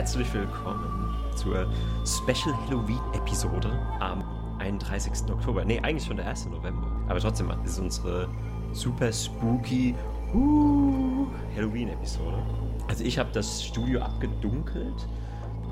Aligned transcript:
herzlich 0.00 0.32
willkommen 0.32 1.14
zur 1.36 1.70
Special 2.06 2.56
Halloween-Episode 2.66 3.70
am 4.00 4.24
31. 4.58 5.30
Oktober. 5.30 5.62
Nee, 5.62 5.78
eigentlich 5.80 6.06
schon 6.06 6.16
der 6.16 6.26
1. 6.26 6.46
November. 6.46 6.90
Aber 7.06 7.20
trotzdem 7.20 7.50
ist 7.62 7.72
es 7.72 7.78
unsere 7.78 8.26
super 8.72 9.12
spooky 9.12 9.94
uh, 10.32 11.26
Halloween-Episode. 11.54 12.42
Also 12.88 13.04
ich 13.04 13.18
habe 13.18 13.28
das 13.34 13.62
Studio 13.62 14.00
abgedunkelt. 14.00 15.06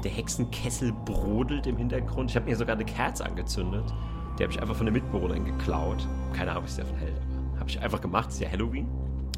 Der 0.04 0.10
Hexenkessel 0.10 0.92
brodelt 1.06 1.66
im 1.66 1.78
Hintergrund. 1.78 2.28
Ich 2.28 2.36
habe 2.36 2.50
mir 2.50 2.56
sogar 2.56 2.76
eine 2.76 2.84
Kerze 2.84 3.24
angezündet. 3.24 3.94
Die 4.38 4.42
habe 4.42 4.52
ich 4.52 4.60
einfach 4.60 4.76
von 4.76 4.84
der 4.84 4.92
Mitbewohnerin 4.92 5.46
geklaut. 5.46 6.06
Keine 6.34 6.50
Ahnung, 6.50 6.64
was 6.64 6.74
sie 6.74 6.82
davon 6.82 6.98
hält, 6.98 7.16
aber 7.52 7.60
habe 7.60 7.70
ich 7.70 7.80
einfach 7.80 8.02
gemacht. 8.02 8.28
Es 8.28 8.34
ist 8.34 8.40
ja 8.42 8.50
Halloween. 8.50 8.88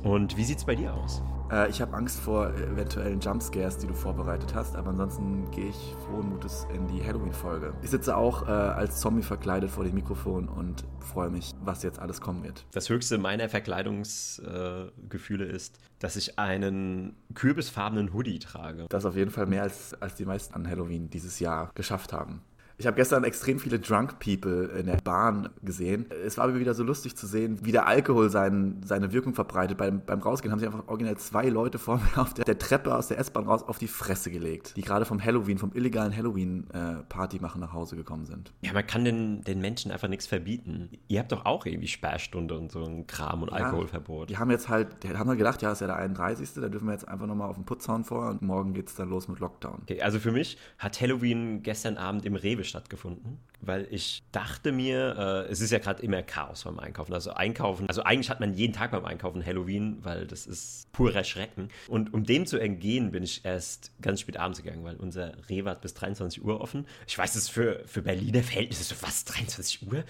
Und 0.02 0.36
wie 0.36 0.42
sieht's 0.42 0.64
bei 0.64 0.74
dir 0.74 0.92
aus? 0.92 1.22
Äh, 1.50 1.68
ich 1.70 1.80
habe 1.80 1.94
Angst 1.94 2.20
vor 2.20 2.50
eventuellen 2.50 3.20
Jumpscares, 3.20 3.78
die 3.78 3.86
du 3.86 3.94
vorbereitet 3.94 4.54
hast, 4.54 4.76
aber 4.76 4.90
ansonsten 4.90 5.50
gehe 5.50 5.68
ich 5.68 5.94
frohen 6.06 6.30
Mutes 6.30 6.66
in 6.72 6.86
die 6.86 7.04
Halloween-Folge. 7.04 7.74
Ich 7.82 7.90
sitze 7.90 8.16
auch 8.16 8.46
äh, 8.46 8.50
als 8.50 9.00
Zombie 9.00 9.22
verkleidet 9.22 9.70
vor 9.70 9.84
dem 9.84 9.94
Mikrofon 9.94 10.48
und 10.48 10.84
freue 11.00 11.30
mich, 11.30 11.52
was 11.62 11.82
jetzt 11.82 11.98
alles 11.98 12.20
kommen 12.20 12.44
wird. 12.44 12.66
Das 12.72 12.88
höchste 12.88 13.18
meiner 13.18 13.48
Verkleidungsgefühle 13.48 15.46
äh, 15.46 15.54
ist, 15.54 15.78
dass 15.98 16.16
ich 16.16 16.38
einen 16.38 17.16
kürbisfarbenen 17.34 18.12
Hoodie 18.12 18.38
trage. 18.38 18.86
Das 18.88 19.04
ist 19.04 19.10
auf 19.10 19.16
jeden 19.16 19.30
Fall 19.30 19.46
mehr 19.46 19.62
als, 19.62 19.94
als 20.00 20.14
die 20.14 20.24
meisten 20.24 20.54
an 20.54 20.68
Halloween 20.68 21.10
dieses 21.10 21.40
Jahr 21.40 21.70
geschafft 21.74 22.12
haben. 22.12 22.42
Ich 22.80 22.86
habe 22.86 22.96
gestern 22.96 23.24
extrem 23.24 23.58
viele 23.58 23.78
Drunk 23.78 24.18
People 24.20 24.68
in 24.68 24.86
der 24.86 24.96
Bahn 24.96 25.50
gesehen. 25.62 26.06
Es 26.24 26.38
war 26.38 26.58
wieder 26.58 26.72
so 26.72 26.82
lustig 26.82 27.14
zu 27.14 27.26
sehen, 27.26 27.58
wie 27.62 27.72
der 27.72 27.86
Alkohol 27.86 28.30
sein, 28.30 28.80
seine 28.82 29.12
Wirkung 29.12 29.34
verbreitet. 29.34 29.76
Beim, 29.76 30.00
beim 30.02 30.20
Rausgehen 30.20 30.50
haben 30.50 30.60
sich 30.60 30.66
einfach 30.66 30.88
originell 30.88 31.18
zwei 31.18 31.50
Leute 31.50 31.78
vor 31.78 31.98
mir 31.98 32.22
auf 32.22 32.32
der, 32.32 32.46
der 32.46 32.58
Treppe 32.58 32.96
aus 32.96 33.08
der 33.08 33.18
S-Bahn 33.18 33.44
raus 33.44 33.62
auf 33.64 33.76
die 33.76 33.86
Fresse 33.86 34.30
gelegt, 34.30 34.78
die 34.78 34.80
gerade 34.80 35.04
vom 35.04 35.22
Halloween, 35.22 35.58
vom 35.58 35.72
illegalen 35.74 36.16
Halloween-Party 36.16 37.36
äh, 37.36 37.40
machen 37.42 37.60
nach 37.60 37.74
Hause 37.74 37.96
gekommen 37.96 38.24
sind. 38.24 38.54
Ja, 38.62 38.72
man 38.72 38.86
kann 38.86 39.04
den, 39.04 39.42
den 39.42 39.60
Menschen 39.60 39.92
einfach 39.92 40.08
nichts 40.08 40.26
verbieten. 40.26 40.88
Ihr 41.06 41.18
habt 41.18 41.32
doch 41.32 41.44
auch 41.44 41.66
irgendwie 41.66 41.88
Sperrstunde 41.88 42.56
und 42.56 42.72
so 42.72 42.82
ein 42.82 43.06
Kram 43.06 43.42
und 43.42 43.50
ja, 43.50 43.56
Alkoholverbot. 43.56 44.30
Die 44.30 44.38
haben 44.38 44.50
jetzt 44.50 44.70
halt, 44.70 45.02
die 45.02 45.10
haben 45.10 45.28
halt 45.28 45.38
gedacht, 45.38 45.60
ja, 45.60 45.72
ist 45.72 45.82
ja 45.82 45.86
der 45.86 45.96
31. 45.96 46.54
Da 46.54 46.70
dürfen 46.70 46.86
wir 46.86 46.92
jetzt 46.92 47.06
einfach 47.06 47.26
nochmal 47.26 47.50
auf 47.50 47.56
den 47.56 47.66
Putzzaun 47.66 48.04
vor 48.04 48.30
und 48.30 48.40
morgen 48.40 48.72
geht 48.72 48.88
es 48.88 48.94
dann 48.94 49.10
los 49.10 49.28
mit 49.28 49.38
Lockdown. 49.38 49.80
Okay, 49.82 50.00
also 50.00 50.18
für 50.18 50.32
mich 50.32 50.56
hat 50.78 50.98
Halloween 50.98 51.62
gestern 51.62 51.98
Abend 51.98 52.24
im 52.24 52.36
Rewe 52.36 52.64
stattgefunden, 52.70 53.38
weil 53.60 53.86
ich 53.90 54.22
dachte 54.32 54.72
mir, 54.72 55.46
äh, 55.46 55.52
es 55.52 55.60
ist 55.60 55.70
ja 55.70 55.78
gerade 55.78 56.02
immer 56.02 56.22
Chaos 56.22 56.64
beim 56.64 56.78
Einkaufen. 56.78 57.12
Also 57.12 57.32
Einkaufen, 57.32 57.88
also 57.88 58.02
eigentlich 58.02 58.30
hat 58.30 58.40
man 58.40 58.54
jeden 58.54 58.72
Tag 58.72 58.92
beim 58.92 59.04
Einkaufen 59.04 59.44
Halloween, 59.44 59.98
weil 60.02 60.26
das 60.26 60.46
ist 60.46 60.90
purer 60.92 61.24
Schrecken. 61.24 61.68
Und 61.88 62.14
um 62.14 62.24
dem 62.24 62.46
zu 62.46 62.58
entgehen, 62.58 63.10
bin 63.10 63.22
ich 63.22 63.44
erst 63.44 63.92
ganz 64.00 64.20
spät 64.20 64.38
abends 64.38 64.62
gegangen, 64.62 64.84
weil 64.84 64.96
unser 64.96 65.32
Rewe 65.48 65.70
hat 65.70 65.82
bis 65.82 65.94
23 65.94 66.42
Uhr 66.42 66.60
offen. 66.60 66.86
Ich 67.06 67.18
weiß, 67.18 67.34
es 67.34 67.42
ist 67.42 67.48
für, 67.50 67.82
für 67.86 68.02
Berliner 68.02 68.42
Verhältnisse 68.42 68.84
so 68.84 68.94
was, 69.00 69.24
23 69.24 69.86
Uhr? 69.90 70.04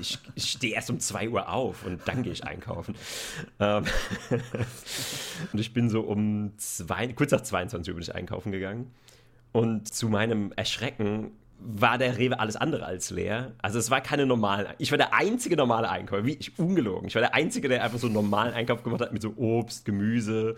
Ich, 0.00 0.18
ich 0.34 0.50
stehe 0.50 0.74
erst 0.74 0.90
um 0.90 1.00
2 1.00 1.28
Uhr 1.28 1.48
auf 1.48 1.84
und 1.84 2.06
dann 2.06 2.22
gehe 2.22 2.32
ich 2.32 2.44
einkaufen. 2.44 2.94
Ähm 3.58 3.84
und 5.52 5.58
ich 5.58 5.72
bin 5.72 5.90
so 5.90 6.02
um 6.02 6.52
zwei, 6.58 7.08
kurz 7.08 7.32
nach 7.32 7.42
22 7.42 7.90
Uhr 7.90 7.94
bin 7.96 8.02
ich 8.02 8.14
einkaufen 8.14 8.52
gegangen. 8.52 8.90
Und 9.52 9.92
zu 9.92 10.08
meinem 10.08 10.52
Erschrecken 10.52 11.32
war 11.62 11.98
der 11.98 12.16
Rewe 12.16 12.40
alles 12.40 12.56
andere 12.56 12.86
als 12.86 13.10
leer. 13.10 13.52
Also 13.58 13.78
es 13.78 13.90
war 13.90 14.00
keine 14.00 14.26
normale. 14.26 14.74
Ich 14.78 14.90
war 14.90 14.98
der 14.98 15.14
einzige 15.14 15.56
normale 15.56 15.88
Einkäufer, 15.88 16.24
wie 16.24 16.34
ich 16.34 16.58
ungelogen. 16.58 17.08
Ich 17.08 17.14
war 17.14 17.20
der 17.20 17.34
einzige, 17.34 17.68
der 17.68 17.84
einfach 17.84 17.98
so 17.98 18.06
einen 18.06 18.14
normalen 18.14 18.54
Einkauf 18.54 18.82
gemacht 18.82 19.02
hat 19.02 19.12
mit 19.12 19.22
so 19.22 19.34
Obst, 19.36 19.84
Gemüse 19.84 20.56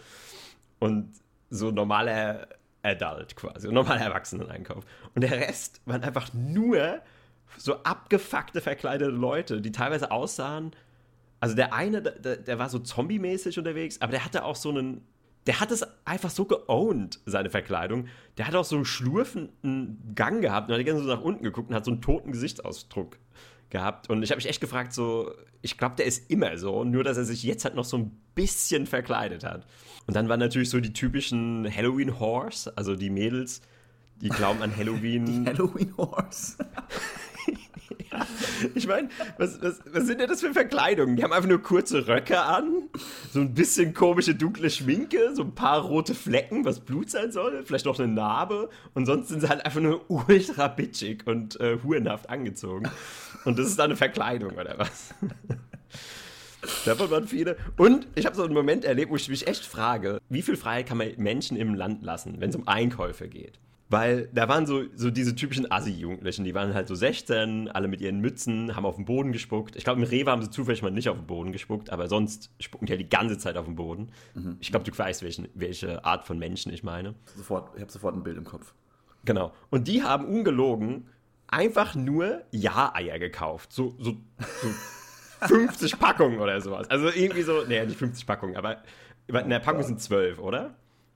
und 0.79 1.13
so 1.51 1.71
normaler 1.71 2.49
Adult 2.83 3.37
quasi, 3.37 3.71
normaler 3.71 4.03
Erwachsenen-Einkauf. 4.03 4.85
Und 5.15 5.23
der 5.23 5.33
Rest 5.33 5.81
waren 5.87 6.03
einfach 6.03 6.33
nur 6.33 7.01
so 7.57 7.83
abgefuckte, 7.83 8.61
verkleidete 8.61 9.11
Leute, 9.11 9.61
die 9.61 9.73
teilweise 9.73 10.11
aussahen. 10.11 10.73
Also 11.41 11.55
der 11.55 11.73
eine, 11.73 12.03
der, 12.03 12.37
der 12.37 12.59
war 12.59 12.69
so 12.69 12.79
zombie-mäßig 12.79 13.59
unterwegs, 13.59 14.01
aber 14.01 14.13
der 14.13 14.25
hatte 14.25 14.45
auch 14.45 14.57
so 14.57 14.71
einen 14.71 15.07
der 15.47 15.61
hat 15.61 15.71
es 15.71 15.85
einfach 16.05 16.31
so 16.31 16.45
geowned, 16.45 17.19
seine 17.27 17.51
Verkleidung. 17.51 18.07
Der 18.39 18.47
hat 18.47 18.55
auch 18.55 18.65
so 18.65 18.77
einen 18.77 18.85
schlurfenden 18.85 20.13
Gang 20.15 20.41
gehabt 20.41 20.69
und 20.69 20.75
hat 20.75 20.81
die 20.81 20.85
ganze 20.85 21.07
Zeit 21.07 21.19
nach 21.19 21.25
unten 21.25 21.43
geguckt 21.43 21.71
und 21.71 21.75
hat 21.75 21.85
so 21.85 21.91
einen 21.91 22.01
toten 22.01 22.33
Gesichtsausdruck 22.33 23.19
gehabt. 23.71 24.09
Und 24.09 24.23
ich 24.23 24.31
habe 24.31 24.39
mich 24.39 24.49
echt 24.49 24.61
gefragt, 24.61 24.93
so, 24.93 25.33
ich 25.63 25.79
glaube, 25.79 25.97
der 25.97 26.07
ist 26.07 26.31
immer 26.31 26.57
so, 26.59 26.85
nur 26.85 27.03
dass 27.03 27.17
er 27.17 27.25
sich 27.25 27.43
jetzt 27.43 27.65
halt 27.65 27.75
noch 27.75 27.85
so 27.85 27.99
ein 27.99 28.17
bisschen 28.35 28.87
verkleidet 28.87 29.43
hat. 29.45 29.67
Und 30.07 30.15
dann 30.15 30.29
waren 30.29 30.41
natürlich 30.41 30.71
so 30.71 30.79
die 30.81 30.93
typischen 30.93 31.69
Halloween-Horse, 31.75 32.77
also 32.77 32.95
die 32.95 33.11
Mädels, 33.11 33.63
die 34.21 34.29
glauben 34.29 34.63
an 34.63 34.77
Halloween. 34.77 35.27
Die 35.27 35.45
Ich 38.75 38.87
meine, 38.87 39.09
was, 39.39 39.61
was, 39.61 39.81
was 39.93 40.07
sind 40.07 40.21
denn 40.21 40.29
das 40.29 40.41
für 40.41 40.53
Verkleidungen? 40.53 41.17
Die 41.17 41.25
haben 41.25 41.33
einfach 41.33 41.49
nur 41.49 41.63
kurze 41.63 42.07
Röcke 42.07 42.41
an, 42.41 42.89
so 43.33 43.41
ein 43.41 43.55
bisschen 43.55 43.95
komische 43.95 44.35
dunkle 44.35 44.71
Schminke, 44.71 45.35
so 45.35 45.43
ein 45.43 45.55
paar 45.55 45.81
rote 45.81 46.15
Flecken, 46.15 46.65
was 46.65 46.81
Blut 46.81 47.11
sein 47.11 47.33
soll, 47.33 47.65
vielleicht 47.65 47.87
noch 47.87 47.99
eine 47.99 48.13
Narbe 48.13 48.71
und 48.95 49.07
sonst 49.07 49.29
sind 49.29 49.41
sie 49.41 49.49
halt 49.49 49.65
einfach 49.65 49.81
nur 49.81 50.09
ultra 50.11 50.69
bitchig 50.69 51.27
und 51.27 51.59
äh, 51.61 51.79
hurenhaft 51.83 52.31
angezogen. 52.31 52.89
Und 53.45 53.59
das 53.59 53.67
ist 53.67 53.79
dann 53.79 53.87
eine 53.87 53.97
Verkleidung 53.97 54.53
oder 54.53 54.79
was? 54.79 55.15
Davon 56.85 57.11
waren 57.11 57.27
viele. 57.27 57.57
Und 57.77 58.07
ich 58.15 58.25
habe 58.25 58.37
so 58.37 58.45
einen 58.45 58.55
Moment 58.55 58.85
erlebt, 58.85 59.11
wo 59.11 59.17
ich 59.17 59.29
mich 59.29 59.49
echt 59.49 59.65
frage, 59.65 60.21
wie 60.29 60.43
viel 60.43 60.57
Freiheit 60.57 60.87
kann 60.87 60.97
man 60.97 61.09
Menschen 61.17 61.57
im 61.57 61.75
Land 61.75 62.05
lassen, 62.05 62.37
wenn 62.39 62.51
es 62.51 62.57
um 62.57 62.69
Einkäufe 62.69 63.29
geht? 63.29 63.59
Weil 63.93 64.31
da 64.33 64.49
waren 64.49 64.65
so, 64.65 64.85
so 64.97 65.11
diese 65.11 65.35
typischen 65.35 65.71
Assi-Jugendlichen, 65.71 66.45
die 66.45 66.55
waren 66.55 66.73
halt 66.73 66.89
so 66.89 66.95
16, 66.95 67.69
alle 67.69 67.89
mit 67.89 68.01
ihren 68.01 68.21
Mützen, 68.21 68.75
haben 68.75 68.87
auf 68.87 68.97
den 68.97 69.05
Boden 69.05 69.33
gespuckt. 69.33 69.77
Ich 69.77 69.85
glaube, 69.85 70.01
im 70.01 70.07
Rewe 70.07 70.31
haben 70.31 70.41
sie 70.41 70.49
zufällig 70.49 70.81
mal 70.81 70.91
nicht 70.91 71.11
auf 71.11 71.19
den 71.19 71.27
Boden 71.27 71.53
gespuckt, 71.53 71.91
aber 71.91 72.09
sonst 72.09 72.51
spucken 72.59 72.87
die 72.87 72.93
ja 72.93 72.97
die 72.97 73.11
ganze 73.11 73.37
Zeit 73.37 73.59
auf 73.59 73.67
den 73.67 73.77
Boden. 73.77 74.11
Mhm. 74.33 74.57
Ich 74.61 74.71
glaube, 74.71 74.91
du 74.91 74.97
weißt, 74.97 75.23
welchen, 75.23 75.47
welche 75.53 76.07
Art 76.07 76.25
von 76.25 76.39
Menschen 76.39 76.73
ich 76.73 76.83
meine. 76.83 77.15
Sofort, 77.37 77.69
ich 77.75 77.83
habe 77.83 77.93
sofort 77.93 78.17
ein 78.17 78.23
Bild 78.23 78.39
im 78.39 78.45
Kopf. 78.45 78.73
Genau. 79.27 79.53
Und 79.69 79.89
die 79.89 80.03
haben 80.03 80.25
ungelogen 80.25 81.09
einfach 81.49 81.95
nur 81.95 82.45
Ja-Eier 82.51 83.19
gekauft. 83.19 83.75
So, 83.75 83.95
so, 83.99 84.17
so 84.63 84.69
50 85.49 85.99
Packungen 85.99 86.41
oder 86.41 86.59
sowas. 86.63 86.89
Also 86.89 87.11
irgendwie 87.11 87.43
so, 87.43 87.65
nee, 87.69 87.85
nicht 87.85 87.99
50 87.99 88.27
Packungen, 88.27 88.57
aber 88.57 88.79
in 89.27 89.51
der 89.51 89.61
Packung 89.61 89.83
sind 89.83 90.01
12, 90.01 90.39
oder? 90.39 90.75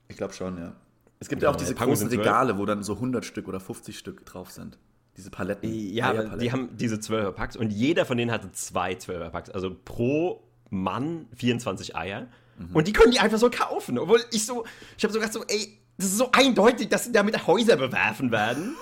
Ich 0.08 0.19
glaube 0.19 0.34
schon, 0.34 0.58
ja. 0.58 0.76
Es 1.19 1.28
gibt 1.28 1.43
ja, 1.43 1.50
auch 1.50 1.56
diese 1.56 1.75
großen 1.75 2.09
Regale, 2.09 2.59
wo 2.59 2.66
dann 2.66 2.82
so 2.82 2.94
100 2.94 3.25
Stück 3.25 3.49
oder 3.49 3.60
50 3.60 3.99
Stück 3.99 4.27
drauf 4.27 4.50
sind. 4.50 4.78
Diese 5.16 5.31
Paletten. 5.31 5.72
Ja, 5.72 6.37
die 6.37 6.53
haben 6.53 6.77
diese 6.77 6.97
12er 6.97 7.32
Packs 7.32 7.56
und 7.56 7.71
jeder 7.71 8.04
von 8.04 8.19
denen 8.19 8.31
hatte 8.31 8.53
zwei 8.53 8.93
12er 8.93 9.31
Packs. 9.31 9.50
Also 9.50 9.75
pro 9.84 10.43
Mann 10.69 11.26
24 11.34 11.97
Eier. 11.97 12.26
Mhm. 12.59 12.76
Und 12.76 12.87
die 12.87 12.93
können 12.93 13.12
die 13.12 13.19
einfach 13.19 13.38
so 13.38 13.49
kaufen. 13.49 13.99
Obwohl 13.99 14.22
ich 14.31 14.44
so, 14.44 14.65
ich 14.99 15.05
habe 15.05 15.12
so 15.12 15.19
gedacht 15.19 15.32
so, 15.32 15.44
ey, 15.47 15.78
das 15.97 16.09
ist 16.09 16.19
so 16.19 16.31
eindeutig, 16.32 16.91
dass 16.91 17.05
sie 17.05 17.12
damit 17.12 17.47
Häuser 17.47 17.76
bewerfen 17.76 18.31
werden. 18.31 18.75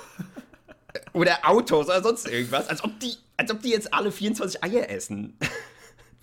oder 1.13 1.39
Autos 1.49 1.87
oder 1.87 2.03
sonst 2.03 2.29
irgendwas. 2.29 2.69
Als 2.69 2.83
ob 2.83 2.99
die, 2.99 3.15
als 3.37 3.53
ob 3.53 3.63
die 3.63 3.71
jetzt 3.71 3.95
alle 3.95 4.11
24 4.11 4.65
Eier 4.65 4.91
essen. 4.91 5.39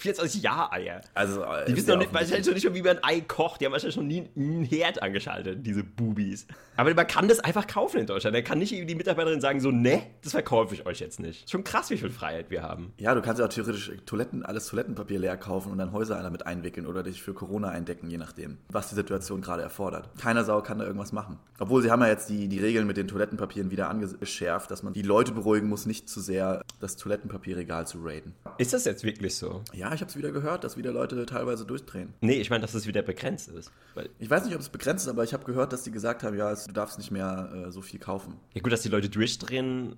24 0.01 0.41
Ja-Eier. 0.41 1.01
Also, 1.13 1.43
äh, 1.43 1.65
die 1.65 1.75
wissen 1.75 1.89
doch 1.89 1.97
nicht, 1.97 2.13
wahrscheinlich 2.13 2.45
schon 2.45 2.53
nicht 2.53 2.73
wie 2.73 2.81
man 2.81 2.97
ein 2.97 3.03
Ei 3.03 3.21
kocht. 3.21 3.61
Die 3.61 3.65
haben 3.65 3.71
wahrscheinlich 3.71 3.95
schon 3.95 4.07
nie 4.07 4.29
einen 4.35 4.63
Herd 4.63 5.01
angeschaltet, 5.01 5.65
diese 5.65 5.83
Bubis. 5.83 6.47
Aber 6.75 6.93
man 6.93 7.07
kann 7.07 7.27
das 7.27 7.39
einfach 7.39 7.67
kaufen 7.67 7.99
in 7.99 8.05
Deutschland. 8.07 8.35
Da 8.35 8.41
kann 8.41 8.57
nicht 8.57 8.71
die 8.71 8.95
Mitarbeiterin 8.95 9.41
sagen, 9.41 9.59
so, 9.59 9.71
ne, 9.71 10.03
das 10.23 10.31
verkaufe 10.31 10.73
ich 10.73 10.85
euch 10.85 10.99
jetzt 10.99 11.19
nicht. 11.19 11.49
Schon 11.49 11.63
krass, 11.63 11.89
wie 11.89 11.97
viel 11.97 12.09
Freiheit 12.09 12.49
wir 12.49 12.63
haben. 12.63 12.93
Ja, 12.97 13.13
du 13.13 13.21
kannst 13.21 13.39
ja 13.39 13.45
auch 13.45 13.49
theoretisch 13.49 13.91
Toiletten, 14.05 14.43
alles 14.43 14.67
Toilettenpapier 14.67 15.19
leer 15.19 15.37
kaufen 15.37 15.71
und 15.71 15.77
dann 15.77 15.91
Häuser 15.91 16.21
damit 16.21 16.45
einwickeln 16.45 16.87
oder 16.87 17.03
dich 17.03 17.21
für 17.21 17.33
Corona 17.33 17.69
eindecken, 17.69 18.09
je 18.09 18.17
nachdem, 18.17 18.57
was 18.69 18.89
die 18.89 18.95
Situation 18.95 19.41
gerade 19.41 19.61
erfordert. 19.61 20.09
Keiner 20.19 20.43
Sau 20.43 20.61
kann 20.61 20.79
da 20.79 20.85
irgendwas 20.85 21.11
machen. 21.11 21.37
Obwohl 21.59 21.83
sie 21.83 21.91
haben 21.91 22.01
ja 22.01 22.07
jetzt 22.07 22.29
die, 22.29 22.47
die 22.47 22.59
Regeln 22.59 22.87
mit 22.87 22.97
den 22.97 23.07
Toilettenpapieren 23.07 23.69
wieder 23.69 23.89
angeschärft, 23.89 24.71
dass 24.71 24.81
man 24.81 24.93
die 24.93 25.03
Leute 25.03 25.31
beruhigen 25.31 25.69
muss, 25.69 25.85
nicht 25.85 26.09
zu 26.09 26.19
sehr 26.19 26.63
das 26.79 26.97
Toilettenpapierregal 26.97 27.85
zu 27.85 27.99
raiden. 28.01 28.33
Ist 28.57 28.73
das 28.73 28.85
jetzt 28.85 29.03
wirklich 29.03 29.35
so? 29.35 29.61
Ja, 29.73 29.90
ich 29.93 30.01
habe 30.01 30.09
es 30.09 30.17
wieder 30.17 30.31
gehört, 30.31 30.63
dass 30.63 30.77
wieder 30.77 30.91
Leute 30.91 31.25
teilweise 31.25 31.65
durchdrehen. 31.65 32.13
Nee, 32.21 32.39
ich 32.39 32.49
meine, 32.49 32.61
dass 32.61 32.73
es 32.73 32.87
wieder 32.87 33.01
begrenzt 33.01 33.49
ist. 33.49 33.71
ich 34.19 34.29
weiß 34.29 34.45
nicht, 34.45 34.55
ob 34.55 34.61
es 34.61 34.69
begrenzt 34.69 35.05
ist, 35.05 35.09
aber 35.09 35.23
ich 35.23 35.33
habe 35.33 35.43
gehört, 35.45 35.73
dass 35.73 35.83
die 35.83 35.91
gesagt 35.91 36.23
haben, 36.23 36.37
ja, 36.37 36.53
du 36.53 36.71
darfst 36.71 36.97
nicht 36.97 37.11
mehr 37.11 37.51
äh, 37.67 37.71
so 37.71 37.81
viel 37.81 37.99
kaufen. 37.99 38.35
Ja 38.53 38.61
gut, 38.61 38.71
dass 38.71 38.81
die 38.81 38.89
Leute 38.89 39.09
durchdrehen, 39.09 39.95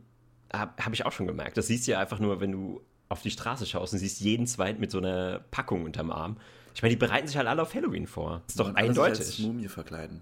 habe 0.52 0.72
hab 0.84 0.94
ich 0.94 1.06
auch 1.06 1.12
schon 1.12 1.28
gemerkt. 1.28 1.58
Das 1.58 1.68
siehst 1.68 1.88
du 1.88 1.92
ja 1.92 2.00
einfach 2.00 2.20
nur, 2.20 2.40
wenn 2.40 2.52
du 2.52 2.82
auf 3.10 3.22
die 3.22 3.32
Straße 3.32 3.66
schaust 3.66 3.94
und 3.94 4.00
siehst 4.00 4.22
jeden 4.22 4.48
zweiten 4.48 4.80
mit 4.80 4.92
so 4.92 4.98
einer 4.98 5.40
Packung 5.52 5.84
unterm 5.84 6.12
Arm. 6.12 6.38
Ich 6.76 6.82
meine, 6.82 6.94
die 6.96 7.00
bereiten 7.00 7.28
sich 7.28 7.38
halt 7.38 7.48
alle 7.48 7.62
auf 7.62 7.74
Halloween 7.74 8.08
vor. 8.08 8.42
Das 8.48 8.54
ist 8.54 8.60
doch 8.60 8.74
eindeutig. 8.74 9.20
Als 9.20 9.40
Mumie 9.40 9.68
verkleiden. 9.68 10.22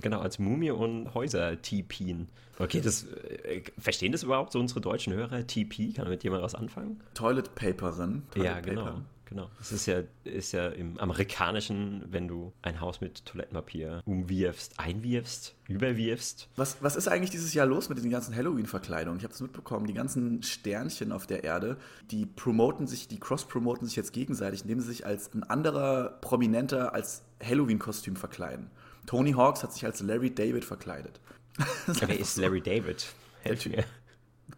Genau, 0.00 0.20
als 0.20 0.38
Mumie 0.38 0.70
und 0.70 1.12
Häuser-TPen. 1.14 2.28
Okay, 2.58 2.80
das 2.80 3.04
äh, 3.04 3.62
verstehen 3.78 4.12
das 4.12 4.22
überhaupt 4.22 4.52
so 4.52 4.60
unsere 4.60 4.80
deutschen 4.80 5.12
Hörer? 5.12 5.46
TP? 5.46 5.92
Kann 5.92 6.04
damit 6.04 6.22
jemand 6.22 6.42
was 6.42 6.54
anfangen? 6.54 7.00
Toilet 7.14 7.54
Paperin. 7.54 8.22
Toilet 8.30 8.44
ja, 8.44 8.60
genau. 8.60 8.84
Paper. 8.84 9.02
genau. 9.24 9.50
Es 9.60 9.72
ist 9.72 9.86
ja, 9.86 10.02
ist 10.24 10.52
ja 10.52 10.68
im 10.68 10.98
amerikanischen, 10.98 12.04
wenn 12.10 12.28
du 12.28 12.52
ein 12.62 12.80
Haus 12.80 13.00
mit 13.00 13.24
Toilettenpapier 13.24 14.02
umwirfst, 14.04 14.78
einwirfst, 14.78 15.56
überwirfst. 15.68 16.48
Was, 16.56 16.76
was 16.80 16.96
ist 16.96 17.08
eigentlich 17.08 17.30
dieses 17.30 17.52
Jahr 17.54 17.66
los 17.66 17.88
mit 17.88 17.98
diesen 17.98 18.10
ganzen 18.10 18.36
Halloween-Verkleidungen? 18.36 19.18
Ich 19.18 19.24
habe 19.24 19.34
es 19.34 19.40
mitbekommen, 19.40 19.86
die 19.86 19.94
ganzen 19.94 20.42
Sternchen 20.42 21.10
auf 21.10 21.26
der 21.26 21.44
Erde, 21.44 21.78
die 22.10 22.26
promoten 22.26 22.86
sich, 22.86 23.08
die 23.08 23.18
cross-promoten 23.18 23.86
sich 23.86 23.96
jetzt 23.96 24.12
gegenseitig, 24.12 24.62
indem 24.62 24.80
sie 24.80 24.88
sich 24.88 25.06
als 25.06 25.32
ein 25.34 25.42
anderer 25.42 26.18
Prominenter 26.20 26.94
als 26.94 27.22
Halloween-Kostüm 27.42 28.16
verkleiden. 28.16 28.70
Tony 29.06 29.32
Hawks 29.32 29.62
hat 29.62 29.72
sich 29.72 29.84
als 29.84 30.00
Larry 30.00 30.34
David 30.34 30.64
verkleidet. 30.64 31.20
Ja, 31.58 31.66
wer 32.08 32.18
ist 32.18 32.36
Larry 32.36 32.60
David? 32.60 33.06
Helf 33.42 33.66
mir. 33.66 33.84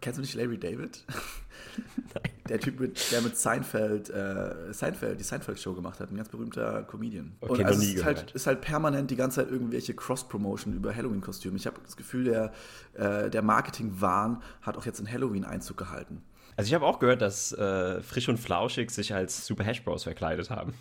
Kennst 0.00 0.19
du 0.19 0.23
nicht 0.23 0.35
Larry 0.35 0.58
David? 0.58 1.05
Nein. 2.14 2.32
Der 2.49 2.61
Typ, 2.61 2.79
mit, 2.79 3.11
der 3.11 3.23
mit 3.23 3.37
Seinfeld, 3.38 4.11
äh, 4.11 4.73
Seinfeld, 4.73 5.19
die 5.19 5.25
Seinfeld-Show 5.25 5.73
gemacht 5.73 5.99
hat, 6.00 6.11
ein 6.11 6.17
ganz 6.17 6.29
berühmter 6.29 6.82
Comedian. 6.82 7.37
Okay, 7.41 7.52
und 7.52 7.64
also 7.64 7.81
nie 7.81 7.87
es 7.87 7.94
ist 7.94 8.05
halt, 8.05 8.17
gehört. 8.17 8.35
ist 8.35 8.46
halt 8.46 8.61
permanent 8.61 9.11
die 9.11 9.17
ganze 9.17 9.43
Zeit 9.43 9.50
irgendwelche 9.50 9.94
Cross-Promotion 9.94 10.75
über 10.75 10.94
Halloween-Kostüme. 10.94 11.56
Ich 11.56 11.67
habe 11.67 11.81
das 11.82 11.96
Gefühl, 11.96 12.25
der, 12.25 12.52
äh, 12.94 13.31
der 13.31 13.43
Marketing-Wahn 13.43 14.43
hat 14.61 14.76
auch 14.76 14.85
jetzt 14.85 15.00
in 15.00 15.11
Halloween 15.11 15.44
Einzug 15.44 15.79
gehalten. 15.79 16.23
Also 16.56 16.69
ich 16.69 16.75
habe 16.75 16.85
auch 16.85 16.99
gehört, 16.99 17.23
dass 17.23 17.52
äh, 17.52 18.02
Frisch 18.02 18.29
und 18.29 18.38
Flauschig 18.38 18.91
sich 18.91 19.14
als 19.14 19.46
Super 19.46 19.64
Hash 19.64 19.82
Bros 19.82 20.05
verkleidet 20.05 20.50
haben. 20.50 20.75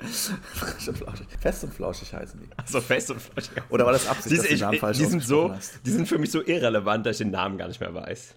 Frisch 0.00 0.88
und 0.88 0.98
flauschig. 0.98 1.26
Fest 1.38 1.64
und 1.64 1.74
flauschig 1.74 2.14
heißen 2.14 2.40
die. 2.40 2.48
Also 2.56 2.80
fest 2.80 3.10
und 3.10 3.20
flauschig. 3.20 3.62
Oder 3.68 3.84
war 3.84 3.92
das 3.92 4.08
Absicht, 4.08 4.32
Die, 4.32 4.36
dass 4.36 4.46
ich, 4.46 4.52
den 4.52 4.60
Namen 4.60 4.78
falsch 4.78 4.98
die, 4.98 5.04
sind 5.04 5.22
so, 5.22 5.52
hast? 5.52 5.80
die 5.84 5.90
sind 5.90 6.08
für 6.08 6.18
mich 6.18 6.30
so 6.30 6.42
irrelevant, 6.42 7.04
dass 7.06 7.16
ich 7.16 7.24
den 7.26 7.30
Namen 7.30 7.58
gar 7.58 7.68
nicht 7.68 7.80
mehr 7.80 7.94
weiß. 7.94 8.34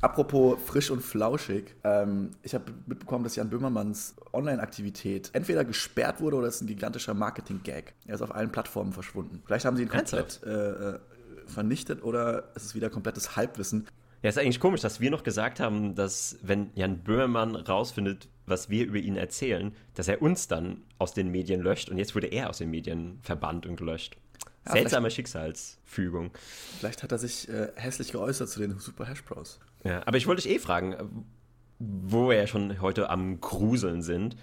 Apropos 0.00 0.58
frisch 0.64 0.90
und 0.90 1.02
flauschig, 1.02 1.74
ähm, 1.82 2.30
ich 2.42 2.54
habe 2.54 2.66
mitbekommen, 2.86 3.24
dass 3.24 3.34
Jan 3.34 3.50
Böhmermanns 3.50 4.14
Online-Aktivität 4.32 5.30
entweder 5.32 5.64
gesperrt 5.64 6.20
wurde 6.20 6.36
oder 6.36 6.46
es 6.46 6.56
ist 6.56 6.60
ein 6.62 6.66
gigantischer 6.68 7.14
Marketing-Gag. 7.14 7.94
Er 8.06 8.14
ist 8.14 8.22
auf 8.22 8.32
allen 8.32 8.52
Plattformen 8.52 8.92
verschwunden. 8.92 9.42
Vielleicht 9.44 9.64
haben 9.64 9.76
sie 9.76 9.82
ihn 9.82 9.88
komplett 9.88 10.40
äh, 10.44 10.50
äh, 10.50 10.98
vernichtet 11.46 12.04
oder 12.04 12.52
es 12.54 12.64
ist 12.66 12.74
wieder 12.76 12.90
komplettes 12.90 13.34
Halbwissen. 13.34 13.88
Ja, 14.22 14.28
ist 14.28 14.38
eigentlich 14.38 14.60
komisch, 14.60 14.82
dass 14.82 15.00
wir 15.00 15.10
noch 15.10 15.24
gesagt 15.24 15.58
haben, 15.58 15.96
dass 15.96 16.38
wenn 16.42 16.70
Jan 16.74 16.98
Böhmermann 16.98 17.56
rausfindet, 17.56 18.28
was 18.48 18.70
wir 18.70 18.86
über 18.86 18.98
ihn 18.98 19.16
erzählen, 19.16 19.74
dass 19.94 20.08
er 20.08 20.22
uns 20.22 20.48
dann 20.48 20.82
aus 20.98 21.14
den 21.14 21.30
Medien 21.30 21.60
löscht 21.60 21.88
und 21.88 21.98
jetzt 21.98 22.14
wurde 22.14 22.28
er 22.28 22.50
aus 22.50 22.58
den 22.58 22.70
Medien 22.70 23.18
verbannt 23.22 23.66
und 23.66 23.76
gelöscht. 23.76 24.16
Ja, 24.66 24.72
Seltsame 24.72 25.10
Schicksalsfügung. 25.10 26.30
Vielleicht 26.78 27.02
hat 27.02 27.12
er 27.12 27.18
sich 27.18 27.48
äh, 27.48 27.68
hässlich 27.76 28.12
geäußert 28.12 28.48
zu 28.48 28.60
den 28.60 28.78
Super 28.78 29.06
Hash 29.06 29.24
Bros. 29.24 29.60
Ja, 29.84 30.02
aber 30.06 30.16
ich 30.16 30.26
wollte 30.26 30.42
dich 30.42 30.52
eh 30.52 30.58
fragen, 30.58 31.24
wo 31.78 32.28
wir 32.28 32.36
ja 32.36 32.46
schon 32.46 32.80
heute 32.80 33.10
am 33.10 33.40
Gruseln 33.40 34.02
sind. 34.02 34.36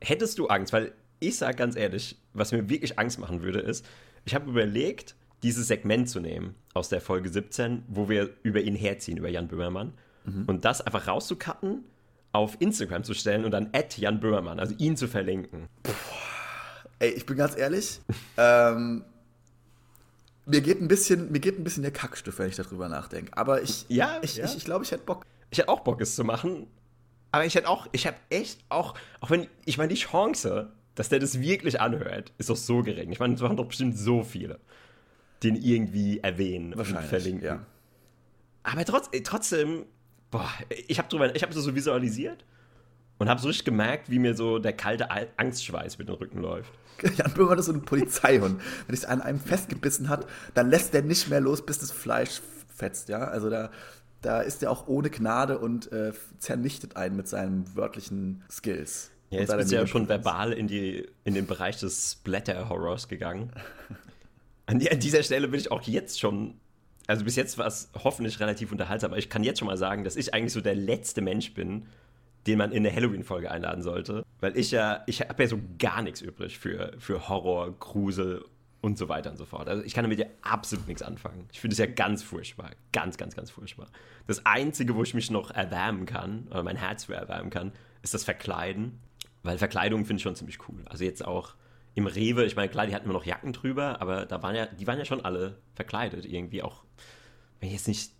Hättest 0.00 0.38
du 0.38 0.48
Angst? 0.48 0.72
Weil 0.72 0.92
ich 1.20 1.38
sage 1.38 1.56
ganz 1.56 1.76
ehrlich, 1.76 2.18
was 2.32 2.52
mir 2.52 2.68
wirklich 2.68 2.98
Angst 2.98 3.18
machen 3.18 3.42
würde, 3.42 3.60
ist, 3.60 3.84
ich 4.24 4.34
habe 4.34 4.50
überlegt, 4.50 5.16
dieses 5.42 5.68
Segment 5.68 6.08
zu 6.08 6.20
nehmen 6.20 6.54
aus 6.74 6.88
der 6.88 7.00
Folge 7.00 7.28
17, 7.28 7.82
wo 7.88 8.08
wir 8.08 8.30
über 8.42 8.60
ihn 8.60 8.76
herziehen, 8.76 9.16
über 9.16 9.28
Jan 9.28 9.48
Böhmermann, 9.48 9.94
und 10.46 10.64
das 10.64 10.80
einfach 10.80 11.08
rauszucutten, 11.08 11.84
auf 12.32 12.56
Instagram 12.60 13.04
zu 13.04 13.14
stellen 13.14 13.44
und 13.44 13.50
dann 13.50 13.68
at 13.72 13.96
Jan 13.98 14.20
Böhmermann, 14.20 14.58
also 14.58 14.74
ihn 14.78 14.96
zu 14.96 15.06
verlinken. 15.06 15.68
Ey, 16.98 17.10
ich 17.10 17.26
bin 17.26 17.36
ganz 17.36 17.56
ehrlich, 17.56 18.00
ähm, 18.36 19.04
mir 20.46 20.60
geht 20.60 20.80
ein 20.80 20.88
bisschen, 20.88 21.30
mir 21.30 21.40
geht 21.40 21.58
ein 21.58 21.64
bisschen 21.64 21.82
der 21.82 21.92
Kackstift, 21.92 22.38
wenn 22.38 22.48
ich 22.48 22.56
darüber 22.56 22.88
nachdenke. 22.88 23.36
Aber 23.36 23.62
ich, 23.62 23.86
Ja, 23.88 24.18
ich, 24.22 24.36
ja. 24.36 24.44
ich, 24.46 24.56
ich 24.56 24.64
glaube, 24.64 24.84
ich 24.84 24.90
hätte 24.90 25.04
Bock. 25.04 25.24
Ich 25.50 25.58
hätte 25.58 25.68
auch 25.68 25.80
Bock, 25.80 26.00
es 26.00 26.16
zu 26.16 26.24
machen. 26.24 26.66
Aber 27.30 27.44
ich 27.44 27.54
hätte 27.54 27.68
auch, 27.68 27.86
ich 27.92 28.06
habe 28.06 28.16
echt 28.30 28.60
auch, 28.68 28.94
auch 29.20 29.30
wenn, 29.30 29.46
ich 29.64 29.78
meine, 29.78 29.88
die 29.88 30.00
Chance, 30.00 30.70
dass 30.94 31.08
der 31.08 31.18
das 31.18 31.40
wirklich 31.40 31.80
anhört, 31.80 32.32
ist 32.38 32.50
doch 32.50 32.56
so 32.56 32.82
gering. 32.82 33.10
Ich 33.12 33.20
meine, 33.20 33.34
es 33.34 33.40
machen 33.40 33.56
doch 33.56 33.66
bestimmt 33.66 33.96
so 33.96 34.22
viele, 34.22 34.60
den 35.42 35.56
irgendwie 35.56 36.20
erwähnen 36.20 36.74
und 36.74 36.84
verlinken. 36.84 37.44
ja. 37.44 37.66
Aber 38.64 38.84
trotz, 38.84 39.10
trotzdem, 39.24 39.86
boah, 40.32 40.50
ich 40.88 40.98
habe 40.98 41.08
drüber, 41.08 41.36
ich 41.36 41.44
habe 41.44 41.52
so 41.52 41.74
visualisiert 41.76 42.44
und 43.18 43.28
habe 43.28 43.40
so 43.40 43.46
richtig 43.46 43.64
gemerkt, 43.64 44.10
wie 44.10 44.18
mir 44.18 44.34
so 44.34 44.58
der 44.58 44.72
kalte 44.72 45.12
Al- 45.12 45.28
Angstschweiß 45.36 45.98
mit 45.98 46.08
dem 46.08 46.16
Rücken 46.16 46.40
läuft. 46.40 46.72
Jan 47.16 47.32
Böhmermann 47.32 47.58
ist 47.58 47.66
so 47.66 47.72
ein 47.72 47.82
Polizeihund. 47.82 48.60
Wenn 48.86 48.94
es 48.94 49.04
an 49.04 49.20
einem 49.20 49.38
festgebissen 49.38 50.08
hat, 50.08 50.26
dann 50.54 50.70
lässt 50.70 50.94
der 50.94 51.02
nicht 51.02 51.28
mehr 51.28 51.40
los, 51.40 51.64
bis 51.64 51.78
das 51.78 51.92
Fleisch 51.92 52.40
fetzt, 52.74 53.08
ja. 53.08 53.20
Also 53.24 53.50
da, 53.50 53.70
da 54.22 54.40
ist 54.40 54.62
er 54.62 54.70
auch 54.70 54.88
ohne 54.88 55.10
Gnade 55.10 55.58
und 55.58 55.92
äh, 55.92 56.12
zernichtet 56.38 56.96
einen 56.96 57.16
mit 57.16 57.28
seinen 57.28 57.76
wörtlichen 57.76 58.42
Skills. 58.50 59.10
Ja, 59.30 59.40
jetzt 59.40 59.56
bist 59.56 59.70
du 59.70 59.76
ja 59.76 59.86
schon 59.86 60.08
verbal 60.08 60.52
in, 60.52 60.66
die, 60.66 61.08
in 61.24 61.34
den 61.34 61.46
Bereich 61.46 61.78
des 61.78 62.12
Splatter-Horrors 62.12 63.08
gegangen. 63.08 63.52
An 64.66 64.78
dieser 64.78 65.22
Stelle 65.22 65.48
bin 65.48 65.58
ich 65.58 65.72
auch 65.72 65.82
jetzt 65.82 66.20
schon, 66.20 66.60
also 67.06 67.24
bis 67.24 67.36
jetzt 67.36 67.58
war 67.58 67.66
es 67.66 67.90
hoffentlich 68.04 68.40
relativ 68.40 68.72
unterhaltsam, 68.72 69.10
aber 69.10 69.18
ich 69.18 69.28
kann 69.28 69.44
jetzt 69.44 69.58
schon 69.58 69.66
mal 69.66 69.76
sagen, 69.76 70.04
dass 70.04 70.16
ich 70.16 70.34
eigentlich 70.34 70.52
so 70.52 70.60
der 70.60 70.74
letzte 70.74 71.20
Mensch 71.20 71.54
bin, 71.54 71.86
den 72.46 72.58
man 72.58 72.72
in 72.72 72.84
eine 72.84 72.94
Halloween-Folge 72.94 73.50
einladen 73.50 73.82
sollte. 73.82 74.24
Weil 74.40 74.56
ich 74.56 74.70
ja, 74.70 75.02
ich 75.06 75.20
habe 75.20 75.42
ja 75.42 75.48
so 75.48 75.60
gar 75.78 76.02
nichts 76.02 76.20
übrig 76.20 76.58
für, 76.58 76.92
für 76.98 77.28
Horror, 77.28 77.72
Grusel 77.78 78.44
und 78.80 78.98
so 78.98 79.08
weiter 79.08 79.30
und 79.30 79.36
so 79.36 79.44
fort. 79.44 79.68
Also 79.68 79.84
ich 79.84 79.94
kann 79.94 80.02
damit 80.04 80.18
ja 80.18 80.26
absolut 80.42 80.88
nichts 80.88 81.02
anfangen. 81.02 81.48
Ich 81.52 81.60
finde 81.60 81.74
es 81.74 81.78
ja 81.78 81.86
ganz 81.86 82.22
furchtbar. 82.22 82.70
Ganz, 82.92 83.16
ganz, 83.16 83.36
ganz 83.36 83.50
furchtbar. 83.50 83.86
Das 84.26 84.44
Einzige, 84.44 84.96
wo 84.96 85.02
ich 85.04 85.14
mich 85.14 85.30
noch 85.30 85.52
erwärmen 85.52 86.04
kann, 86.04 86.48
oder 86.50 86.64
mein 86.64 86.76
Herz 86.76 87.04
für 87.04 87.14
erwärmen 87.14 87.50
kann, 87.50 87.72
ist 88.02 88.12
das 88.12 88.24
Verkleiden. 88.24 88.98
Weil 89.44 89.58
Verkleidung 89.58 90.04
finde 90.04 90.18
ich 90.18 90.22
schon 90.24 90.34
ziemlich 90.34 90.58
cool. 90.68 90.82
Also 90.86 91.04
jetzt 91.04 91.24
auch 91.24 91.54
im 91.94 92.06
Rewe, 92.06 92.44
ich 92.44 92.56
meine, 92.56 92.68
klar, 92.68 92.86
die 92.86 92.94
hatten 92.94 93.04
immer 93.04 93.14
noch 93.14 93.24
Jacken 93.26 93.52
drüber, 93.52 94.00
aber 94.00 94.24
da 94.26 94.42
waren 94.42 94.54
ja, 94.54 94.66
die 94.66 94.86
waren 94.86 94.98
ja 94.98 95.04
schon 95.04 95.24
alle 95.24 95.58
verkleidet 95.74 96.24
irgendwie. 96.24 96.62
Auch 96.62 96.84
wenn 97.60 97.70
jetzt 97.70 97.88
nicht 97.88 98.12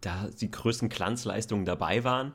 da 0.00 0.28
die 0.40 0.50
größten 0.50 0.88
Glanzleistungen 0.88 1.64
dabei 1.64 2.04
waren. 2.04 2.34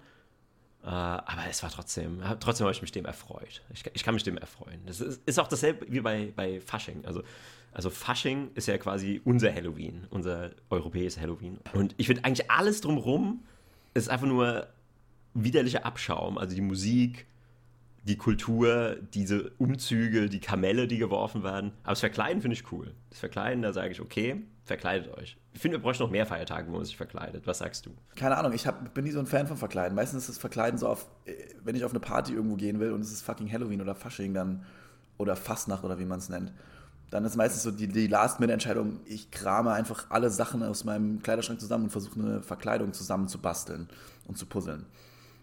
Äh, 0.83 0.88
aber 0.88 1.43
es 1.49 1.61
war 1.63 1.69
trotzdem, 1.69 2.21
trotzdem 2.39 2.65
habe 2.65 2.75
ich 2.75 2.81
mich 2.81 2.91
dem 2.91 3.05
erfreut. 3.05 3.61
Ich, 3.73 3.83
ich 3.93 4.03
kann 4.03 4.13
mich 4.13 4.23
dem 4.23 4.38
erfreuen. 4.38 4.81
Das 4.85 4.99
ist, 4.99 5.21
ist 5.25 5.39
auch 5.39 5.47
dasselbe 5.47 5.85
wie 5.89 6.01
bei, 6.01 6.33
bei 6.35 6.59
Fasching. 6.59 7.05
Also, 7.05 7.23
also 7.71 7.89
Fasching 7.89 8.51
ist 8.55 8.67
ja 8.67 8.77
quasi 8.77 9.21
unser 9.23 9.53
Halloween, 9.53 10.07
unser 10.09 10.51
europäisches 10.69 11.19
Halloween. 11.19 11.59
Und 11.73 11.95
ich 11.97 12.07
finde 12.07 12.25
eigentlich 12.25 12.49
alles 12.51 12.81
drumherum 12.81 13.43
ist 13.93 14.09
einfach 14.09 14.27
nur 14.27 14.67
widerlicher 15.33 15.85
Abschaum. 15.85 16.38
Also 16.38 16.55
die 16.55 16.61
Musik, 16.61 17.27
die 18.03 18.17
Kultur, 18.17 18.98
diese 19.13 19.51
Umzüge, 19.58 20.27
die 20.27 20.39
Kamelle, 20.39 20.88
die 20.88 20.98
geworfen 20.98 21.43
werden. 21.43 21.72
Aber 21.84 21.91
das 21.91 22.00
Verkleiden 22.00 22.41
finde 22.41 22.55
ich 22.55 22.72
cool. 22.72 22.96
Das 23.10 23.20
Verkleiden, 23.20 23.62
da 23.62 23.74
sage 23.74 23.91
ich, 23.91 24.01
okay, 24.01 24.41
verkleidet 24.65 25.15
euch. 25.17 25.38
Ich 25.53 25.62
finde, 25.62 25.77
wir 25.77 25.84
bräuchten 25.84 26.03
noch 26.03 26.10
mehr 26.10 26.25
Feiertage, 26.25 26.72
wo 26.72 26.77
man 26.77 26.86
sich 26.86 26.98
verkleidet. 26.98 27.46
Was 27.46 27.60
sagst 27.60 27.86
du? 27.86 27.91
Keine 28.15 28.38
Ahnung, 28.38 28.53
ich 28.53 28.65
hab, 28.65 28.93
bin 28.93 29.03
nie 29.03 29.12
so 29.12 29.20
ein 29.20 29.27
Fan 29.27 29.48
von 29.48 29.58
Verkleiden. 29.58 29.96
Meistens 29.96 30.24
ist 30.24 30.29
das 30.29 30.38
Verkleiden 30.38 30.79
so 30.79 30.88
auf, 30.88 31.08
äh, 31.25 31.34
wenn 31.63 31.75
ich 31.75 31.84
auf 31.84 31.91
eine 31.91 32.00
Party 32.00 32.34
irgendwo 32.34 32.55
gehen 32.55 32.79
will 32.79 32.91
und 32.91 33.01
es 33.01 33.12
ist 33.12 33.22
fucking 33.22 33.51
Halloween 33.51 33.81
oder 33.81 33.93
Fasching 33.93 34.34
dann 34.34 34.63
oder 35.17 35.36
Fastnacht 35.36 35.84
oder 35.84 36.00
wie 36.00 36.05
man 36.05 36.20
es 36.20 36.29
nennt, 36.29 36.51
dann 37.12 37.25
ist 37.25 37.36
meistens 37.36 37.63
so 37.63 37.72
die, 37.72 37.88
die 37.88 38.08
Last-Minute-Entscheidung, 38.08 39.01
ich 39.05 39.29
krame 39.29 39.74
einfach 39.74 40.10
alle 40.10 40.29
Sachen 40.29 40.63
aus 40.63 40.86
meinem 40.86 41.22
Kleiderschrank 41.22 41.60
zusammen 41.60 41.86
und 41.86 41.89
versuche 41.89 42.20
eine 42.20 42.41
Verkleidung 42.41 42.93
zusammen 42.93 43.27
zu 43.27 43.38
basteln 43.38 43.89
und 44.27 44.38
zu 44.38 44.46
puzzeln. 44.46 44.86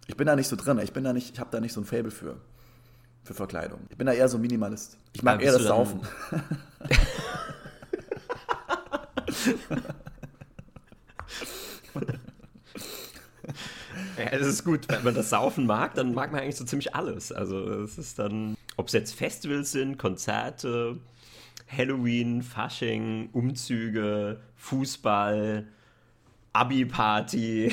Ich 0.08 0.16
bin 0.16 0.26
da 0.26 0.34
nicht 0.34 0.48
so 0.48 0.56
drin, 0.56 0.80
ich 0.82 0.92
bin 0.92 1.04
da 1.04 1.12
nicht, 1.12 1.34
ich 1.34 1.38
habe 1.38 1.50
da 1.52 1.60
nicht 1.60 1.72
so 1.72 1.80
ein 1.80 1.84
Fable 1.84 2.10
für. 2.10 2.36
Für 3.24 3.34
Verkleidung. 3.34 3.80
Ich 3.90 3.96
bin 3.96 4.06
da 4.06 4.14
eher 4.14 4.26
so 4.26 4.38
Minimalist. 4.38 4.96
Ich 5.12 5.22
mag 5.22 5.42
eher 5.42 5.52
das 5.52 5.64
Saufen. 5.64 6.00
Ja, 14.16 14.24
es 14.32 14.46
ist 14.46 14.64
gut, 14.64 14.88
wenn 14.88 15.04
man 15.04 15.14
das 15.14 15.30
Saufen 15.30 15.66
mag, 15.66 15.94
dann 15.94 16.12
mag 16.12 16.32
man 16.32 16.40
eigentlich 16.40 16.56
so 16.56 16.64
ziemlich 16.64 16.94
alles. 16.94 17.30
Also 17.30 17.82
es 17.82 17.98
ist 17.98 18.18
dann, 18.18 18.56
ob 18.76 18.88
es 18.88 18.92
jetzt 18.92 19.14
Festivals 19.14 19.70
sind, 19.70 19.96
Konzerte, 19.96 20.98
Halloween, 21.68 22.42
Fasching, 22.42 23.28
Umzüge, 23.32 24.40
Fußball, 24.56 25.68
Abi-Party, 26.52 27.70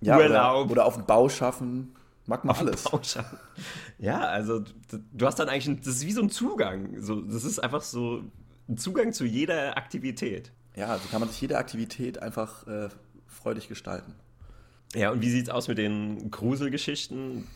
Ja, 0.00 0.18
Urlaub. 0.18 0.66
Oder, 0.66 0.72
oder 0.72 0.84
auf 0.86 0.94
dem 0.94 1.06
Bau 1.06 1.28
schaffen. 1.28 1.94
Mag 2.26 2.44
man 2.44 2.56
alles. 2.56 2.84
Bauschaffen. 2.84 3.38
Ja, 3.98 4.20
also 4.20 4.64
du 5.12 5.26
hast 5.26 5.38
dann 5.38 5.48
eigentlich, 5.48 5.68
ein, 5.68 5.76
das 5.78 5.88
ist 5.88 6.06
wie 6.06 6.12
so 6.12 6.22
ein 6.22 6.30
Zugang. 6.30 7.00
So, 7.00 7.20
das 7.20 7.44
ist 7.44 7.60
einfach 7.60 7.82
so 7.82 8.24
ein 8.68 8.76
Zugang 8.76 9.12
zu 9.12 9.24
jeder 9.24 9.76
Aktivität. 9.76 10.50
Ja, 10.74 10.98
so 10.98 11.08
kann 11.08 11.20
man 11.20 11.28
sich 11.28 11.40
jede 11.40 11.56
Aktivität 11.56 12.20
einfach 12.20 12.66
äh, 12.66 12.88
freudig 13.26 13.68
gestalten. 13.68 14.14
Ja, 14.94 15.10
und 15.10 15.22
wie 15.22 15.30
sieht's 15.30 15.50
aus 15.50 15.68
mit 15.68 15.78
den 15.78 16.30
Gruselgeschichten? 16.30 17.46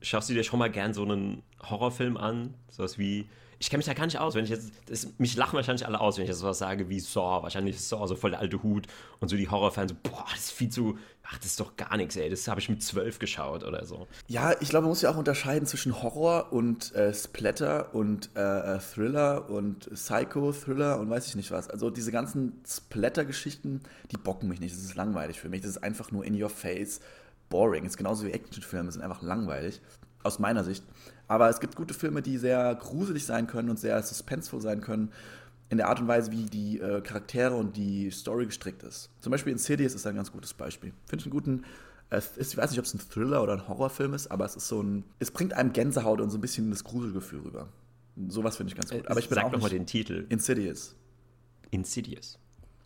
schaust 0.00 0.28
du 0.28 0.34
dir 0.34 0.44
schon 0.44 0.58
mal 0.58 0.70
gern 0.70 0.94
so 0.94 1.02
einen 1.02 1.42
Horrorfilm 1.62 2.16
an? 2.16 2.54
Sowas 2.70 2.98
wie 2.98 3.26
ich 3.60 3.70
kenne 3.70 3.78
mich 3.78 3.86
da 3.86 3.94
gar 3.94 4.06
nicht 4.06 4.18
aus. 4.18 4.34
Wenn 4.34 4.44
ich 4.44 4.50
jetzt, 4.50 4.70
das, 4.86 5.08
mich 5.18 5.36
lachen 5.36 5.56
wahrscheinlich 5.56 5.86
alle 5.86 6.00
aus, 6.00 6.16
wenn 6.16 6.24
ich 6.24 6.28
jetzt 6.28 6.38
sowas 6.38 6.58
sage 6.58 6.88
wie 6.88 7.00
Saw. 7.00 7.42
Wahrscheinlich 7.42 7.76
ist 7.76 7.88
Saw 7.88 8.06
so 8.06 8.14
voll 8.14 8.30
der 8.30 8.40
alte 8.40 8.62
Hut 8.62 8.86
und 9.20 9.28
so 9.28 9.36
die 9.36 9.48
Horrorfans 9.48 9.92
so, 9.92 9.96
boah, 10.02 10.24
das 10.30 10.46
ist 10.46 10.50
viel 10.52 10.68
zu, 10.68 10.96
ach, 11.24 11.38
das 11.38 11.46
ist 11.46 11.60
doch 11.60 11.76
gar 11.76 11.96
nichts, 11.96 12.16
ey. 12.16 12.30
Das 12.30 12.46
habe 12.46 12.60
ich 12.60 12.68
mit 12.68 12.82
zwölf 12.82 13.18
geschaut 13.18 13.64
oder 13.64 13.84
so. 13.84 14.06
Ja, 14.28 14.52
ich 14.60 14.68
glaube, 14.68 14.82
man 14.82 14.90
muss 14.90 15.02
ja 15.02 15.10
auch 15.10 15.16
unterscheiden 15.16 15.66
zwischen 15.66 16.02
Horror 16.02 16.52
und 16.52 16.94
äh, 16.94 17.12
Splatter 17.12 17.94
und 17.94 18.30
äh, 18.36 18.76
äh 18.76 18.78
Thriller 18.78 19.50
und 19.50 19.92
Psycho-Thriller 19.92 21.00
und 21.00 21.10
weiß 21.10 21.26
ich 21.26 21.34
nicht 21.34 21.50
was. 21.50 21.68
Also 21.68 21.90
diese 21.90 22.12
ganzen 22.12 22.62
Splatter-Geschichten, 22.66 23.80
die 24.12 24.16
bocken 24.16 24.48
mich 24.48 24.60
nicht. 24.60 24.74
Das 24.74 24.82
ist 24.82 24.94
langweilig 24.94 25.40
für 25.40 25.48
mich. 25.48 25.62
Das 25.62 25.70
ist 25.70 25.82
einfach 25.82 26.12
nur 26.12 26.24
in 26.24 26.40
your 26.40 26.50
face 26.50 27.00
boring. 27.48 27.82
Das 27.84 27.94
ist 27.94 27.96
genauso 27.96 28.24
wie 28.24 28.30
Actionfilme, 28.30 28.92
sind 28.92 29.02
einfach 29.02 29.22
langweilig. 29.22 29.80
Aus 30.22 30.38
meiner 30.38 30.64
Sicht. 30.64 30.84
Aber 31.28 31.48
es 31.50 31.60
gibt 31.60 31.76
gute 31.76 31.94
Filme, 31.94 32.22
die 32.22 32.38
sehr 32.38 32.74
gruselig 32.74 33.26
sein 33.26 33.46
können 33.46 33.70
und 33.70 33.78
sehr 33.78 34.02
suspenseful 34.02 34.60
sein 34.60 34.80
können, 34.80 35.12
in 35.70 35.76
der 35.76 35.88
Art 35.88 36.00
und 36.00 36.08
Weise, 36.08 36.32
wie 36.32 36.46
die 36.46 36.80
äh, 36.80 37.02
Charaktere 37.02 37.54
und 37.54 37.76
die 37.76 38.10
Story 38.10 38.46
gestrickt 38.46 38.82
ist. 38.82 39.10
Zum 39.20 39.30
Beispiel 39.30 39.52
Insidious 39.52 39.94
ist 39.94 40.06
ein 40.06 40.16
ganz 40.16 40.32
gutes 40.32 40.54
Beispiel. 40.54 40.92
Finde 41.06 41.20
ich 41.20 41.26
einen 41.26 41.32
guten. 41.32 41.64
Äh, 42.08 42.22
ich 42.38 42.56
weiß 42.56 42.70
nicht, 42.70 42.78
ob 42.78 42.86
es 42.86 42.94
ein 42.94 43.00
Thriller 43.00 43.42
oder 43.42 43.52
ein 43.52 43.68
Horrorfilm 43.68 44.14
ist, 44.14 44.28
aber 44.28 44.46
es 44.46 44.56
ist 44.56 44.68
so 44.68 44.82
ein. 44.82 45.04
Es 45.18 45.30
bringt 45.30 45.52
einem 45.52 45.74
Gänsehaut 45.74 46.22
und 46.22 46.30
so 46.30 46.38
ein 46.38 46.40
bisschen 46.40 46.70
das 46.70 46.84
Gruselgefühl 46.84 47.40
rüber. 47.40 47.68
Sowas 48.28 48.56
finde 48.56 48.72
ich 48.72 48.76
ganz 48.76 48.90
gut. 48.90 49.06
Aber 49.08 49.20
ich 49.20 49.28
bin 49.28 49.36
Sag 49.36 49.44
auch 49.44 49.60
mal 49.60 49.68
den 49.68 49.86
Titel. 49.86 50.26
Insidious. 50.30 50.96
Insidious. 51.70 52.38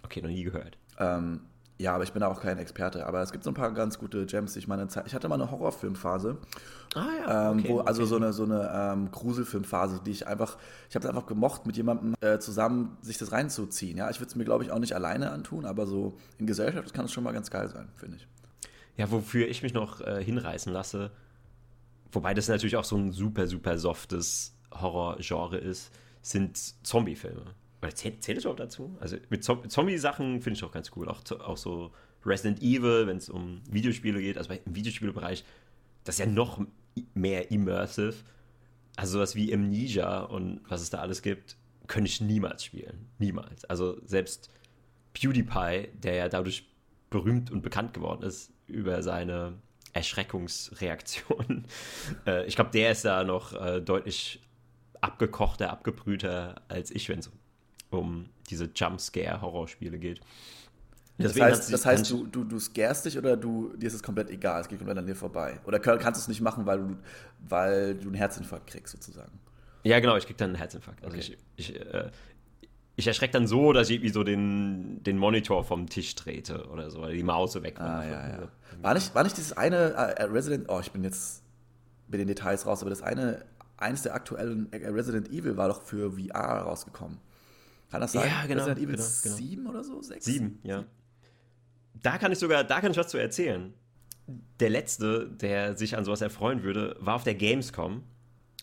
Okay, 0.02 0.20
noch 0.20 0.28
nie 0.28 0.42
gehört. 0.42 0.76
Ähm, 0.98 1.40
ja, 1.82 1.94
aber 1.94 2.04
ich 2.04 2.12
bin 2.12 2.20
da 2.20 2.28
auch 2.28 2.40
kein 2.40 2.58
Experte. 2.58 3.06
Aber 3.06 3.20
es 3.22 3.32
gibt 3.32 3.42
so 3.42 3.50
ein 3.50 3.54
paar 3.54 3.72
ganz 3.72 3.98
gute 3.98 4.24
Gems. 4.26 4.54
Ich 4.54 4.68
meine, 4.68 4.86
ich 5.04 5.14
hatte 5.14 5.28
mal 5.28 5.34
eine 5.34 5.50
Horrorfilmphase. 5.50 6.38
Ah 6.94 7.06
ja. 7.18 7.50
Ähm, 7.50 7.58
okay, 7.58 7.68
wo, 7.68 7.80
also 7.80 8.02
okay. 8.02 8.08
so 8.08 8.16
eine, 8.16 8.32
so 8.32 8.44
eine 8.44 8.70
ähm, 8.72 9.10
Gruselfilmphase, 9.10 10.00
die 10.06 10.12
ich 10.12 10.26
einfach, 10.26 10.58
ich 10.88 10.94
habe 10.94 11.04
es 11.04 11.10
einfach 11.10 11.26
gemocht, 11.26 11.66
mit 11.66 11.76
jemandem 11.76 12.14
äh, 12.20 12.38
zusammen 12.38 12.96
sich 13.02 13.18
das 13.18 13.32
reinzuziehen. 13.32 13.98
Ja, 13.98 14.08
ich 14.10 14.20
würde 14.20 14.28
es 14.28 14.36
mir, 14.36 14.44
glaube 14.44 14.62
ich, 14.62 14.70
auch 14.70 14.78
nicht 14.78 14.94
alleine 14.94 15.32
antun, 15.32 15.66
aber 15.66 15.86
so 15.86 16.16
in 16.38 16.46
Gesellschaft 16.46 16.94
kann 16.94 17.06
es 17.06 17.12
schon 17.12 17.24
mal 17.24 17.32
ganz 17.32 17.50
geil 17.50 17.68
sein, 17.68 17.88
finde 17.96 18.18
ich. 18.18 18.28
Ja, 18.96 19.10
wofür 19.10 19.48
ich 19.48 19.62
mich 19.62 19.74
noch 19.74 20.00
äh, 20.02 20.22
hinreißen 20.22 20.72
lasse, 20.72 21.10
wobei 22.12 22.34
das 22.34 22.46
natürlich 22.48 22.76
auch 22.76 22.84
so 22.84 22.96
ein 22.96 23.10
super, 23.10 23.48
super 23.48 23.76
softes 23.78 24.54
Horrorgenre 24.72 25.58
ist, 25.58 25.90
sind 26.20 26.56
Zombie-Filme. 26.86 27.54
Oder 27.82 27.94
zählt, 27.94 28.22
zählt 28.22 28.38
das 28.38 28.44
überhaupt 28.44 28.60
dazu? 28.60 28.96
Also 29.00 29.16
mit 29.28 29.42
Zombie-Sachen 29.42 30.40
finde 30.40 30.56
ich 30.56 30.64
auch 30.64 30.72
ganz 30.72 30.92
cool. 30.96 31.08
Auch, 31.08 31.20
auch 31.40 31.56
so 31.56 31.92
Resident 32.24 32.62
Evil, 32.62 33.06
wenn 33.06 33.16
es 33.16 33.28
um 33.28 33.60
Videospiele 33.68 34.20
geht, 34.20 34.38
also 34.38 34.52
im 34.52 34.74
Videospielbereich, 34.74 35.44
das 36.04 36.16
ist 36.16 36.18
ja 36.20 36.26
noch 36.26 36.64
mehr 37.14 37.50
immersive. 37.50 38.14
Also 38.96 39.14
sowas 39.14 39.34
wie 39.34 39.52
Amnesia 39.52 40.20
und 40.20 40.60
was 40.68 40.82
es 40.82 40.90
da 40.90 40.98
alles 40.98 41.22
gibt, 41.22 41.56
könnte 41.88 42.08
ich 42.08 42.20
niemals 42.20 42.64
spielen. 42.64 43.08
Niemals. 43.18 43.64
Also 43.64 44.00
selbst 44.04 44.50
PewDiePie, 45.14 45.88
der 45.94 46.14
ja 46.14 46.28
dadurch 46.28 46.68
berühmt 47.10 47.50
und 47.50 47.62
bekannt 47.62 47.94
geworden 47.94 48.22
ist 48.22 48.52
über 48.66 49.02
seine 49.02 49.54
Erschreckungsreaktion. 49.92 51.66
äh, 52.26 52.46
ich 52.46 52.54
glaube, 52.54 52.70
der 52.70 52.92
ist 52.92 53.04
da 53.04 53.24
noch 53.24 53.52
äh, 53.54 53.80
deutlich 53.80 54.40
abgekochter, 55.00 55.70
abgebrühter 55.70 56.62
als 56.68 56.90
ich, 56.90 57.08
wenn 57.08 57.18
es 57.18 57.26
um 57.26 57.41
diese 58.50 58.70
Jumpscare-Horrorspiele 58.74 59.98
geht. 59.98 60.20
das 61.18 61.38
heißt, 61.38 61.72
das 61.72 61.86
heißt 61.86 62.10
du, 62.10 62.26
du, 62.26 62.44
du 62.44 62.58
scarest 62.58 63.04
dich 63.04 63.18
oder 63.18 63.36
du, 63.36 63.74
dir 63.76 63.86
ist 63.86 63.94
es 63.94 64.02
komplett 64.02 64.30
egal, 64.30 64.60
es 64.60 64.68
geht 64.68 64.78
komplett 64.78 64.98
an 64.98 65.06
dir 65.06 65.16
vorbei. 65.16 65.60
Oder 65.64 65.78
kannst 65.78 66.20
du 66.20 66.22
es 66.22 66.28
nicht 66.28 66.40
machen, 66.40 66.66
weil 66.66 66.78
du, 66.78 66.96
weil 67.48 67.94
du 67.94 68.08
einen 68.08 68.14
Herzinfarkt 68.14 68.66
kriegst, 68.66 68.92
sozusagen. 68.92 69.38
Ja, 69.84 69.98
genau, 70.00 70.16
ich 70.16 70.26
krieg 70.26 70.36
dann 70.36 70.50
einen 70.50 70.56
Herzinfarkt. 70.56 71.04
Also 71.04 71.16
okay. 71.16 71.36
ich, 71.56 71.70
ich, 71.70 71.80
äh, 71.80 72.10
ich 72.96 73.06
erschrecke 73.06 73.32
dann 73.32 73.46
so, 73.46 73.72
dass 73.72 73.88
ich 73.88 73.96
irgendwie 73.96 74.12
so 74.12 74.22
den, 74.22 75.02
den 75.02 75.18
Monitor 75.18 75.64
vom 75.64 75.88
Tisch 75.88 76.14
trete 76.14 76.68
oder 76.68 76.90
so, 76.90 77.00
oder 77.00 77.12
die 77.12 77.22
Maus 77.22 77.60
weg. 77.62 77.80
Ah, 77.80 78.04
ja, 78.04 78.28
ja. 78.28 78.48
War 78.80 78.94
nicht, 78.94 79.14
war 79.14 79.22
nicht 79.24 79.36
dieses 79.36 79.56
eine 79.56 79.76
äh, 79.76 80.24
Resident, 80.24 80.66
oh, 80.68 80.80
ich 80.80 80.92
bin 80.92 81.02
jetzt 81.04 81.42
mit 82.08 82.20
den 82.20 82.28
Details 82.28 82.66
raus, 82.66 82.82
aber 82.82 82.90
das 82.90 83.02
eine, 83.02 83.44
eines 83.76 84.02
der 84.02 84.14
aktuellen 84.14 84.68
Resident 84.72 85.30
Evil 85.30 85.56
war 85.56 85.68
doch 85.68 85.82
für 85.82 86.12
VR 86.12 86.62
rausgekommen. 86.62 87.18
Kann 87.92 88.00
das 88.00 88.12
sein? 88.12 88.26
Ja, 88.26 88.46
genau. 88.46 88.64
Resident 88.64 88.78
Evil 88.78 88.96
genau, 88.96 89.08
genau. 89.22 89.36
7 89.36 89.66
oder 89.66 89.84
so? 89.84 90.00
6? 90.00 90.24
7, 90.24 90.58
ja. 90.64 90.84
Da 91.92 92.16
kann 92.16 92.32
ich 92.32 92.38
sogar, 92.38 92.64
da 92.64 92.80
kann 92.80 92.90
ich 92.90 92.96
was 92.96 93.08
zu 93.08 93.18
erzählen. 93.18 93.74
Der 94.60 94.70
letzte, 94.70 95.28
der 95.28 95.76
sich 95.76 95.94
an 95.94 96.06
sowas 96.06 96.22
erfreuen 96.22 96.62
würde, 96.62 96.96
war 97.00 97.16
auf 97.16 97.24
der 97.24 97.34
Gamescom. 97.34 98.02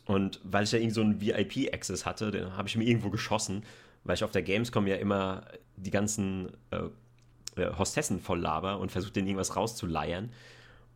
Und 0.06 0.42
weil 0.44 0.64
ich 0.64 0.72
ja 0.72 0.80
irgendwie 0.80 0.96
so 0.96 1.02
einen 1.02 1.22
VIP-Access 1.22 2.08
hatte, 2.08 2.32
den 2.32 2.58
habe 2.58 2.68
ich 2.68 2.76
mir 2.76 2.86
irgendwo 2.86 3.12
geschossen, 3.12 3.64
weil 4.04 4.16
ich 4.16 4.24
auf 4.24 4.32
der 4.32 4.42
Gamescom 4.42 4.88
ja 4.88 4.96
immer 4.96 5.46
die 5.78 5.92
ganzen 5.92 6.50
äh, 6.72 7.68
Hostessen 7.78 8.20
voll 8.20 8.40
laber 8.40 8.80
und 8.80 8.92
versuche, 8.92 9.14
denen 9.14 9.28
irgendwas 9.28 9.56
rauszuleiern. 9.56 10.32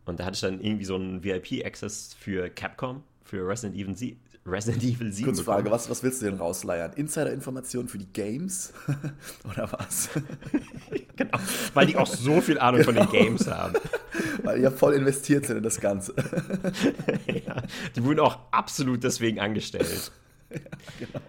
Und 0.06 0.18
da 0.18 0.24
hatte 0.24 0.34
ich 0.34 0.40
dann 0.40 0.60
irgendwie 0.60 0.86
so 0.86 0.96
einen 0.96 1.22
VIP-Access 1.22 2.14
für 2.14 2.50
Capcom, 2.50 3.04
für 3.22 3.46
Resident 3.46 3.78
Evil, 3.78 4.16
Resident 4.46 4.84
Evil 4.84 5.10
7. 5.10 5.24
Kurze 5.24 5.42
Frage, 5.42 5.70
was, 5.70 5.88
was 5.88 6.02
willst 6.02 6.20
du 6.20 6.26
denn 6.26 6.38
rausleiern? 6.38 6.92
Insider-Informationen 6.92 7.88
für 7.88 7.96
die 7.96 8.12
Games? 8.12 8.74
Oder 9.50 9.72
was? 9.72 10.10
genau, 11.16 11.38
weil 11.72 11.86
die 11.86 11.96
auch 11.96 12.06
so 12.06 12.42
viel 12.42 12.58
Ahnung 12.58 12.82
genau. 12.82 12.92
von 12.92 12.94
den 12.94 13.10
genau. 13.10 13.24
Games 13.24 13.46
haben. 13.46 13.74
Weil 14.42 14.58
die 14.58 14.62
ja 14.62 14.70
voll 14.70 14.94
investiert 14.94 15.46
sind 15.46 15.56
in 15.56 15.62
das 15.62 15.80
Ganze. 15.80 16.14
ja, 17.26 17.62
die 17.96 18.04
wurden 18.04 18.20
auch 18.20 18.38
absolut 18.50 19.02
deswegen 19.02 19.40
angestellt. 19.40 20.12
ja, 20.50 20.58
genau. 20.98 21.20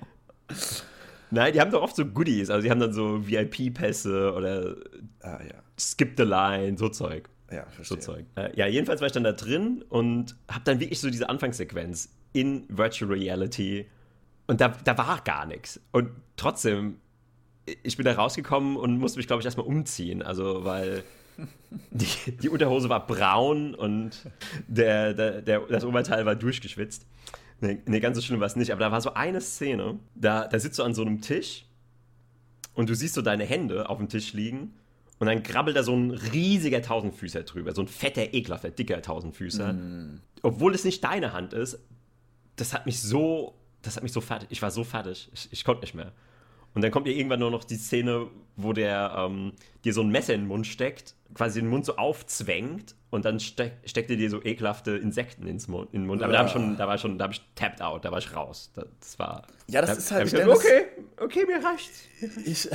Nein, 1.31 1.53
die 1.53 1.61
haben 1.61 1.71
doch 1.71 1.81
oft 1.81 1.95
so 1.95 2.05
Goodies. 2.05 2.49
Also 2.49 2.63
die 2.63 2.71
haben 2.71 2.79
dann 2.79 2.93
so 2.93 3.25
VIP-Pässe 3.27 4.33
oder 4.33 4.75
ah, 5.21 5.39
ja. 5.41 5.63
Skip 5.79 6.15
the 6.17 6.23
Line, 6.23 6.77
so 6.77 6.89
Zeug. 6.89 7.29
Ja, 7.51 7.65
verstehe. 7.67 7.85
So 7.85 8.13
Zeug. 8.13 8.25
Äh, 8.35 8.57
ja, 8.57 8.67
jedenfalls 8.67 9.01
war 9.01 9.07
ich 9.07 9.13
dann 9.13 9.23
da 9.23 9.31
drin 9.31 9.83
und 9.89 10.35
habe 10.49 10.61
dann 10.63 10.79
wirklich 10.79 10.99
so 10.99 11.09
diese 11.09 11.29
Anfangssequenz 11.29 12.09
in 12.33 12.65
Virtual 12.69 13.11
Reality 13.11 13.87
und 14.47 14.61
da, 14.61 14.69
da 14.69 14.97
war 14.97 15.21
gar 15.21 15.45
nichts. 15.45 15.79
Und 15.91 16.09
trotzdem, 16.37 16.97
ich 17.83 17.97
bin 17.97 18.05
da 18.05 18.13
rausgekommen 18.13 18.77
und 18.77 18.97
musste 18.97 19.19
mich, 19.19 19.27
glaube 19.27 19.41
ich, 19.41 19.45
erstmal 19.45 19.65
umziehen. 19.65 20.21
Also, 20.21 20.63
weil 20.63 21.03
die, 21.91 22.31
die 22.31 22.49
Unterhose 22.49 22.89
war 22.89 23.05
braun 23.05 23.75
und 23.75 24.11
der, 24.67 25.13
der, 25.13 25.41
der, 25.41 25.59
das 25.61 25.83
Oberteil 25.83 26.25
war 26.25 26.35
durchgeschwitzt. 26.35 27.05
Nee, 27.61 27.81
nee, 27.85 27.99
ganz 27.99 28.17
so 28.17 28.21
schlimm 28.21 28.39
war 28.39 28.47
es 28.47 28.55
nicht. 28.55 28.71
Aber 28.71 28.81
da 28.81 28.91
war 28.91 29.01
so 29.01 29.13
eine 29.13 29.41
Szene, 29.41 29.99
da, 30.13 30.47
da 30.47 30.59
sitzt 30.59 30.77
du 30.77 30.83
an 30.83 30.93
so 30.93 31.01
einem 31.01 31.21
Tisch 31.21 31.65
und 32.73 32.89
du 32.89 32.95
siehst 32.95 33.15
so 33.15 33.21
deine 33.21 33.45
Hände 33.45 33.89
auf 33.89 33.97
dem 33.97 34.09
Tisch 34.09 34.33
liegen 34.33 34.73
und 35.19 35.27
dann 35.27 35.43
krabbelt 35.43 35.77
da 35.77 35.83
so 35.83 35.95
ein 35.95 36.11
riesiger 36.11 36.81
Tausendfüßer 36.81 37.43
drüber, 37.43 37.73
so 37.73 37.81
ein 37.81 37.87
fetter, 37.87 38.33
ekelhafter, 38.33 38.69
dicker 38.69 39.01
Tausendfüßer. 39.01 39.73
Mm. 39.73 40.21
Obwohl 40.41 40.75
es 40.75 40.83
nicht 40.83 41.03
deine 41.03 41.33
Hand 41.33 41.53
ist, 41.53 41.79
das 42.57 42.73
hat 42.73 42.85
mich 42.85 43.01
so, 43.01 43.55
das 43.81 43.95
hat 43.95 44.03
mich 44.03 44.11
so 44.11 44.21
fertig, 44.21 44.49
ich 44.51 44.61
war 44.61 44.71
so 44.71 44.83
fertig, 44.83 45.29
ich, 45.33 45.47
ich 45.51 45.63
konnte 45.63 45.81
nicht 45.81 45.95
mehr. 45.95 46.11
Und 46.73 46.83
dann 46.83 46.91
kommt 46.91 47.07
ja 47.07 47.13
irgendwann 47.13 47.39
nur 47.39 47.51
noch 47.51 47.63
die 47.63 47.77
Szene, 47.77 48.27
wo 48.57 48.73
der 48.73 49.15
ähm, 49.17 49.53
dir 49.85 49.93
so 49.93 50.01
ein 50.01 50.09
Messer 50.09 50.33
in 50.33 50.41
den 50.41 50.47
Mund 50.49 50.67
steckt, 50.67 51.15
quasi 51.33 51.61
den 51.61 51.69
Mund 51.69 51.85
so 51.85 51.95
aufzwängt 51.95 52.95
und 53.11 53.23
dann 53.23 53.39
steck, 53.39 53.77
steckt 53.85 54.09
er 54.09 54.17
dir 54.17 54.29
so 54.29 54.43
ekelhafte 54.43 54.91
Insekten 54.91 55.47
ins 55.47 55.69
Mund, 55.69 55.93
in 55.93 56.01
den 56.01 56.07
Mund. 56.07 56.21
Aber 56.21 56.33
ja. 56.33 56.43
da, 56.43 56.49
schon, 56.49 56.75
da 56.75 56.85
war 56.85 56.97
schon, 56.97 57.17
da 57.17 57.23
habe 57.23 57.33
ich 57.33 57.41
tapped 57.55 57.81
out, 57.81 58.03
da 58.03 58.11
war 58.11 58.19
ich 58.19 58.35
raus. 58.35 58.73
Das 58.75 59.17
war. 59.17 59.47
Ja, 59.67 59.79
das 59.79 59.91
da, 59.91 59.95
ist 59.95 60.11
halt. 60.11 60.27
Ich 60.27 60.33
gedacht, 60.33 60.49
okay, 60.49 60.85
okay, 61.17 61.45
mir 61.45 61.63
reicht's. 61.63 62.03
Ich 62.45 62.69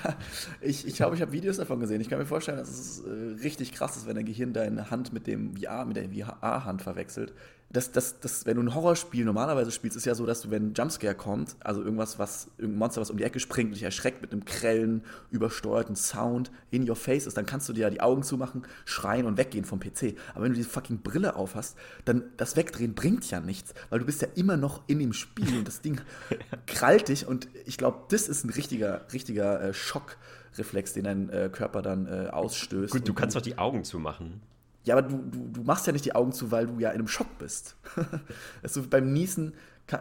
ich, 0.60 0.86
ich 0.86 0.94
glaube, 0.94 1.16
ich 1.16 1.22
habe 1.22 1.32
Videos 1.32 1.56
davon 1.56 1.80
gesehen. 1.80 2.00
Ich 2.00 2.08
kann 2.08 2.18
mir 2.18 2.26
vorstellen, 2.26 2.58
dass 2.58 2.68
es 2.68 3.00
äh, 3.00 3.42
richtig 3.42 3.72
krass 3.72 3.96
ist, 3.96 4.06
wenn 4.06 4.16
dein 4.16 4.26
Gehirn 4.26 4.52
deine 4.52 4.90
Hand 4.90 5.12
mit 5.12 5.26
dem 5.26 5.56
VR, 5.56 5.84
mit 5.84 5.96
der 5.96 6.08
VR-Hand 6.08 6.82
verwechselt 6.82 7.32
das, 7.72 7.92
das, 7.92 8.18
das, 8.18 8.46
wenn 8.46 8.56
du 8.56 8.62
ein 8.64 8.74
Horrorspiel 8.74 9.24
normalerweise 9.24 9.70
spielst, 9.70 9.96
ist 9.96 10.04
ja 10.04 10.16
so, 10.16 10.26
dass 10.26 10.40
du, 10.40 10.50
wenn 10.50 10.70
ein 10.70 10.74
Jumpscare 10.74 11.14
kommt, 11.14 11.54
also 11.60 11.82
irgendwas, 11.82 12.18
was, 12.18 12.48
irgendein 12.58 12.78
Monster, 12.80 13.00
was 13.00 13.10
um 13.10 13.16
die 13.16 13.22
Ecke 13.22 13.38
springt 13.38 13.68
und 13.68 13.74
dich 13.74 13.84
erschreckt 13.84 14.22
mit 14.22 14.32
einem 14.32 14.44
grellen, 14.44 15.04
übersteuerten 15.30 15.94
Sound 15.94 16.50
in 16.72 16.88
your 16.88 16.96
face 16.96 17.28
ist, 17.28 17.36
dann 17.36 17.46
kannst 17.46 17.68
du 17.68 17.72
dir 17.72 17.82
ja 17.82 17.90
die 17.90 18.00
Augen 18.00 18.24
zumachen, 18.24 18.64
schreien 18.84 19.24
und 19.24 19.36
weggehen 19.36 19.64
vom 19.64 19.78
PC. 19.78 20.16
Aber 20.34 20.44
wenn 20.44 20.52
du 20.52 20.56
diese 20.56 20.68
fucking 20.68 21.02
Brille 21.02 21.36
auf 21.36 21.54
hast, 21.54 21.76
dann 22.04 22.24
das 22.36 22.56
Wegdrehen 22.56 22.94
bringt 22.94 23.30
ja 23.30 23.38
nichts, 23.38 23.72
weil 23.88 24.00
du 24.00 24.06
bist 24.06 24.20
ja 24.20 24.28
immer 24.34 24.56
noch 24.56 24.82
in 24.88 24.98
dem 24.98 25.12
Spiel 25.12 25.56
und 25.56 25.68
das 25.68 25.80
Ding 25.80 26.00
krallt 26.66 27.06
dich 27.06 27.28
und 27.28 27.46
ich 27.66 27.78
glaube, 27.78 28.00
das 28.08 28.26
ist 28.26 28.44
ein 28.44 28.50
richtiger, 28.50 29.06
richtiger 29.12 29.62
äh, 29.62 29.74
Schockreflex, 29.74 30.94
den 30.94 31.04
dein 31.04 31.30
äh, 31.30 31.48
Körper 31.52 31.82
dann 31.82 32.06
äh, 32.06 32.30
ausstößt. 32.30 32.92
Gut, 32.92 33.06
du 33.06 33.14
kannst 33.14 33.36
doch 33.36 33.42
die 33.42 33.58
Augen 33.58 33.84
zumachen. 33.84 34.40
Ja, 34.84 34.96
aber 34.96 35.08
du, 35.08 35.18
du, 35.18 35.48
du 35.52 35.62
machst 35.62 35.86
ja 35.86 35.92
nicht 35.92 36.04
die 36.04 36.14
Augen 36.14 36.32
zu, 36.32 36.50
weil 36.50 36.66
du 36.66 36.78
ja 36.78 36.90
in 36.90 36.96
einem 36.96 37.08
Schock 37.08 37.38
bist. 37.38 37.76
so 38.62 38.82
beim 38.88 39.12
Niesen 39.12 39.54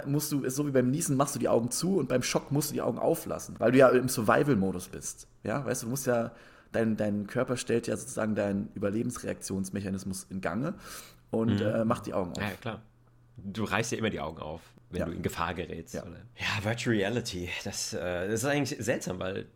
musst 0.05 0.31
du, 0.31 0.43
ist 0.43 0.55
so 0.55 0.67
wie 0.67 0.71
beim 0.71 0.89
Niesen 0.91 1.17
machst 1.17 1.36
du 1.36 1.39
die 1.39 1.50
Augen 1.50 1.71
zu 1.71 1.98
und 1.98 2.07
beim 2.07 2.21
Schock 2.21 2.51
musst 2.51 2.69
du 2.69 2.74
die 2.74 2.81
Augen 2.81 3.00
auflassen, 3.00 3.55
weil 3.59 3.71
du 3.71 3.79
ja 3.79 3.89
im 3.89 4.07
Survival-Modus 4.07 4.88
bist. 4.89 5.27
Ja, 5.43 5.65
weißt 5.65 5.81
du, 5.81 5.88
du 5.88 5.91
musst 5.91 6.07
ja, 6.07 6.31
dein, 6.71 6.95
dein 6.95 7.27
Körper 7.27 7.57
stellt 7.57 7.88
ja 7.88 7.98
sozusagen 7.98 8.36
deinen 8.36 8.69
Überlebensreaktionsmechanismus 8.75 10.27
in 10.29 10.41
Gange 10.41 10.75
und 11.31 11.59
mhm. 11.59 11.62
äh, 11.62 11.86
macht 11.86 12.05
die 12.05 12.13
Augen 12.13 12.31
auf. 12.31 12.41
Ja, 12.41 12.51
klar. 12.62 12.81
Du 13.38 13.63
reißt 13.63 13.91
ja 13.93 13.98
immer 13.98 14.09
die 14.09 14.19
Augen 14.19 14.39
auf, 14.39 14.62
wenn 14.89 15.00
ja. 15.00 15.05
du 15.05 15.12
in 15.12 15.21
Gefahr 15.21 15.53
gerätst. 15.53 15.93
Ja, 15.93 16.03
ja 16.03 16.63
Virtual 16.63 16.95
Reality, 16.95 17.50
das, 17.63 17.93
äh, 17.93 18.27
das 18.27 18.43
ist 18.43 18.45
eigentlich 18.45 18.83
seltsam, 18.83 19.19
weil 19.19 19.48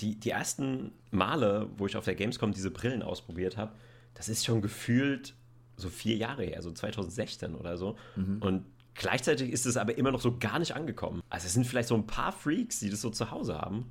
die, 0.00 0.18
die 0.18 0.30
ersten 0.30 0.92
Male, 1.10 1.68
wo 1.76 1.86
ich 1.86 1.96
auf 1.96 2.04
der 2.04 2.14
Gamescom 2.14 2.52
diese 2.52 2.70
Brillen 2.70 3.02
ausprobiert 3.02 3.56
habe, 3.56 3.72
das 4.14 4.28
ist 4.28 4.44
schon 4.44 4.62
gefühlt 4.62 5.34
so 5.76 5.88
vier 5.88 6.16
Jahre 6.16 6.44
her, 6.44 6.62
so 6.62 6.70
2016 6.70 7.54
oder 7.54 7.76
so. 7.76 7.96
Mhm. 8.16 8.38
Und 8.40 8.66
gleichzeitig 8.94 9.50
ist 9.50 9.66
es 9.66 9.76
aber 9.76 9.96
immer 9.98 10.12
noch 10.12 10.20
so 10.20 10.38
gar 10.38 10.58
nicht 10.58 10.74
angekommen. 10.76 11.22
Also 11.30 11.46
es 11.46 11.54
sind 11.54 11.66
vielleicht 11.66 11.88
so 11.88 11.94
ein 11.94 12.06
paar 12.06 12.32
Freaks, 12.32 12.80
die 12.80 12.90
das 12.90 13.00
so 13.00 13.10
zu 13.10 13.30
Hause 13.30 13.58
haben. 13.58 13.90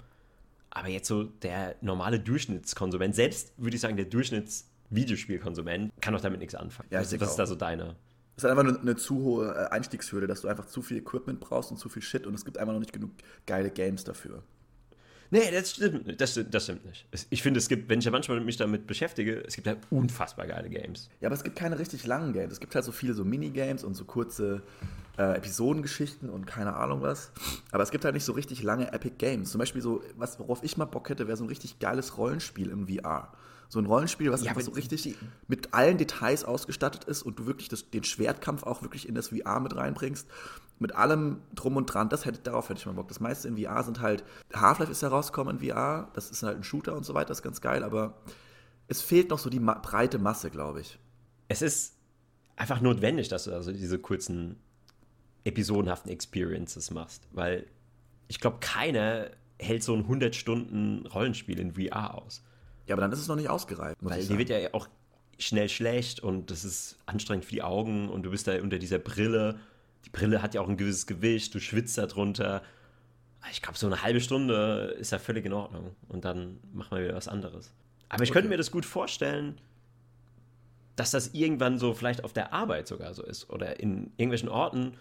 Aber 0.69 0.87
jetzt 0.87 1.07
so 1.07 1.23
der 1.23 1.75
normale 1.81 2.19
Durchschnittskonsument, 2.19 3.15
selbst 3.15 3.53
würde 3.57 3.75
ich 3.75 3.81
sagen, 3.81 3.97
der 3.97 4.05
Durchschnittsvideospielkonsument 4.05 5.91
kann 5.99 6.13
doch 6.13 6.21
damit 6.21 6.39
nichts 6.39 6.53
anfangen. 6.53 6.89
Ja, 6.91 6.99
also, 6.99 7.19
was 7.19 7.31
ist 7.31 7.37
da 7.37 7.47
so 7.47 7.55
deine? 7.55 7.95
Es 8.37 8.43
ist 8.43 8.49
einfach 8.49 8.63
eine, 8.63 8.79
eine, 8.79 8.95
zu 8.95 9.15
hohe 9.15 9.47
äh, 9.47 9.69
Einstiegshürde, 9.71 10.27
dass 10.27 10.41
du 10.41 10.47
einfach 10.47 10.67
zu 10.67 10.81
viel 10.81 10.97
Equipment 10.97 11.39
brauchst 11.39 11.71
und 11.71 11.77
zu 11.77 11.89
viel 11.89 12.03
Shit 12.03 12.27
und 12.27 12.35
es 12.35 12.45
gibt 12.45 12.57
einfach 12.57 12.73
noch 12.73 12.79
nicht 12.79 12.93
genug 12.93 13.11
geile 13.47 13.71
Games 13.71 14.03
dafür. 14.03 14.43
Nee, 15.31 15.51
das 15.51 15.71
stimmt, 15.71 16.19
das, 16.19 16.39
das 16.49 16.63
stimmt 16.63 16.85
nicht. 16.85 17.05
Ich 17.29 17.43
finde, 17.43 17.59
es 17.59 17.69
gibt, 17.69 17.87
wenn 17.89 17.99
ich 17.99 18.05
ja 18.05 18.11
manchmal 18.11 18.39
mich 18.41 18.57
damit 18.57 18.87
beschäftige, 18.87 19.43
es 19.45 19.55
gibt 19.55 19.67
halt 19.67 19.79
unfassbar 19.91 20.47
geile 20.47 20.69
Games. 20.69 21.09
Ja, 21.21 21.27
aber 21.27 21.35
es 21.35 21.43
gibt 21.43 21.55
keine 21.55 21.77
richtig 21.77 22.07
langen 22.07 22.33
Games. 22.33 22.53
Es 22.53 22.59
gibt 22.59 22.73
halt 22.73 22.83
so 22.83 22.91
viele 22.91 23.13
so 23.13 23.23
Minigames 23.23 23.83
und 23.83 23.93
so 23.93 24.05
kurze 24.05 24.63
äh, 25.19 25.37
Episodengeschichten 25.37 26.29
und 26.29 26.47
keine 26.47 26.75
Ahnung 26.75 27.01
was. 27.01 27.31
Aber 27.71 27.83
es 27.83 27.91
gibt 27.91 28.05
halt 28.05 28.15
nicht 28.15 28.25
so 28.25 28.31
richtig 28.33 28.63
lange 28.63 28.91
Epic 28.91 29.15
Games. 29.19 29.51
Zum 29.51 29.59
Beispiel 29.59 29.81
so, 29.81 30.01
was, 30.15 30.39
worauf 30.39 30.63
ich 30.63 30.77
mal 30.77 30.85
Bock 30.85 31.09
hätte, 31.09 31.27
wäre 31.27 31.37
so 31.37 31.43
ein 31.43 31.49
richtig 31.49 31.77
geiles 31.79 32.17
Rollenspiel 32.17 32.69
im 32.71 32.87
VR. 32.87 33.31
So 33.69 33.79
ein 33.79 33.85
Rollenspiel, 33.85 34.31
was 34.31 34.43
ja, 34.43 34.49
einfach 34.49 34.63
so 34.63 34.71
richtig 34.71 35.15
mit 35.47 35.73
allen 35.73 35.97
Details 35.97 36.43
ausgestattet 36.43 37.05
ist 37.05 37.23
und 37.23 37.39
du 37.39 37.45
wirklich 37.45 37.69
das, 37.69 37.89
den 37.89 38.03
Schwertkampf 38.03 38.63
auch 38.63 38.81
wirklich 38.81 39.07
in 39.07 39.15
das 39.15 39.29
VR 39.29 39.59
mit 39.59 39.75
reinbringst 39.75 40.27
mit 40.79 40.95
allem 40.95 41.41
drum 41.53 41.75
und 41.75 41.85
dran, 41.85 42.09
das 42.09 42.25
hätte, 42.25 42.39
darauf 42.39 42.69
hätte 42.69 42.79
ich 42.79 42.85
mal 42.85 42.93
Bock. 42.93 43.09
Das 43.09 43.19
meiste 43.19 43.47
in 43.47 43.57
VR 43.57 43.83
sind 43.83 43.99
halt, 43.99 44.23
Half-Life 44.53 44.91
ist 44.91 45.01
herausgekommen 45.01 45.59
in 45.59 45.69
VR, 45.69 46.09
das 46.13 46.31
ist 46.31 46.41
halt 46.41 46.57
ein 46.57 46.63
Shooter 46.63 46.95
und 46.95 47.05
so 47.05 47.13
weiter, 47.13 47.27
das 47.27 47.39
ist 47.39 47.43
ganz 47.43 47.61
geil, 47.61 47.83
aber 47.83 48.17
es 48.87 49.01
fehlt 49.01 49.29
noch 49.29 49.39
so 49.39 49.49
die 49.49 49.59
ma 49.59 49.73
breite 49.73 50.17
Masse, 50.17 50.49
glaube 50.49 50.81
ich. 50.81 50.97
Es 51.49 51.61
ist 51.61 51.95
einfach 52.55 52.81
notwendig, 52.81 53.27
dass 53.27 53.43
du 53.43 53.51
also 53.51 53.71
diese 53.71 53.99
kurzen 53.99 54.57
episodenhaften 55.43 56.11
Experiences 56.11 56.91
machst, 56.91 57.27
weil 57.31 57.67
ich 58.27 58.39
glaube, 58.39 58.57
keiner 58.61 59.31
hält 59.59 59.83
so 59.83 59.93
ein 59.93 60.01
100 60.01 60.35
Stunden 60.35 61.05
Rollenspiel 61.07 61.59
in 61.59 61.73
VR 61.73 62.15
aus. 62.15 62.43
Ja, 62.89 62.95
aber 62.95 63.01
dann 63.01 63.11
ist 63.11 63.19
es 63.19 63.27
noch 63.27 63.35
nicht 63.35 63.49
ausgereift. 63.49 63.97
Weil 64.01 64.25
die 64.25 64.37
wird 64.37 64.49
ja 64.49 64.73
auch 64.73 64.87
schnell 65.37 65.69
schlecht 65.69 66.19
und 66.19 66.51
das 66.51 66.65
ist 66.65 66.97
anstrengend 67.05 67.45
für 67.45 67.51
die 67.51 67.63
Augen 67.63 68.09
und 68.09 68.23
du 68.23 68.31
bist 68.31 68.47
da 68.47 68.61
unter 68.61 68.77
dieser 68.77 68.99
Brille 68.99 69.57
die 70.05 70.09
Brille 70.09 70.41
hat 70.41 70.53
ja 70.53 70.61
auch 70.61 70.69
ein 70.69 70.77
gewisses 70.77 71.07
Gewicht, 71.07 71.53
du 71.53 71.59
schwitzt 71.59 71.97
da 71.97 72.05
drunter. 72.05 72.63
Ich 73.51 73.61
glaube, 73.61 73.77
so 73.77 73.87
eine 73.87 74.01
halbe 74.01 74.21
Stunde 74.21 74.95
ist 74.99 75.11
ja 75.11 75.19
völlig 75.19 75.45
in 75.45 75.53
Ordnung. 75.53 75.95
Und 76.07 76.25
dann 76.25 76.59
machen 76.73 76.97
wir 76.97 77.05
wieder 77.05 77.15
was 77.15 77.27
anderes. 77.27 77.73
Aber 78.09 78.23
ich 78.23 78.29
okay. 78.29 78.39
könnte 78.39 78.49
mir 78.49 78.57
das 78.57 78.71
gut 78.71 78.85
vorstellen, 78.85 79.59
dass 80.95 81.11
das 81.11 81.29
irgendwann 81.33 81.79
so 81.79 81.93
vielleicht 81.93 82.23
auf 82.23 82.33
der 82.33 82.53
Arbeit 82.53 82.87
sogar 82.87 83.13
so 83.13 83.23
ist. 83.23 83.49
Oder 83.49 83.79
in 83.79 84.11
irgendwelchen 84.17 84.49
Orten, 84.49 84.97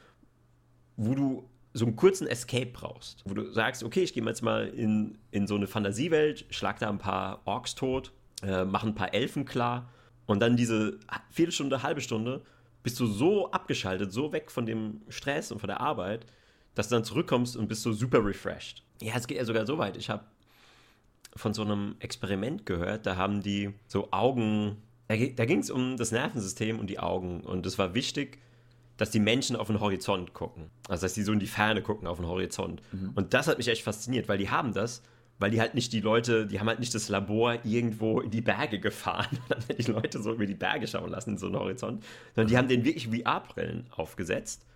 wo 0.96 1.14
du 1.14 1.48
so 1.78 1.86
einen 1.86 1.96
kurzen 1.96 2.26
Escape 2.26 2.66
brauchst. 2.66 3.22
Wo 3.24 3.34
du 3.34 3.50
sagst, 3.52 3.82
okay, 3.82 4.02
ich 4.02 4.12
gehe 4.12 4.24
jetzt 4.24 4.42
mal 4.42 4.68
in, 4.68 5.18
in 5.30 5.46
so 5.46 5.54
eine 5.54 5.66
Fantasiewelt, 5.66 6.46
schlag 6.50 6.78
da 6.78 6.88
ein 6.88 6.98
paar 6.98 7.40
Orks 7.44 7.74
tot, 7.74 8.12
äh, 8.42 8.64
mache 8.64 8.86
ein 8.86 8.94
paar 8.94 9.14
Elfen 9.14 9.44
klar. 9.44 9.88
Und 10.26 10.40
dann 10.40 10.56
diese 10.56 10.98
Viertelstunde, 11.30 11.82
halbe 11.82 12.00
Stunde 12.00 12.42
bist 12.82 13.00
du 13.00 13.06
so 13.06 13.50
abgeschaltet, 13.50 14.12
so 14.12 14.32
weg 14.32 14.50
von 14.50 14.66
dem 14.66 15.00
Stress 15.08 15.50
und 15.50 15.58
von 15.58 15.68
der 15.68 15.80
Arbeit, 15.80 16.26
dass 16.74 16.88
du 16.88 16.96
dann 16.96 17.04
zurückkommst 17.04 17.56
und 17.56 17.68
bist 17.68 17.82
so 17.82 17.92
super 17.92 18.24
refreshed. 18.24 18.82
Ja, 19.00 19.14
es 19.16 19.26
geht 19.26 19.38
ja 19.38 19.44
sogar 19.44 19.66
so 19.66 19.78
weit. 19.78 19.96
Ich 19.96 20.10
habe 20.10 20.24
von 21.34 21.54
so 21.54 21.62
einem 21.62 21.96
Experiment 22.00 22.66
gehört, 22.66 23.06
da 23.06 23.16
haben 23.16 23.42
die 23.42 23.70
so 23.86 24.08
Augen, 24.10 24.76
da, 25.06 25.16
da 25.16 25.44
ging 25.44 25.60
es 25.60 25.70
um 25.70 25.96
das 25.96 26.12
Nervensystem 26.12 26.78
und 26.78 26.88
die 26.88 26.98
Augen. 26.98 27.40
Und 27.40 27.66
es 27.66 27.78
war 27.78 27.94
wichtig, 27.94 28.38
dass 28.98 29.10
die 29.10 29.20
Menschen 29.20 29.56
auf 29.56 29.68
den 29.68 29.80
Horizont 29.80 30.34
gucken. 30.34 30.70
Also, 30.88 31.06
dass 31.06 31.14
die 31.14 31.22
so 31.22 31.32
in 31.32 31.38
die 31.38 31.46
Ferne 31.46 31.80
gucken 31.80 32.06
auf 32.06 32.18
den 32.18 32.26
Horizont. 32.26 32.82
Mhm. 32.92 33.12
Und 33.14 33.32
das 33.32 33.48
hat 33.48 33.56
mich 33.56 33.68
echt 33.68 33.82
fasziniert, 33.82 34.28
weil 34.28 34.38
die 34.38 34.50
haben 34.50 34.74
das 34.74 35.02
weil 35.38 35.50
die 35.50 35.60
halt 35.60 35.74
nicht 35.74 35.92
die 35.92 36.00
Leute, 36.00 36.46
die 36.46 36.58
haben 36.58 36.66
halt 36.66 36.80
nicht 36.80 36.94
das 36.94 37.08
Labor 37.08 37.58
irgendwo 37.64 38.20
in 38.20 38.30
die 38.30 38.40
Berge 38.40 38.80
gefahren 38.80 39.38
und 39.48 39.50
dann 39.68 39.76
die 39.76 39.90
Leute 39.90 40.22
so 40.22 40.32
über 40.32 40.46
die 40.46 40.54
Berge 40.54 40.86
schauen 40.86 41.10
lassen 41.10 41.30
in 41.30 41.38
so 41.38 41.46
einen 41.46 41.56
Horizont, 41.56 42.04
sondern 42.34 42.48
die 42.48 42.58
haben 42.58 42.68
denen 42.68 42.84
wirklich 42.84 43.08
VR-Brillen 43.08 43.86
aufgesetzt 43.90 44.66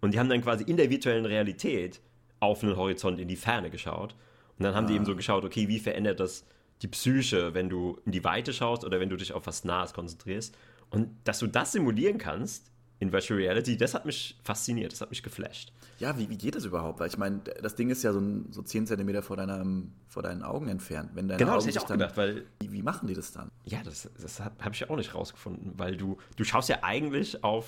und 0.00 0.14
die 0.14 0.18
haben 0.18 0.28
dann 0.28 0.42
quasi 0.42 0.64
in 0.64 0.76
der 0.76 0.90
virtuellen 0.90 1.26
Realität 1.26 2.00
auf 2.40 2.62
einen 2.62 2.76
Horizont 2.76 3.18
in 3.18 3.28
die 3.28 3.36
Ferne 3.36 3.70
geschaut 3.70 4.14
und 4.58 4.64
dann 4.64 4.74
haben 4.74 4.84
ah. 4.84 4.88
die 4.88 4.94
eben 4.94 5.04
so 5.04 5.16
geschaut, 5.16 5.44
okay, 5.44 5.68
wie 5.68 5.78
verändert 5.78 6.20
das 6.20 6.44
die 6.82 6.88
Psyche, 6.88 7.54
wenn 7.54 7.68
du 7.68 7.98
in 8.06 8.12
die 8.12 8.24
Weite 8.24 8.52
schaust 8.52 8.84
oder 8.84 8.98
wenn 8.98 9.08
du 9.08 9.16
dich 9.16 9.32
auf 9.32 9.46
was 9.46 9.64
Nahes 9.64 9.92
konzentrierst 9.92 10.56
und 10.90 11.08
dass 11.24 11.38
du 11.38 11.46
das 11.46 11.72
simulieren 11.72 12.18
kannst 12.18 12.70
in 13.02 13.12
Virtual 13.12 13.36
Reality, 13.36 13.76
das 13.76 13.94
hat 13.94 14.06
mich 14.06 14.38
fasziniert, 14.44 14.92
das 14.92 15.00
hat 15.00 15.10
mich 15.10 15.24
geflasht. 15.24 15.72
Ja, 15.98 16.16
wie, 16.16 16.30
wie 16.30 16.38
geht 16.38 16.54
das 16.54 16.64
überhaupt? 16.64 17.00
Weil 17.00 17.08
ich 17.08 17.18
meine, 17.18 17.40
das 17.40 17.74
Ding 17.74 17.90
ist 17.90 18.04
ja 18.04 18.12
so, 18.12 18.20
ein, 18.20 18.46
so 18.52 18.62
10 18.62 18.86
cm 18.86 19.22
vor, 19.22 19.36
vor 20.06 20.22
deinen 20.22 20.42
Augen 20.42 20.68
entfernt. 20.68 21.10
Wenn 21.14 21.26
deine 21.26 21.38
genau, 21.38 21.52
Augen 21.52 21.58
das 21.58 21.66
hätte 21.66 21.78
ich 21.78 21.82
auch 21.82 21.88
dann, 21.88 21.98
gedacht, 21.98 22.16
weil. 22.16 22.44
Wie, 22.60 22.72
wie, 22.72 22.82
machen 22.82 23.08
die 23.08 23.14
das 23.14 23.32
dann? 23.32 23.50
Ja, 23.64 23.82
das, 23.82 24.08
das 24.20 24.38
habe 24.38 24.54
hab 24.64 24.72
ich 24.72 24.80
ja 24.80 24.88
auch 24.88 24.96
nicht 24.96 25.16
rausgefunden, 25.16 25.72
weil 25.76 25.96
du, 25.96 26.16
du 26.36 26.44
schaust 26.44 26.68
ja 26.68 26.78
eigentlich 26.82 27.42
auf 27.42 27.66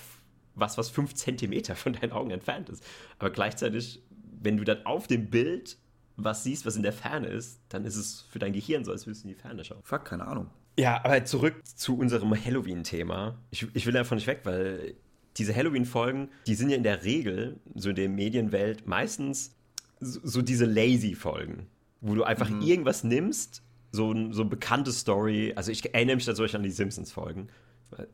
was, 0.54 0.78
was 0.78 0.88
5 0.90 1.14
cm 1.14 1.64
von 1.74 1.94
deinen 1.94 2.12
Augen 2.12 2.30
entfernt 2.30 2.68
ist. 2.68 2.84
Aber 3.18 3.30
gleichzeitig, 3.30 4.04
wenn 4.40 4.56
du 4.56 4.62
dann 4.62 4.86
auf 4.86 5.08
dem 5.08 5.30
Bild 5.30 5.78
was 6.16 6.44
siehst, 6.44 6.64
was 6.64 6.76
in 6.76 6.84
der 6.84 6.92
Ferne 6.92 7.26
ist, 7.26 7.60
dann 7.70 7.84
ist 7.84 7.96
es 7.96 8.20
für 8.30 8.38
dein 8.38 8.52
Gehirn 8.52 8.84
so, 8.84 8.92
als 8.92 9.04
würdest 9.04 9.24
du 9.24 9.28
in 9.28 9.34
die 9.34 9.40
Ferne 9.40 9.64
schauen. 9.64 9.80
Fuck, 9.82 10.04
keine 10.04 10.28
Ahnung. 10.28 10.48
Ja, 10.78 11.04
aber 11.04 11.24
zurück 11.24 11.54
zu 11.64 11.96
unserem 11.96 12.32
Halloween-Thema. 12.32 13.36
Ich, 13.50 13.66
ich 13.74 13.86
will 13.86 13.92
davon 13.92 14.16
nicht 14.16 14.26
weg, 14.26 14.40
weil 14.44 14.94
diese 15.36 15.54
Halloween-Folgen, 15.54 16.28
die 16.46 16.54
sind 16.54 16.70
ja 16.70 16.76
in 16.76 16.82
der 16.82 17.04
Regel, 17.04 17.60
so 17.74 17.90
in 17.90 17.96
der 17.96 18.08
Medienwelt, 18.08 18.86
meistens 18.86 19.54
so, 20.00 20.20
so 20.22 20.42
diese 20.42 20.64
Lazy-Folgen, 20.64 21.66
wo 22.00 22.14
du 22.14 22.24
einfach 22.24 22.48
mhm. 22.48 22.62
irgendwas 22.62 23.04
nimmst, 23.04 23.62
so, 23.90 24.12
so 24.32 24.42
eine 24.42 24.50
bekannte 24.50 24.92
Story. 24.92 25.52
Also 25.56 25.70
ich 25.70 25.94
erinnere 25.94 26.16
mich 26.16 26.24
da 26.24 26.34
solch 26.34 26.54
an 26.54 26.62
die 26.62 26.70
Simpsons-Folgen. 26.70 27.48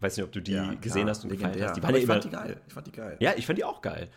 Weiß 0.00 0.16
nicht, 0.16 0.24
ob 0.24 0.32
du 0.32 0.40
die 0.40 0.52
ja, 0.52 0.74
gesehen 0.74 1.08
hast 1.08 1.24
und 1.24 1.30
gefallen 1.30 1.62
hast. 1.62 1.76
Die 1.76 1.82
waren 1.82 1.94
ja 1.94 1.98
ich 1.98 2.04
immer, 2.04 2.14
fand 2.14 2.24
die 2.24 2.30
geil. 2.30 2.60
Ich 2.66 2.74
fand 2.74 2.86
die 2.86 2.92
geil. 2.92 3.16
Ja, 3.20 3.32
ich 3.36 3.46
fand 3.46 3.58
die 3.58 3.64
auch 3.64 3.80
geil. 3.80 4.08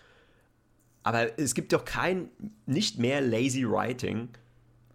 Aber 1.03 1.37
es 1.37 1.53
gibt 1.53 1.73
doch 1.73 1.85
kein, 1.85 2.29
nicht 2.65 2.99
mehr 2.99 3.21
lazy 3.21 3.65
Writing 3.69 4.29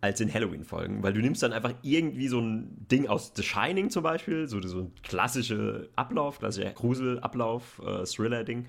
als 0.00 0.20
in 0.20 0.32
Halloween-Folgen, 0.32 1.02
weil 1.02 1.12
du 1.12 1.20
nimmst 1.20 1.42
dann 1.42 1.52
einfach 1.52 1.74
irgendwie 1.82 2.28
so 2.28 2.40
ein 2.40 2.86
Ding 2.90 3.08
aus 3.08 3.32
The 3.34 3.42
Shining 3.42 3.90
zum 3.90 4.04
Beispiel, 4.04 4.46
so, 4.46 4.60
so 4.62 4.82
ein 4.82 4.92
klassischer 5.02 5.86
Ablauf, 5.96 6.38
klassischer 6.38 6.70
Grusel-Ablauf, 6.70 7.82
äh, 7.84 8.04
Thriller-Ding, 8.04 8.66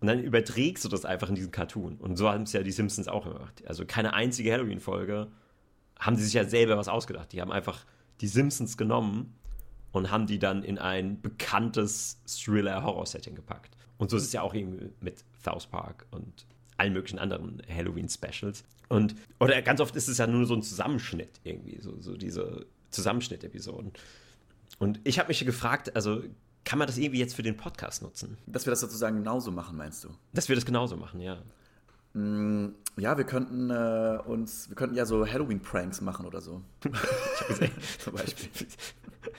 und 0.00 0.08
dann 0.08 0.18
überträgst 0.18 0.84
du 0.84 0.88
das 0.88 1.04
einfach 1.04 1.28
in 1.28 1.36
diesen 1.36 1.52
Cartoon. 1.52 1.96
Und 1.96 2.16
so 2.16 2.28
haben 2.28 2.42
es 2.42 2.52
ja 2.52 2.62
die 2.64 2.72
Simpsons 2.72 3.06
auch 3.06 3.24
gemacht. 3.24 3.62
Also 3.68 3.84
keine 3.86 4.14
einzige 4.14 4.50
Halloween-Folge 4.52 5.28
haben 6.00 6.16
sie 6.16 6.24
sich 6.24 6.34
ja 6.34 6.44
selber 6.44 6.76
was 6.76 6.88
ausgedacht. 6.88 7.32
Die 7.32 7.40
haben 7.40 7.52
einfach 7.52 7.84
die 8.20 8.26
Simpsons 8.26 8.76
genommen 8.76 9.36
und 9.92 10.10
haben 10.10 10.26
die 10.26 10.40
dann 10.40 10.64
in 10.64 10.78
ein 10.78 11.20
bekanntes 11.20 12.20
Thriller-Horror-Setting 12.26 13.36
gepackt. 13.36 13.76
Und 13.96 14.10
so 14.10 14.16
ist 14.16 14.24
es 14.24 14.32
ja 14.32 14.42
auch 14.42 14.54
irgendwie 14.54 14.90
mit 15.00 15.24
South 15.40 15.68
Park 15.68 16.06
und 16.10 16.46
allen 16.82 16.92
möglichen 16.92 17.20
anderen 17.20 17.62
Halloween-Specials. 17.72 18.64
Und, 18.88 19.14
oder 19.38 19.62
ganz 19.62 19.80
oft 19.80 19.94
ist 19.94 20.08
es 20.08 20.18
ja 20.18 20.26
nur 20.26 20.46
so 20.46 20.54
ein 20.54 20.62
Zusammenschnitt 20.62 21.40
irgendwie, 21.44 21.80
so, 21.80 21.94
so 22.00 22.16
diese 22.16 22.66
Zusammenschnitt-Episoden. 22.90 23.92
Und 24.80 25.00
ich 25.04 25.20
habe 25.20 25.28
mich 25.28 25.44
gefragt, 25.44 25.94
also 25.94 26.24
kann 26.64 26.80
man 26.80 26.88
das 26.88 26.98
irgendwie 26.98 27.20
jetzt 27.20 27.36
für 27.36 27.44
den 27.44 27.56
Podcast 27.56 28.02
nutzen? 28.02 28.36
Dass 28.46 28.66
wir 28.66 28.72
das 28.72 28.80
sozusagen 28.80 29.16
genauso 29.18 29.52
machen, 29.52 29.76
meinst 29.76 30.02
du? 30.02 30.08
Dass 30.32 30.48
wir 30.48 30.56
das 30.56 30.66
genauso 30.66 30.96
machen, 30.96 31.20
ja. 31.20 31.38
Mm, 32.14 32.70
ja, 32.96 33.16
wir 33.16 33.24
könnten 33.24 33.70
äh, 33.70 34.18
uns, 34.26 34.68
wir 34.68 34.74
könnten 34.74 34.96
ja 34.96 35.06
so 35.06 35.24
Halloween-Pranks 35.24 36.00
machen 36.00 36.26
oder 36.26 36.40
so. 36.40 36.62
Zum 38.00 38.12
Beispiel. 38.12 38.48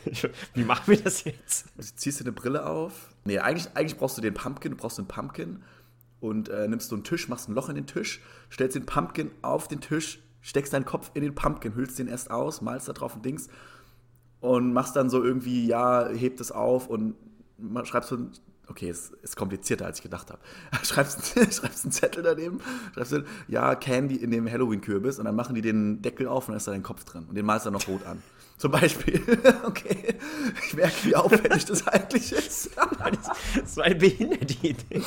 Wie 0.54 0.64
machen 0.64 0.88
wir 0.88 1.02
das 1.02 1.26
jetzt? 1.26 1.66
Du 1.76 1.84
ziehst 1.84 2.22
dir 2.22 2.24
eine 2.24 2.32
Brille 2.32 2.66
auf. 2.66 3.10
Nee, 3.26 3.40
eigentlich, 3.40 3.68
eigentlich 3.76 3.98
brauchst 3.98 4.18
du 4.18 4.22
den 4.22 4.34
Pumpkin, 4.34 4.72
du 4.72 4.78
brauchst 4.78 4.98
den 4.98 5.08
Pumpkin 5.08 5.62
und 6.24 6.48
äh, 6.48 6.70
nimmst 6.70 6.88
so 6.88 6.96
einen 6.96 7.04
Tisch, 7.04 7.28
machst 7.28 7.50
ein 7.50 7.54
Loch 7.54 7.68
in 7.68 7.76
den 7.76 7.86
Tisch, 7.86 8.22
stellst 8.50 8.78
den 8.78 8.86
Pumpkin 8.86 9.30
auf 9.42 9.68
den 9.68 9.82
Tisch, 9.82 10.24
steckst 10.40 10.72
deinen 10.72 10.86
Kopf 10.86 11.12
in 11.14 11.22
den 11.22 11.36
Pumpkin, 11.36 11.76
hüllst 11.76 12.00
den 12.00 12.08
erst 12.08 12.32
aus, 12.32 12.62
malst 12.62 12.88
da 12.88 12.94
drauf 12.94 13.16
ein 13.16 13.22
Dings 13.22 13.50
und 14.40 14.72
machst 14.72 14.96
dann 14.96 15.10
so 15.10 15.22
irgendwie, 15.22 15.68
ja, 15.68 16.08
hebt 16.08 16.40
es 16.40 16.54
auf 16.54 16.88
und 16.88 17.16
schreibst 17.84 18.10
so 18.10 18.18
okay, 18.68 18.90
es 18.90 19.12
ist 19.22 19.36
komplizierter, 19.36 19.86
als 19.86 19.98
ich 19.98 20.04
gedacht 20.04 20.32
habe. 20.32 20.40
Schreibst, 20.86 21.28
schreibst 21.36 21.84
einen 21.84 21.92
Zettel 21.92 22.24
daneben, 22.24 22.62
schreibst 22.94 23.12
du, 23.12 23.26
ja, 23.50 23.76
Candy 23.76 24.16
in 24.16 24.32
dem 24.32 24.50
Halloween-Kürbis 24.50 25.20
und 25.20 25.26
dann 25.26 25.36
machen 25.36 25.56
die 25.56 25.62
den 25.62 26.02
Deckel 26.02 26.28
auf 26.28 26.48
und 26.48 26.54
dann 26.54 26.58
ist 26.58 26.68
da 26.68 26.72
dein 26.72 26.84
Kopf 26.84 27.04
drin 27.04 27.26
und 27.28 27.36
den 27.36 27.46
malst 27.46 27.66
du 27.66 27.70
dann 27.70 27.80
noch 27.80 27.88
rot 27.90 28.06
an. 28.06 28.24
Zum 28.58 28.72
Beispiel. 28.72 29.22
okay. 29.66 30.16
Ich 30.68 30.74
merke, 30.74 30.96
wie 31.04 31.18
aufwendig 31.18 31.66
das 31.66 31.86
eigentlich 31.86 32.32
ist. 32.32 32.70
das 33.60 33.76
war 33.76 33.84
eine 33.84 33.96
behinderte 33.96 34.54
Idee. 34.66 35.04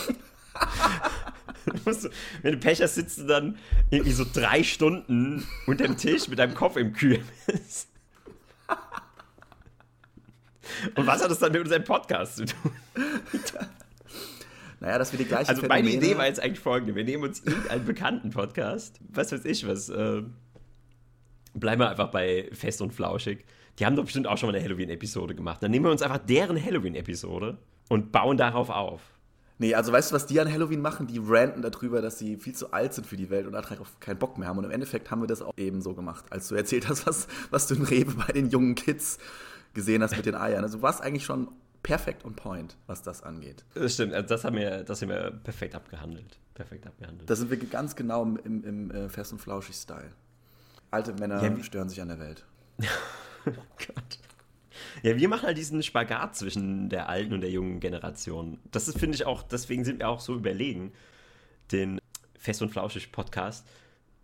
Du, 1.66 2.10
wenn 2.42 2.52
du 2.52 2.58
Pech 2.58 2.80
hast, 2.80 2.94
sitzt 2.94 3.18
du 3.18 3.24
dann 3.24 3.58
irgendwie 3.90 4.12
so 4.12 4.24
drei 4.24 4.62
Stunden 4.62 5.46
unter 5.66 5.84
dem 5.84 5.96
Tisch 5.96 6.28
mit 6.28 6.38
deinem 6.38 6.54
Kopf 6.54 6.76
im 6.76 6.92
Kürbis. 6.92 7.88
Und 10.94 11.06
was 11.06 11.22
hat 11.22 11.30
das 11.30 11.38
dann 11.38 11.52
mit 11.52 11.62
unserem 11.62 11.84
Podcast 11.84 12.36
zu 12.36 12.46
tun? 12.46 12.72
Naja, 14.80 14.98
dass 14.98 15.12
wir 15.12 15.18
die 15.18 15.24
gleichen 15.24 15.48
Also 15.48 15.66
meine 15.66 15.88
Idee 15.90 16.16
war 16.18 16.26
jetzt 16.26 16.40
eigentlich 16.40 16.60
folgende. 16.60 16.94
Wir 16.94 17.04
nehmen 17.04 17.24
uns 17.24 17.40
irgendeinen 17.40 17.84
bekannten 17.84 18.30
Podcast, 18.30 19.00
was 19.08 19.32
weiß 19.32 19.44
ich 19.44 19.66
was, 19.66 19.88
äh, 19.88 20.22
bleiben 21.54 21.80
wir 21.80 21.90
einfach 21.90 22.10
bei 22.10 22.48
Fest 22.52 22.82
und 22.82 22.92
Flauschig. 22.92 23.44
Die 23.78 23.86
haben 23.86 23.96
doch 23.96 24.04
bestimmt 24.04 24.26
auch 24.26 24.38
schon 24.38 24.48
mal 24.50 24.54
eine 24.54 24.64
Halloween-Episode 24.64 25.34
gemacht. 25.34 25.62
Dann 25.62 25.70
nehmen 25.70 25.86
wir 25.86 25.90
uns 25.90 26.02
einfach 26.02 26.18
deren 26.18 26.62
Halloween-Episode 26.62 27.58
und 27.88 28.12
bauen 28.12 28.36
darauf 28.36 28.70
auf. 28.70 29.00
Nee, 29.58 29.74
also 29.74 29.90
weißt 29.90 30.10
du, 30.10 30.14
was 30.14 30.26
die 30.26 30.38
an 30.38 30.52
Halloween 30.52 30.82
machen? 30.82 31.06
Die 31.06 31.18
ranten 31.18 31.62
darüber, 31.62 32.02
dass 32.02 32.18
sie 32.18 32.36
viel 32.36 32.54
zu 32.54 32.72
alt 32.72 32.92
sind 32.92 33.06
für 33.06 33.16
die 33.16 33.30
Welt 33.30 33.46
und 33.46 33.52
darauf 33.52 33.98
keinen 34.00 34.18
Bock 34.18 34.36
mehr 34.36 34.48
haben. 34.48 34.58
Und 34.58 34.64
im 34.64 34.70
Endeffekt 34.70 35.10
haben 35.10 35.22
wir 35.22 35.26
das 35.26 35.40
auch 35.40 35.52
eben 35.56 35.80
so 35.80 35.94
gemacht, 35.94 36.26
als 36.30 36.48
du 36.48 36.54
erzählt 36.54 36.88
hast, 36.88 37.06
was, 37.06 37.26
was 37.50 37.66
du 37.66 37.74
in 37.74 37.82
Rewe 37.82 38.12
bei 38.12 38.32
den 38.32 38.50
jungen 38.50 38.74
Kids 38.74 39.18
gesehen 39.72 40.02
hast 40.02 40.16
mit 40.16 40.26
den 40.26 40.34
Eiern. 40.34 40.62
Also 40.62 40.78
du 40.78 40.82
warst 40.82 41.00
eigentlich 41.00 41.24
schon 41.24 41.48
perfekt 41.82 42.24
on 42.24 42.34
point, 42.34 42.76
was 42.86 43.02
das 43.02 43.22
angeht. 43.22 43.64
Das 43.74 43.94
stimmt, 43.94 44.12
also 44.12 44.26
das 44.26 44.44
haben 44.44 44.56
wir, 44.56 44.82
das 44.82 45.00
haben 45.02 45.08
wir 45.08 45.30
perfekt 45.30 45.74
abgehandelt. 45.74 46.38
Perfekt 46.54 46.86
abgehandelt. 46.86 47.30
Da 47.30 47.36
sind 47.36 47.50
wir 47.50 47.56
ganz 47.58 47.94
genau 47.94 48.24
im, 48.24 48.36
im, 48.44 48.64
im 48.64 48.90
äh, 48.90 49.08
Fest- 49.08 49.32
und 49.32 49.38
Flauschig-Style. 49.38 50.12
Alte 50.90 51.12
Männer 51.14 51.42
ja, 51.42 51.62
stören 51.62 51.88
sich 51.88 52.00
an 52.00 52.08
der 52.08 52.18
Welt. 52.18 52.44
oh 52.80 53.52
Gott. 53.78 54.18
Ja, 55.02 55.16
wir 55.16 55.28
machen 55.28 55.46
halt 55.46 55.58
diesen 55.58 55.82
Spagat 55.82 56.36
zwischen 56.36 56.88
der 56.88 57.08
alten 57.08 57.32
und 57.34 57.40
der 57.40 57.50
jungen 57.50 57.80
Generation. 57.80 58.58
Das 58.70 58.88
ist, 58.88 58.98
finde 58.98 59.16
ich, 59.16 59.26
auch, 59.26 59.42
deswegen 59.42 59.84
sind 59.84 59.98
wir 59.98 60.08
auch 60.08 60.20
so 60.20 60.34
überlegen, 60.34 60.92
den 61.72 62.00
Fest 62.38 62.62
und 62.62 62.70
Flauschig 62.70 63.12
Podcast, 63.12 63.66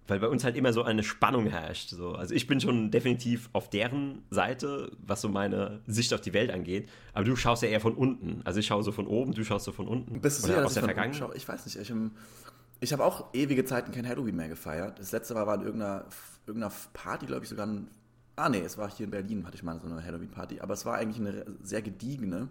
weil 0.07 0.21
bei 0.21 0.29
uns 0.29 0.45
halt 0.45 0.57
immer 0.57 0.73
so 0.73 0.83
eine 0.83 1.03
Spannung 1.03 1.47
herrscht. 1.47 1.91
So. 1.91 2.13
Also 2.13 2.35
ich 2.35 2.47
bin 2.47 2.61
schon 2.61 2.91
definitiv 2.91 3.49
auf 3.53 3.71
deren 3.71 4.23
Seite, 4.31 4.93
was 4.99 5.21
so 5.21 5.29
meine 5.29 5.81
Sicht 5.87 6.13
auf 6.15 6.21
die 6.21 6.33
Welt 6.33 6.51
angeht, 6.51 6.89
aber 7.15 7.25
du 7.25 7.37
schaust 7.37 7.63
ja 7.63 7.69
eher 7.69 7.81
von 7.81 7.95
unten. 7.95 8.43
Also 8.45 8.61
ich 8.61 8.67
schaue 8.67 8.83
so 8.83 8.93
von 8.93 9.07
oben, 9.07 9.33
du 9.33 9.45
schaust 9.45 9.65
so 9.65 9.73
von 9.73 9.89
unten. 9.89 10.21
Bist 10.21 10.43
du 10.43 10.49
sicher, 10.49 10.65
aus 10.65 10.75
der 10.75 10.85
Vergangenheit? 10.85 11.31
Ich 11.35 11.49
weiß 11.49 11.67
nicht. 11.67 11.77
Ich, 11.79 11.93
ich 12.81 12.93
habe 12.93 13.05
auch 13.05 13.33
ewige 13.33 13.65
Zeiten 13.65 13.93
kein 13.93 14.07
Halloween 14.07 14.37
mehr 14.37 14.49
gefeiert. 14.49 14.99
Das 14.99 15.13
letzte 15.13 15.35
Mal 15.35 15.47
war 15.47 15.55
in 15.55 15.63
irgendeiner, 15.63 16.07
irgendeiner 16.47 16.73
Party, 16.93 17.27
glaube 17.27 17.45
ich, 17.45 17.49
sogar 17.49 17.67
ein 17.67 17.89
Ah, 18.43 18.49
nee, 18.49 18.61
es 18.61 18.77
war 18.77 18.91
hier 18.91 19.05
in 19.05 19.11
Berlin, 19.11 19.47
hatte 19.47 19.55
ich 19.55 19.63
mal 19.63 19.79
so 19.81 19.87
eine 19.87 20.05
Halloween-Party. 20.05 20.61
Aber 20.61 20.75
es 20.75 20.85
war 20.85 20.97
eigentlich 20.97 21.21
eine 21.21 21.47
sehr 21.63 21.81
gediegene. 21.81 22.49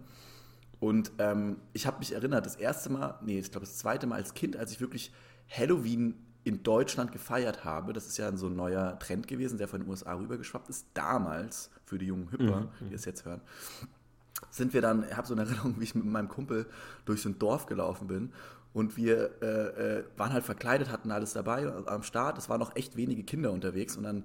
Und 0.79 1.11
ähm, 1.19 1.57
ich 1.73 1.85
habe 1.85 1.99
mich 1.99 2.13
erinnert, 2.13 2.45
das 2.45 2.55
erste 2.55 2.89
Mal, 2.89 3.19
nee, 3.21 3.39
ich 3.39 3.51
glaube 3.51 3.65
das 3.65 3.77
zweite 3.77 4.07
Mal 4.07 4.15
als 4.15 4.33
Kind, 4.33 4.55
als 4.55 4.71
ich 4.71 4.79
wirklich 4.79 5.11
Halloween 5.49 6.15
in 6.45 6.63
Deutschland 6.63 7.11
gefeiert 7.11 7.65
habe, 7.65 7.91
das 7.91 8.07
ist 8.07 8.17
ja 8.17 8.35
so 8.37 8.47
ein 8.47 8.55
neuer 8.55 8.97
Trend 8.99 9.27
gewesen, 9.27 9.57
der 9.57 9.67
von 9.67 9.81
den 9.81 9.89
USA 9.89 10.13
rübergeschwappt 10.13 10.69
ist, 10.69 10.87
damals, 10.93 11.69
für 11.83 11.97
die 11.97 12.05
jungen 12.05 12.31
Hüpper, 12.31 12.71
mhm. 12.79 12.89
die 12.89 12.95
es 12.95 13.03
jetzt 13.03 13.25
hören, 13.25 13.41
sind 14.49 14.73
wir 14.73 14.81
dann, 14.81 15.03
ich 15.03 15.17
habe 15.17 15.27
so 15.27 15.33
eine 15.33 15.43
Erinnerung, 15.43 15.75
wie 15.77 15.83
ich 15.83 15.93
mit 15.93 16.05
meinem 16.05 16.29
Kumpel 16.29 16.67
durch 17.03 17.21
so 17.21 17.27
ein 17.27 17.37
Dorf 17.37 17.65
gelaufen 17.65 18.07
bin 18.07 18.31
und 18.73 18.97
wir 18.97 19.41
äh, 19.41 19.45
äh, 19.99 20.03
waren 20.17 20.33
halt 20.33 20.45
verkleidet, 20.45 20.89
hatten 20.89 21.11
alles 21.11 21.33
dabei 21.33 21.67
am 21.85 22.03
Start, 22.03 22.37
es 22.37 22.49
waren 22.49 22.59
noch 22.59 22.75
echt 22.75 22.95
wenige 22.95 23.23
Kinder 23.23 23.51
unterwegs 23.51 23.97
und 23.97 24.03
dann 24.03 24.23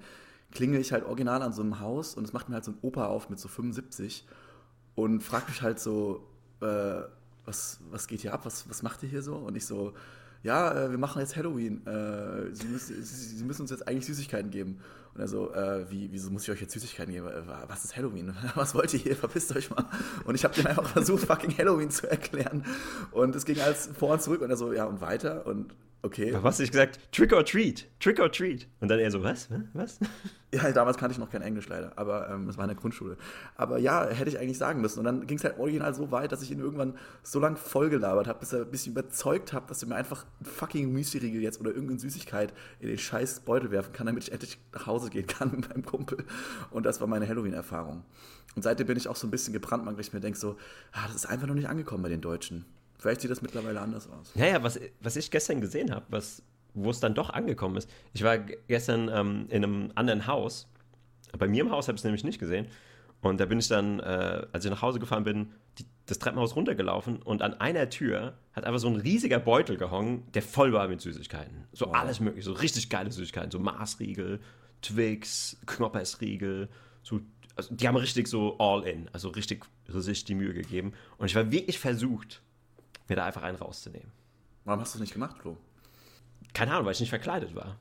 klingel 0.52 0.80
ich 0.80 0.92
halt 0.92 1.04
original 1.04 1.42
an 1.42 1.52
so 1.52 1.62
einem 1.62 1.80
Haus 1.80 2.14
und 2.14 2.24
es 2.24 2.32
macht 2.32 2.48
mir 2.48 2.54
halt 2.54 2.64
so 2.64 2.72
ein 2.72 2.78
Opa 2.82 3.06
auf 3.06 3.30
mit 3.30 3.38
so 3.38 3.48
75 3.48 4.26
und 4.94 5.22
fragt 5.22 5.48
mich 5.48 5.62
halt 5.62 5.78
so, 5.78 6.26
äh, 6.60 7.02
was, 7.44 7.80
was 7.90 8.06
geht 8.06 8.20
hier 8.20 8.34
ab, 8.34 8.44
was, 8.44 8.68
was 8.68 8.82
macht 8.82 9.02
ihr 9.02 9.08
hier 9.08 9.22
so? 9.22 9.36
Und 9.36 9.56
ich 9.56 9.66
so, 9.66 9.94
ja, 10.42 10.72
äh, 10.72 10.90
wir 10.90 10.98
machen 10.98 11.20
jetzt 11.20 11.36
Halloween, 11.36 11.86
äh, 11.86 12.54
Sie, 12.54 12.66
müssen, 12.66 13.02
Sie, 13.02 13.44
müssen 13.44 13.62
uns 13.62 13.70
jetzt 13.70 13.86
eigentlich 13.86 14.06
Süßigkeiten 14.06 14.50
geben. 14.50 14.78
Und 15.14 15.20
er 15.20 15.28
so, 15.28 15.52
äh, 15.52 15.90
wie, 15.90 16.12
wieso 16.12 16.30
muss 16.30 16.42
ich 16.42 16.50
euch 16.50 16.60
jetzt 16.60 16.72
Süßigkeiten 16.74 17.12
geben? 17.12 17.26
Äh, 17.26 17.42
was 17.68 17.84
ist 17.84 17.96
Halloween? 17.96 18.34
Was 18.54 18.74
wollt 18.74 18.92
ihr 18.94 19.00
hier? 19.00 19.16
Verpisst 19.16 19.54
euch 19.56 19.70
mal. 19.70 19.84
Und 20.24 20.34
ich 20.34 20.44
habe 20.44 20.54
dem 20.54 20.66
einfach 20.66 20.86
versucht, 20.86 21.24
fucking 21.24 21.56
Halloween 21.56 21.90
zu 21.90 22.08
erklären. 22.08 22.64
Und 23.12 23.34
es 23.34 23.44
ging 23.44 23.60
alles 23.60 23.88
vor 23.98 24.10
und 24.10 24.22
zurück 24.22 24.42
und 24.42 24.50
er 24.50 24.56
so, 24.56 24.72
ja, 24.72 24.84
und 24.84 25.00
weiter. 25.00 25.46
Und 25.46 25.74
Okay. 26.02 26.32
Was 26.34 26.44
hast 26.44 26.60
du 26.60 26.66
gesagt? 26.66 27.00
Trick 27.10 27.32
or 27.32 27.44
treat, 27.44 27.88
trick 27.98 28.20
or 28.20 28.30
treat. 28.30 28.68
Und 28.80 28.88
dann 28.88 28.98
eher 28.98 29.10
so, 29.10 29.22
was? 29.22 29.48
Was? 29.72 29.98
Ja, 30.54 30.70
damals 30.70 30.96
kannte 30.96 31.12
ich 31.12 31.18
noch 31.18 31.28
kein 31.28 31.42
Englisch 31.42 31.68
leider, 31.68 31.92
aber 31.96 32.30
ähm, 32.30 32.46
das 32.46 32.56
war 32.56 32.64
in 32.64 32.68
der 32.68 32.76
Grundschule. 32.76 33.16
Aber 33.56 33.78
ja, 33.78 34.06
hätte 34.06 34.30
ich 34.30 34.38
eigentlich 34.38 34.56
sagen 34.56 34.80
müssen. 34.80 35.00
Und 35.00 35.04
dann 35.04 35.26
ging 35.26 35.36
es 35.36 35.44
halt 35.44 35.58
original 35.58 35.92
so 35.92 36.12
weit, 36.12 36.30
dass 36.30 36.40
ich 36.40 36.52
ihn 36.52 36.60
irgendwann 36.60 36.94
so 37.24 37.40
lange 37.40 37.56
vollgelabert 37.56 38.28
habe, 38.28 38.38
bis 38.38 38.52
er 38.52 38.60
ein 38.60 38.70
bisschen 38.70 38.92
überzeugt 38.92 39.52
habe, 39.52 39.66
dass 39.66 39.82
er 39.82 39.88
mir 39.88 39.96
einfach 39.96 40.24
ein 40.40 40.44
fucking 40.44 40.92
Müsli-Riegel 40.92 41.42
jetzt 41.42 41.60
oder 41.60 41.70
irgendeine 41.70 41.98
Süßigkeit 41.98 42.54
in 42.78 42.88
den 42.88 42.96
scheiß 42.96 43.40
Beutel 43.40 43.72
werfen 43.72 43.92
kann, 43.92 44.06
damit 44.06 44.22
ich 44.22 44.32
endlich 44.32 44.58
nach 44.72 44.86
Hause 44.86 45.10
gehen 45.10 45.26
kann 45.26 45.50
mit 45.50 45.68
meinem 45.68 45.84
Kumpel. 45.84 46.24
Und 46.70 46.86
das 46.86 47.00
war 47.00 47.08
meine 47.08 47.28
Halloween-Erfahrung. 47.28 48.04
Und 48.54 48.62
seitdem 48.62 48.86
bin 48.86 48.96
ich 48.96 49.08
auch 49.08 49.16
so 49.16 49.26
ein 49.26 49.32
bisschen 49.32 49.52
gebrannt, 49.52 49.84
weil 49.84 49.98
ich 50.00 50.12
mir 50.12 50.20
denke 50.20 50.38
so, 50.38 50.56
ah, 50.92 51.06
das 51.08 51.16
ist 51.16 51.26
einfach 51.26 51.48
noch 51.48 51.54
nicht 51.54 51.68
angekommen 51.68 52.04
bei 52.04 52.08
den 52.08 52.20
Deutschen. 52.20 52.64
Vielleicht 53.06 53.20
sieht 53.20 53.30
das 53.30 53.40
mittlerweile 53.40 53.80
anders 53.80 54.10
aus. 54.10 54.34
Naja, 54.34 54.60
was, 54.64 54.80
was 54.98 55.14
ich 55.14 55.30
gestern 55.30 55.60
gesehen 55.60 55.94
habe, 55.94 56.20
wo 56.74 56.90
es 56.90 56.98
dann 56.98 57.14
doch 57.14 57.30
angekommen 57.30 57.76
ist. 57.76 57.88
Ich 58.14 58.24
war 58.24 58.36
gestern 58.36 59.08
ähm, 59.08 59.46
in 59.48 59.62
einem 59.62 59.92
anderen 59.94 60.26
Haus. 60.26 60.66
Bei 61.38 61.46
mir 61.46 61.62
im 61.62 61.70
Haus 61.70 61.86
habe 61.86 61.94
ich 61.94 62.00
es 62.00 62.04
nämlich 62.04 62.24
nicht 62.24 62.40
gesehen. 62.40 62.66
Und 63.20 63.38
da 63.38 63.46
bin 63.46 63.60
ich 63.60 63.68
dann, 63.68 64.00
äh, 64.00 64.44
als 64.50 64.64
ich 64.64 64.72
nach 64.72 64.82
Hause 64.82 64.98
gefahren 64.98 65.22
bin, 65.22 65.52
die, 65.78 65.84
das 66.06 66.18
Treppenhaus 66.18 66.56
runtergelaufen 66.56 67.22
und 67.22 67.42
an 67.42 67.54
einer 67.54 67.88
Tür 67.90 68.34
hat 68.54 68.64
einfach 68.64 68.80
so 68.80 68.88
ein 68.88 68.96
riesiger 68.96 69.38
Beutel 69.38 69.76
gehongen, 69.76 70.24
der 70.32 70.42
voll 70.42 70.72
war 70.72 70.88
mit 70.88 71.00
Süßigkeiten. 71.00 71.68
So 71.72 71.86
wow. 71.86 71.94
alles 71.94 72.18
mögliche, 72.18 72.46
so 72.46 72.54
richtig 72.54 72.90
geile 72.90 73.12
Süßigkeiten, 73.12 73.52
so 73.52 73.60
Maßriegel, 73.60 74.40
Twix, 74.82 75.58
Knoppersriegel, 75.64 76.68
so, 77.04 77.20
also 77.54 77.72
die 77.72 77.86
haben 77.86 77.96
richtig 77.96 78.26
so 78.26 78.58
all 78.58 78.82
in, 78.82 79.08
also 79.12 79.28
richtig 79.28 79.64
sich 79.86 80.24
die 80.24 80.34
Mühe 80.34 80.54
gegeben. 80.54 80.92
Und 81.18 81.26
ich 81.26 81.36
war 81.36 81.52
wirklich 81.52 81.78
versucht, 81.78 82.42
mir 83.08 83.16
da 83.16 83.24
einfach 83.24 83.42
einen 83.42 83.56
rauszunehmen. 83.56 84.10
Warum 84.64 84.80
hast 84.80 84.94
du 84.94 84.98
es 84.98 85.00
nicht 85.00 85.12
gemacht, 85.12 85.38
Flo? 85.38 85.56
Keine 86.52 86.72
Ahnung, 86.72 86.86
weil 86.86 86.92
ich 86.92 87.00
nicht 87.00 87.10
verkleidet 87.10 87.54
war. 87.54 87.78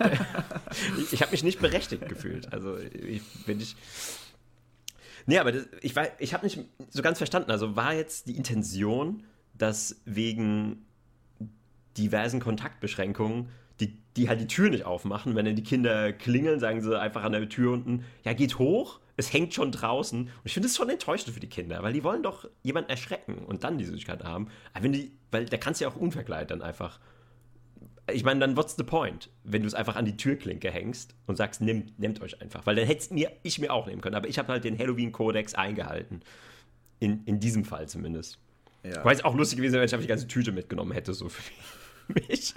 Ich, 0.00 1.12
ich 1.12 1.22
habe 1.22 1.32
mich 1.32 1.42
nicht 1.42 1.60
berechtigt 1.60 2.08
gefühlt. 2.08 2.52
Also, 2.52 2.78
ich, 2.78 3.22
wenn 3.46 3.60
ich. 3.60 3.76
Nee, 5.26 5.38
aber 5.38 5.52
das, 5.52 5.66
ich, 5.80 5.94
ich 6.18 6.34
habe 6.34 6.46
nicht 6.46 6.60
so 6.90 7.02
ganz 7.02 7.18
verstanden. 7.18 7.50
Also, 7.50 7.76
war 7.76 7.92
jetzt 7.92 8.28
die 8.28 8.36
Intention, 8.36 9.24
dass 9.54 10.00
wegen 10.04 10.86
diversen 11.96 12.40
Kontaktbeschränkungen 12.40 13.48
die, 14.16 14.28
halt 14.28 14.40
die 14.40 14.46
Tür 14.46 14.70
nicht 14.70 14.84
aufmachen, 14.84 15.34
wenn 15.34 15.44
dann 15.44 15.56
die 15.56 15.62
Kinder 15.62 16.12
klingeln, 16.12 16.60
sagen 16.60 16.80
sie 16.80 16.98
einfach 16.98 17.24
an 17.24 17.32
der 17.32 17.48
Tür 17.48 17.72
unten, 17.72 18.04
ja, 18.24 18.32
geht 18.32 18.58
hoch 18.58 19.00
es 19.16 19.32
hängt 19.32 19.54
schon 19.54 19.72
draußen. 19.72 20.22
Und 20.22 20.30
ich 20.44 20.54
finde 20.54 20.68
es 20.68 20.76
schon 20.76 20.90
enttäuschend 20.90 21.34
für 21.34 21.40
die 21.40 21.48
Kinder, 21.48 21.82
weil 21.82 21.92
die 21.92 22.04
wollen 22.04 22.22
doch 22.22 22.48
jemanden 22.62 22.90
erschrecken 22.90 23.38
und 23.38 23.64
dann 23.64 23.78
die 23.78 23.84
Süßigkeit 23.84 24.24
haben. 24.24 24.48
Aber 24.72 24.84
wenn 24.84 24.92
die, 24.92 25.12
weil 25.30 25.46
da 25.46 25.56
kannst 25.56 25.80
du 25.80 25.84
ja 25.84 25.90
auch 25.90 25.96
unverkleidet 25.96 26.50
dann 26.50 26.62
einfach. 26.62 26.98
Ich 28.12 28.22
meine, 28.22 28.40
dann 28.40 28.54
what's 28.56 28.76
the 28.76 28.82
point, 28.82 29.30
wenn 29.44 29.62
du 29.62 29.66
es 29.66 29.72
einfach 29.72 29.96
an 29.96 30.04
die 30.04 30.18
Türklinke 30.18 30.70
hängst 30.70 31.14
und 31.26 31.36
sagst, 31.36 31.62
nehmt, 31.62 31.98
nehmt 31.98 32.20
euch 32.20 32.42
einfach. 32.42 32.66
Weil 32.66 32.76
dann 32.76 32.84
hätte 32.84 33.14
mir, 33.14 33.32
ich 33.42 33.58
mir 33.58 33.72
auch 33.72 33.86
nehmen 33.86 34.02
können. 34.02 34.14
Aber 34.14 34.28
ich 34.28 34.38
habe 34.38 34.48
halt 34.48 34.64
den 34.64 34.78
Halloween-Kodex 34.78 35.54
eingehalten. 35.54 36.20
In, 37.00 37.24
in 37.24 37.40
diesem 37.40 37.64
Fall 37.64 37.88
zumindest. 37.88 38.38
Ja. 38.82 39.02
Weil 39.04 39.16
es 39.16 39.24
auch 39.24 39.34
lustig 39.34 39.56
gewesen 39.56 39.72
wäre, 39.72 39.80
wenn 39.80 39.86
ich 39.86 39.94
einfach 39.94 40.04
die 40.04 40.08
ganze 40.08 40.28
Tüte 40.28 40.52
mitgenommen 40.52 40.92
hätte, 40.92 41.14
so 41.14 41.30
für 41.30 41.42
mich. 42.28 42.52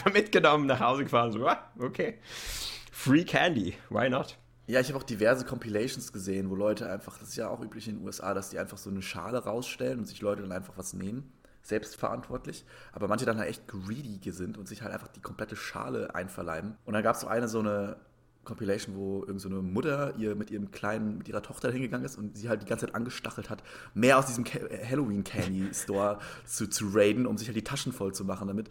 Einfach 0.00 0.14
mitgenommen, 0.14 0.66
nach 0.66 0.80
Hause 0.80 1.04
gefahren, 1.04 1.30
so, 1.30 1.46
ah, 1.46 1.58
okay. 1.78 2.14
Free 2.90 3.22
Candy, 3.22 3.74
why 3.90 4.08
not? 4.08 4.38
Ja, 4.66 4.80
ich 4.80 4.88
habe 4.88 4.98
auch 4.98 5.02
diverse 5.02 5.44
Compilations 5.44 6.10
gesehen, 6.10 6.48
wo 6.48 6.54
Leute 6.54 6.90
einfach, 6.90 7.18
das 7.18 7.28
ist 7.28 7.36
ja 7.36 7.50
auch 7.50 7.60
üblich 7.60 7.86
in 7.86 7.96
den 7.96 8.06
USA, 8.06 8.32
dass 8.32 8.48
die 8.48 8.58
einfach 8.58 8.78
so 8.78 8.88
eine 8.88 9.02
Schale 9.02 9.44
rausstellen 9.44 9.98
und 9.98 10.06
sich 10.06 10.22
Leute 10.22 10.40
dann 10.40 10.52
einfach 10.52 10.78
was 10.78 10.94
nehmen, 10.94 11.30
selbstverantwortlich. 11.60 12.64
Aber 12.92 13.08
manche 13.08 13.26
dann 13.26 13.36
halt 13.36 13.50
echt 13.50 13.68
greedy 13.68 14.18
sind 14.30 14.56
und 14.56 14.68
sich 14.68 14.80
halt 14.80 14.94
einfach 14.94 15.08
die 15.08 15.20
komplette 15.20 15.54
Schale 15.54 16.14
einverleiben. 16.14 16.78
Und 16.86 16.94
dann 16.94 17.02
gab 17.02 17.16
es 17.16 17.20
so 17.20 17.26
eine, 17.26 17.46
so 17.46 17.58
eine 17.58 17.96
Compilation, 18.44 18.96
wo 18.96 19.20
irgendeine 19.26 19.56
so 19.56 19.62
Mutter 19.62 20.14
ihr 20.16 20.34
mit 20.34 20.50
ihrem 20.50 20.70
kleinen, 20.70 21.18
mit 21.18 21.28
ihrer 21.28 21.42
Tochter 21.42 21.70
hingegangen 21.70 22.06
ist 22.06 22.16
und 22.16 22.38
sie 22.38 22.48
halt 22.48 22.62
die 22.62 22.66
ganze 22.66 22.86
Zeit 22.86 22.94
angestachelt 22.94 23.50
hat, 23.50 23.62
mehr 23.92 24.18
aus 24.18 24.26
diesem 24.26 24.46
Halloween 24.46 25.24
Candy 25.24 25.74
Store 25.74 26.20
zu, 26.46 26.68
zu 26.68 26.88
raiden, 26.94 27.26
um 27.26 27.36
sich 27.36 27.48
halt 27.48 27.56
die 27.56 27.64
Taschen 27.64 27.92
voll 27.92 28.14
zu 28.14 28.24
machen 28.24 28.48
damit. 28.48 28.70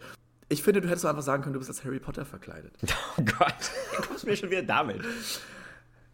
Ich 0.50 0.62
finde, 0.64 0.80
du 0.80 0.88
hättest 0.88 1.06
einfach 1.06 1.22
sagen 1.22 1.42
können, 1.42 1.52
du 1.52 1.60
bist 1.60 1.70
als 1.70 1.84
Harry 1.84 2.00
Potter 2.00 2.24
verkleidet. 2.24 2.74
Oh 3.16 3.22
Gott, 3.22 3.54
du 3.96 4.02
kommst 4.02 4.26
mir 4.26 4.36
schon 4.36 4.50
wieder 4.50 4.62
damit. 4.62 5.02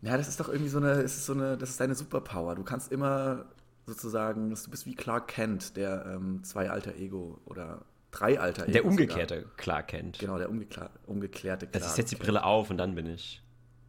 Ja, 0.02 0.16
das 0.16 0.28
ist 0.28 0.38
doch 0.38 0.48
irgendwie 0.48 0.68
so 0.68 0.78
eine, 0.78 0.92
ist 1.02 1.24
so 1.24 1.32
eine, 1.32 1.56
das 1.56 1.70
ist 1.70 1.80
deine 1.80 1.94
Superpower. 1.94 2.54
Du 2.54 2.62
kannst 2.62 2.92
immer 2.92 3.46
sozusagen, 3.86 4.50
du 4.50 4.70
bist 4.70 4.86
wie 4.86 4.94
Clark 4.94 5.28
Kent, 5.28 5.76
der 5.76 6.04
ähm, 6.06 6.42
zwei 6.44 6.70
alter 6.70 6.96
Ego 6.96 7.40
oder 7.44 7.84
drei 8.10 8.38
alter 8.38 8.64
Ego. 8.64 8.72
Der 8.72 8.84
umgekehrte 8.84 9.40
sogar. 9.40 9.56
Clark 9.56 9.88
Kent. 9.88 10.18
Genau, 10.18 10.38
der 10.38 10.50
umgeklär, 10.50 10.90
umgeklärte 11.06 11.66
Clark. 11.66 11.82
Also 11.82 11.86
ich 11.88 11.96
setze 11.96 12.16
die 12.16 12.22
Brille 12.22 12.44
auf 12.44 12.70
und 12.70 12.78
dann 12.78 12.94
bin 12.94 13.06
ich. 13.06 13.42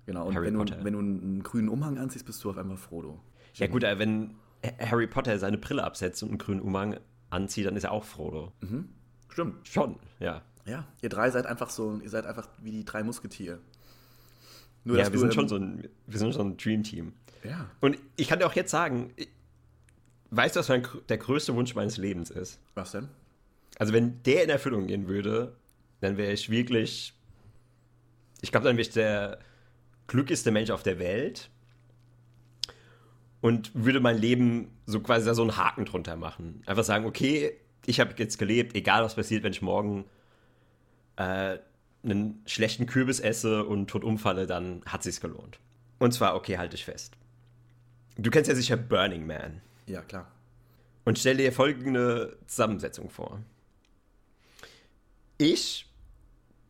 Genau, 0.06 0.28
und 0.28 0.36
Harry 0.36 0.48
wenn, 0.48 0.58
Potter. 0.58 0.76
Du, 0.76 0.84
wenn 0.86 0.94
du 0.94 1.00
einen 1.00 1.44
grünen 1.44 1.70
Umhang 1.70 1.98
anziehst, 1.98 2.26
bist 2.26 2.44
du 2.44 2.50
auf 2.50 2.58
einmal 2.58 2.78
Frodo. 2.78 3.20
Ja, 3.56 3.68
gut, 3.68 3.84
äh, 3.84 4.00
wenn 4.00 4.36
Harry 4.80 5.08
Potter 5.08 5.38
seine 5.40 5.58
Brille 5.58 5.84
absetzt 5.84 6.24
und 6.24 6.30
einen 6.30 6.38
grünen 6.38 6.62
Umhang 6.62 6.98
anzieht, 7.30 7.66
dann 7.66 7.76
ist 7.76 7.84
er 7.84 7.92
auch 7.92 8.06
Frodo. 8.06 8.54
Mhm. 8.62 8.90
Stimmt. 9.30 9.68
Schon, 9.68 9.98
ja. 10.20 10.42
Ja, 10.66 10.86
ihr 11.02 11.10
drei 11.10 11.30
seid 11.30 11.46
einfach 11.46 11.70
so, 11.70 12.00
ihr 12.04 12.10
seid 12.10 12.26
einfach 12.26 12.48
wie 12.62 12.72
die 12.72 12.86
drei 12.86 13.04
Musketiere. 13.04 13.60
Nur, 14.84 14.98
ja, 14.98 15.12
wir 15.12 15.20
sind, 15.20 15.34
schon 15.34 15.48
so 15.48 15.56
ein, 15.56 15.88
wir 16.06 16.20
sind 16.20 16.34
schon 16.34 16.52
ein 16.52 16.58
Dream-Team. 16.58 17.14
Ja. 17.44 17.70
Und 17.80 17.98
ich 18.16 18.28
kann 18.28 18.40
dir 18.40 18.48
auch 18.48 18.54
jetzt 18.54 18.72
sagen, 18.72 19.14
weißt 20.32 20.56
du, 20.56 20.60
was 20.60 20.70
mein, 20.70 20.88
der 21.10 21.18
größte 21.18 21.56
Wunsch 21.56 21.76
meines 21.76 21.98
Lebens 21.98 22.30
ist? 22.30 22.60
Was 22.76 22.92
denn? 22.92 23.08
Also, 23.80 23.94
wenn 23.94 24.24
der 24.24 24.44
in 24.44 24.50
Erfüllung 24.50 24.88
gehen 24.88 25.08
würde, 25.08 25.56
dann 26.02 26.18
wäre 26.18 26.32
ich 26.32 26.50
wirklich, 26.50 27.14
ich 28.42 28.52
glaube, 28.52 28.66
dann 28.66 28.78
wäre 28.78 28.88
ich 28.88 28.94
der 28.94 29.40
glücklichste 30.08 30.52
Mensch 30.52 30.70
auf 30.70 30.84
der 30.84 31.00
Welt 31.00 31.50
und 33.42 33.72
würde 33.74 34.00
mein 34.00 34.18
Leben 34.18 34.72
so 34.86 35.00
quasi 35.00 35.26
da 35.26 35.34
so 35.34 35.44
einen 35.44 35.58
Haken 35.58 35.86
drunter 35.86 36.16
machen. 36.16 36.64
Einfach 36.66 36.84
sagen, 36.84 37.06
okay, 37.06 37.58
ich 37.88 38.00
habe 38.00 38.14
jetzt 38.18 38.38
gelebt, 38.38 38.76
egal 38.76 39.04
was 39.04 39.16
passiert, 39.16 39.44
wenn 39.44 39.54
ich 39.54 39.62
morgen 39.62 40.06
äh, 41.16 41.58
einen 42.04 42.44
schlechten 42.46 42.86
Kürbis 42.86 43.20
esse 43.20 43.64
und 43.66 43.88
tot 43.88 44.04
umfalle, 44.04 44.46
dann 44.46 44.84
hat 44.86 45.04
sich's 45.04 45.22
gelohnt. 45.22 45.60
Und 45.98 46.14
zwar, 46.14 46.36
okay, 46.36 46.58
halte 46.58 46.76
ich 46.76 46.86
fest. 46.86 47.16
Du 48.18 48.30
kennst 48.30 48.50
ja 48.50 48.56
sicher 48.56 48.78
Burning 48.78 49.26
Man. 49.26 49.62
Ja, 49.88 50.02
klar. 50.02 50.30
Und 51.06 51.18
stell 51.18 51.38
dir 51.38 51.52
folgende 51.54 52.38
Zusammensetzung 52.46 53.10
vor. 53.10 53.42
Ich, 55.38 55.90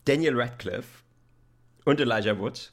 Daniel 0.05 0.39
Radcliffe 0.39 1.03
und 1.83 1.99
Elijah 1.99 2.37
Wood 2.37 2.71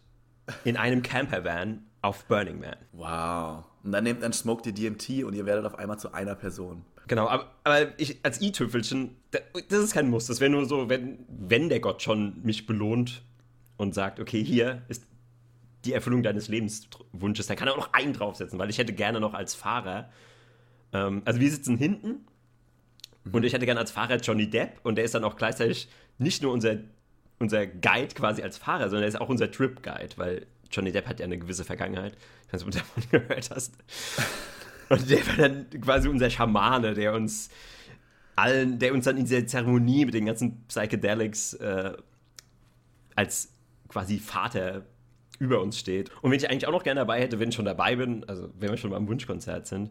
in 0.64 0.76
einem 0.76 1.02
Campervan 1.02 1.86
auf 2.02 2.26
Burning 2.26 2.60
Man. 2.60 2.76
Wow. 2.92 3.64
Und 3.82 3.92
dann 3.92 4.04
nehmt 4.04 4.22
dann 4.22 4.34
Smoke 4.34 4.62
die 4.62 4.74
DMT 4.74 5.24
und 5.24 5.34
ihr 5.34 5.46
werdet 5.46 5.64
auf 5.64 5.78
einmal 5.78 5.98
zu 5.98 6.12
einer 6.12 6.34
Person. 6.34 6.84
Genau, 7.06 7.28
aber, 7.28 7.50
aber 7.64 7.98
ich 7.98 8.18
als 8.22 8.40
i-Tüpfelchen, 8.40 9.16
das 9.30 9.84
ist 9.84 9.94
kein 9.94 10.08
Muss. 10.08 10.26
Das 10.26 10.40
wäre 10.40 10.50
nur 10.50 10.64
so, 10.66 10.88
wenn, 10.88 11.18
wenn 11.28 11.68
der 11.68 11.80
Gott 11.80 12.02
schon 12.02 12.40
mich 12.42 12.66
belohnt 12.66 13.22
und 13.76 13.94
sagt, 13.94 14.20
okay, 14.20 14.42
hier 14.42 14.82
ist 14.88 15.04
die 15.84 15.92
Erfüllung 15.92 16.22
deines 16.22 16.48
Lebenswunsches, 16.48 17.46
dann 17.46 17.56
kann 17.56 17.68
er 17.68 17.74
auch 17.74 17.78
noch 17.78 17.92
einen 17.92 18.14
draufsetzen, 18.14 18.58
weil 18.58 18.70
ich 18.70 18.78
hätte 18.78 18.94
gerne 18.94 19.20
noch 19.20 19.34
als 19.34 19.54
Fahrer, 19.54 20.10
ähm, 20.92 21.22
also 21.26 21.40
wir 21.40 21.50
sitzen 21.50 21.76
hinten 21.76 22.26
mhm. 23.24 23.34
und 23.34 23.44
ich 23.44 23.52
hätte 23.52 23.66
gerne 23.66 23.80
als 23.80 23.90
Fahrer 23.90 24.16
Johnny 24.16 24.48
Depp 24.48 24.80
und 24.82 24.96
der 24.96 25.04
ist 25.04 25.14
dann 25.14 25.24
auch 25.24 25.36
gleichzeitig 25.36 25.88
nicht 26.16 26.42
nur 26.42 26.52
unser, 26.52 26.78
unser 27.38 27.66
Guide 27.66 28.14
quasi 28.14 28.42
als 28.42 28.56
Fahrer, 28.56 28.84
sondern 28.84 29.02
er 29.02 29.08
ist 29.08 29.20
auch 29.20 29.28
unser 29.28 29.50
Trip-Guide, 29.50 30.16
weil 30.16 30.46
Johnny 30.70 30.90
Depp 30.90 31.06
hat 31.06 31.20
ja 31.20 31.24
eine 31.24 31.38
gewisse 31.38 31.64
Vergangenheit. 31.64 32.16
Ich 32.46 32.52
weiß 32.52 32.64
nicht, 32.64 32.76
ob 32.78 32.82
du 32.94 33.00
davon 33.02 33.10
gehört 33.28 33.50
hast. 33.50 33.74
Und 34.88 35.10
der 35.10 35.26
war 35.26 35.36
dann 35.36 35.68
quasi 35.80 36.08
unser 36.08 36.30
Schamane, 36.30 36.94
der 36.94 37.14
uns 37.14 37.50
allen, 38.36 38.78
der 38.78 38.92
uns 38.92 39.04
dann 39.04 39.16
in 39.16 39.24
dieser 39.24 39.46
Zeremonie 39.46 40.04
mit 40.04 40.14
den 40.14 40.26
ganzen 40.26 40.64
Psychedelics 40.66 41.54
äh, 41.54 41.92
als 43.14 43.52
quasi 43.88 44.18
Vater 44.18 44.86
über 45.38 45.60
uns 45.60 45.78
steht. 45.78 46.10
Und 46.22 46.30
wenn 46.30 46.38
ich 46.38 46.48
eigentlich 46.50 46.66
auch 46.66 46.72
noch 46.72 46.84
gerne 46.84 47.00
dabei 47.00 47.20
hätte, 47.20 47.38
wenn 47.38 47.48
ich 47.48 47.54
schon 47.54 47.64
dabei 47.64 47.96
bin, 47.96 48.24
also 48.28 48.50
wenn 48.58 48.70
wir 48.70 48.76
schon 48.76 48.90
beim 48.90 49.08
Wunschkonzert 49.08 49.66
sind, 49.66 49.90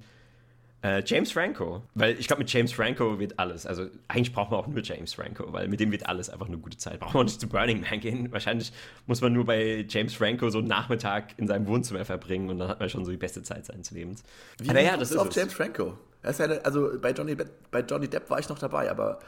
äh, 0.84 1.02
James 1.06 1.32
Franco. 1.32 1.82
Weil 1.96 2.20
ich 2.20 2.28
glaube, 2.28 2.42
mit 2.42 2.52
James 2.52 2.74
Franco 2.74 3.18
wird 3.18 3.40
alles. 3.40 3.66
Also 3.66 3.88
eigentlich 4.10 4.34
braucht 4.34 4.52
man 4.52 4.60
auch 4.60 4.68
nur 4.68 4.82
James 4.84 5.14
Franco, 5.14 5.52
weil 5.54 5.70
mit 5.70 5.80
dem 5.80 5.92
wird 5.92 6.08
alles 6.08 6.30
einfach 6.30 6.48
eine 6.48 6.58
gute 6.58 6.78
Zeit. 6.78 7.00
Braucht 7.00 7.14
man 7.14 7.26
nicht 7.26 7.40
zu 7.40 7.48
Burning 7.48 7.82
Man 7.82 8.02
gehen. 8.02 8.32
Wahrscheinlich 8.32 8.74
muss 9.08 9.22
man 9.22 9.32
nur 9.32 9.46
bei 9.46 9.86
James 9.88 10.14
Franco 10.14 10.50
so 10.50 10.60
einen 10.60 10.68
Nachmittag 10.68 11.38
in 11.38 11.48
seinem 11.48 11.68
Wohnzimmer 11.68 12.04
verbringen 12.04 12.50
und 12.50 12.60
dann 12.60 12.68
hat 12.68 12.82
man 12.82 12.90
schon 12.90 13.06
so 13.06 13.12
die 13.12 13.18
beste 13.18 13.42
Zeit 13.44 13.66
seines 13.66 13.92
Lebens. 13.92 14.24
Wie 14.60 14.70
aber 14.70 14.82
ja, 14.82 14.98
das 14.98 15.12
ist 15.12 15.18
auf 15.18 15.30
es. 15.30 15.36
James 15.36 15.54
Franco. 15.54 15.98
Eine, 16.22 16.64
also 16.66 16.92
bei 17.02 17.12
Johnny, 17.12 17.36
bei 17.72 17.80
Johnny 17.82 18.10
Depp 18.10 18.30
war 18.30 18.40
ich 18.40 18.50
noch 18.50 18.60
dabei, 18.60 18.92
aber 18.92 19.20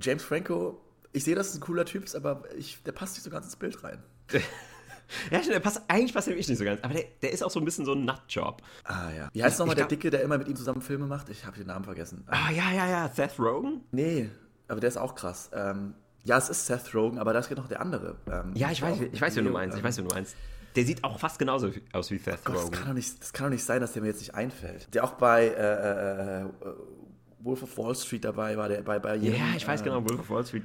James 0.00 0.22
Franco, 0.22 0.80
ich 1.12 1.24
sehe, 1.24 1.34
dass 1.34 1.48
es 1.48 1.56
ein 1.56 1.60
cooler 1.60 1.84
Typ 1.84 2.04
ist, 2.04 2.14
aber 2.14 2.42
ich, 2.56 2.82
der 2.84 2.92
passt 2.92 3.16
nicht 3.16 3.24
so 3.24 3.30
ganz 3.30 3.46
ins 3.46 3.56
Bild 3.56 3.82
rein. 3.82 4.02
Ja, 5.30 5.40
der 5.40 5.60
passt, 5.60 5.82
eigentlich 5.88 6.14
passt 6.14 6.28
er 6.28 6.32
wirklich 6.32 6.48
nicht 6.48 6.58
so 6.58 6.64
ganz. 6.64 6.82
Aber 6.82 6.94
der, 6.94 7.04
der 7.22 7.32
ist 7.32 7.42
auch 7.42 7.50
so 7.50 7.60
ein 7.60 7.64
bisschen 7.64 7.84
so 7.84 7.92
ein 7.92 8.04
Nutjob. 8.04 8.62
Ah, 8.84 9.10
ja. 9.16 9.28
Wie 9.32 9.42
heißt 9.42 9.58
nochmal 9.58 9.76
der 9.76 9.86
Dicke, 9.86 10.10
der 10.10 10.22
immer 10.22 10.38
mit 10.38 10.48
ihm 10.48 10.56
zusammen 10.56 10.80
Filme 10.80 11.06
macht? 11.06 11.28
Ich 11.28 11.44
habe 11.44 11.56
den 11.56 11.66
Namen 11.66 11.84
vergessen. 11.84 12.24
Ah, 12.26 12.50
ja, 12.50 12.70
ja, 12.72 12.88
ja. 12.88 13.08
Seth 13.08 13.38
Rogen? 13.38 13.82
Nee, 13.92 14.30
aber 14.68 14.80
der 14.80 14.88
ist 14.88 14.96
auch 14.96 15.14
krass. 15.14 15.50
Ähm, 15.52 15.94
ja, 16.24 16.38
es 16.38 16.48
ist 16.48 16.66
Seth 16.66 16.94
Rogen, 16.94 17.18
aber 17.18 17.32
da 17.32 17.40
ist 17.40 17.50
noch 17.50 17.68
der 17.68 17.80
andere. 17.80 18.16
Ähm, 18.30 18.52
ja, 18.54 18.70
ich 18.70 18.80
weiß, 18.80 18.98
ich 19.12 19.20
weiß, 19.20 19.36
wen 19.36 19.44
du 19.44 19.50
meinst. 19.50 19.76
Ich 19.76 19.84
weiß, 19.84 19.98
wen 19.98 20.08
du 20.08 20.14
meinst. 20.14 20.34
Der 20.74 20.84
sieht 20.84 21.04
auch 21.04 21.20
fast 21.20 21.38
genauso 21.38 21.70
aus 21.92 22.10
wie 22.10 22.18
Seth 22.18 22.40
oh 22.40 22.44
Gott, 22.44 22.56
Rogen. 22.56 22.70
Das 22.70 22.80
kann, 22.80 22.88
doch 22.88 22.94
nicht, 22.94 23.22
das 23.22 23.32
kann 23.32 23.46
doch 23.46 23.52
nicht 23.52 23.64
sein, 23.64 23.80
dass 23.80 23.92
der 23.92 24.02
mir 24.02 24.08
jetzt 24.08 24.20
nicht 24.20 24.34
einfällt. 24.34 24.92
Der 24.94 25.04
auch 25.04 25.12
bei 25.12 25.46
äh, 25.46 26.42
äh, 26.42 26.46
Wolf 27.44 27.62
of 27.62 27.76
Wall 27.76 27.94
Street 27.94 28.24
dabei 28.24 28.56
war, 28.56 28.68
der 28.68 28.82
bei, 28.82 28.98
bei 28.98 29.16
jedem, 29.16 29.38
Ja, 29.38 29.54
ich 29.56 29.66
weiß 29.66 29.82
äh, 29.82 29.84
genau, 29.84 30.02
Wolf 30.08 30.20
of 30.20 30.30
Wall 30.30 30.46
Street, 30.46 30.64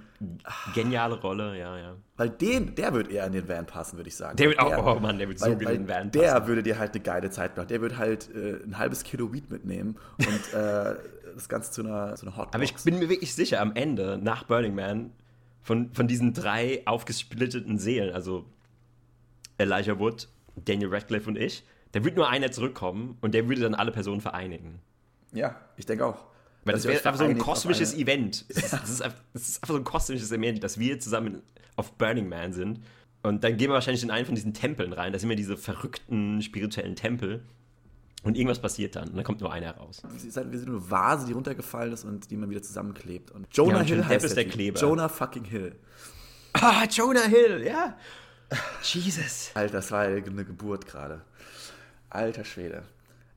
geniale 0.74 1.20
Rolle, 1.20 1.58
ja, 1.58 1.78
ja. 1.78 1.96
Weil 2.16 2.30
den, 2.30 2.74
der 2.76 2.94
wird 2.94 3.12
eher 3.12 3.26
in 3.28 3.34
den 3.34 3.48
Van 3.48 3.66
passen, 3.66 3.98
würde 3.98 4.08
ich 4.08 4.16
sagen. 4.16 4.38
Der 4.38 4.50
wird 4.50 4.60
auch, 4.60 4.96
oh 4.96 5.00
Mann, 5.00 5.18
der 5.18 5.28
wird 5.28 5.40
so 5.40 5.52
gut 5.52 5.62
in 5.64 5.68
den 5.68 5.88
Van 5.88 6.10
passen. 6.10 6.12
Der 6.12 6.48
würde 6.48 6.64
dir 6.64 6.80
halt 6.80 6.94
eine 6.94 7.04
geile 7.04 7.30
Zeit 7.30 7.58
machen. 7.58 7.68
Der 7.68 7.82
würde 7.82 7.98
halt 7.98 8.30
äh, 8.34 8.64
ein 8.64 8.78
halbes 8.78 9.04
Kilo 9.04 9.34
Weed 9.34 9.52
mitnehmen 9.52 9.98
und 10.18 10.54
äh, 10.54 10.96
das 11.36 11.50
Ganze 11.50 11.72
zu 11.72 11.82
einer, 11.82 12.16
zu 12.16 12.26
einer 12.26 12.36
Hotbox. 12.38 12.56
Aber 12.56 12.64
ich 12.64 12.74
bin 12.76 13.00
mir 13.00 13.10
wirklich 13.10 13.36
sicher, 13.36 13.60
am 13.62 13.76
Ende, 13.76 14.18
nach 14.22 14.44
Burning 14.44 14.76
Man, 14.76 15.12
von, 15.62 15.92
von 15.94 16.08
diesen 16.08 16.34
drei 16.34 16.82
aufgesplitteten 16.86 17.78
Seelen, 17.78 18.14
also 18.14 18.46
Elijah 19.58 20.00
Wood, 20.00 20.30
Daniel 20.56 20.90
Radcliffe 20.90 21.30
und 21.30 21.38
ich, 21.38 21.64
da 21.92 22.04
würde 22.04 22.16
nur 22.16 22.30
einer 22.30 22.52
zurückkommen 22.52 23.18
und 23.22 23.34
der 23.34 23.48
würde 23.48 23.62
dann 23.62 23.76
alle 23.76 23.92
Personen 23.92 24.22
vereinigen. 24.22 24.80
Ja, 25.32 25.56
ich 25.78 25.86
denke 25.86 26.06
auch. 26.06 26.29
Weil 26.66 26.74
das 26.74 26.86
wäre 26.86 26.98
einfach 26.98 27.16
so 27.18 27.24
ein 27.24 27.38
kosmisches 27.38 27.94
Event. 27.94 28.46
Das 28.50 28.58
ist, 28.64 28.74
das, 28.74 28.90
ist 28.90 29.02
einfach, 29.02 29.22
das 29.34 29.48
ist, 29.48 29.64
einfach, 29.64 29.74
so 29.74 29.80
ein 29.80 29.84
kosmisches 29.84 30.32
Event, 30.32 30.64
dass 30.64 30.80
wir 30.80 31.00
zusammen 31.00 31.42
auf 31.76 31.94
Burning 31.94 32.28
Man 32.28 32.54
sind. 32.54 32.82
Und 33.22 33.44
dann 33.44 33.58
gehen 33.58 33.70
wir 33.70 33.74
wahrscheinlich 33.74 34.04
in 34.04 34.12
einen 34.12 34.26
von 34.26 34.36
diesen 34.36 34.54
Tempeln 34.54 34.94
rein. 34.94 35.12
Da 35.14 35.20
sind 35.20 35.30
wir 35.30 35.36
diese 35.36 35.58
verrückten 35.58 36.42
spirituellen 36.42 36.96
Tempel. 36.96 37.44
Und 38.24 38.36
irgendwas 38.36 38.60
passiert 38.60 38.96
dann. 38.96 39.10
Und 39.10 39.16
dann 39.16 39.24
kommt 39.24 39.40
nur 39.40 39.52
einer 39.52 39.76
raus. 39.76 40.02
Wir 40.12 40.20
sind 40.20 40.38
eine 40.38 40.90
Vase, 40.90 41.26
die 41.28 41.34
runtergefallen 41.34 41.94
ist 41.94 42.04
und 42.04 42.30
die 42.30 42.38
man 42.38 42.50
wieder 42.50 42.62
zusammenklebt. 42.62 43.32
Und 43.32 43.48
Jonah 43.52 43.76
ja, 43.76 43.80
und 43.80 43.86
Hill 43.86 44.06
heißt 44.06 44.26
ist 44.26 44.36
der 44.36 44.46
Kleber. 44.46 44.80
Jonah 44.80 45.08
fucking 45.08 45.46
Hill. 45.46 45.76
Ah, 46.54 46.86
Jonah 46.90 47.26
Hill, 47.26 47.64
ja. 47.66 47.98
Jesus. 48.82 49.52
Alter, 49.54 49.74
das 49.74 49.92
war 49.92 50.02
eine 50.02 50.22
Geburt 50.22 50.86
gerade. 50.86 51.22
Alter 52.10 52.44
Schwede. 52.44 52.84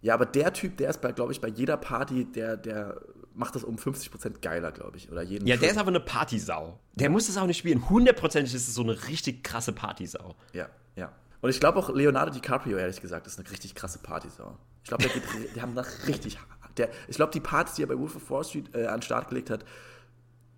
Ja, 0.02 0.14
aber 0.14 0.26
der 0.26 0.52
Typ, 0.52 0.76
der 0.76 0.90
ist, 0.90 1.00
glaube 1.14 1.32
ich, 1.32 1.40
bei 1.40 1.48
jeder 1.48 1.76
Party, 1.76 2.24
der, 2.24 2.56
der 2.56 3.00
macht 3.34 3.54
das 3.54 3.64
um 3.64 3.76
50% 3.76 4.40
geiler, 4.40 4.72
glaube 4.72 4.96
ich. 4.96 5.10
Oder 5.10 5.22
jeden 5.22 5.46
ja, 5.46 5.54
Trip. 5.54 5.62
der 5.62 5.70
ist 5.70 5.78
aber 5.78 5.88
eine 5.88 6.00
Partysau. 6.00 6.78
Der 6.94 7.08
muss 7.08 7.28
das 7.28 7.36
auch 7.36 7.46
nicht 7.46 7.58
spielen. 7.58 7.88
Hundertprozentig 7.88 8.52
ist 8.52 8.68
es 8.68 8.74
so 8.74 8.82
eine 8.82 9.08
richtig 9.08 9.44
krasse 9.44 9.72
Partysau. 9.72 10.34
Ja, 10.52 10.68
ja. 10.96 11.12
Und 11.40 11.50
ich 11.50 11.60
glaube 11.60 11.78
auch 11.78 11.88
Leonardo 11.88 12.32
DiCaprio, 12.32 12.76
ehrlich 12.76 13.00
gesagt, 13.00 13.26
ist 13.26 13.38
eine 13.38 13.50
richtig 13.50 13.74
krasse 13.74 14.00
Partysau. 14.00 14.58
Ich 14.82 14.88
glaube, 14.88 15.04
der, 15.04 15.12
geht, 15.12 15.56
der 15.56 15.62
haben 15.62 15.74
da 15.74 15.84
richtig. 16.06 16.38
Der, 16.76 16.88
ich 17.06 17.16
glaube, 17.16 17.32
die 17.32 17.40
Partys, 17.40 17.74
die 17.74 17.84
er 17.84 17.88
bei 17.88 17.98
Wolf 17.98 18.16
of 18.16 18.28
Wall 18.30 18.44
Street 18.44 18.74
äh, 18.74 18.86
an 18.86 18.96
den 18.96 19.02
Start 19.02 19.28
gelegt 19.28 19.50
hat, 19.50 19.64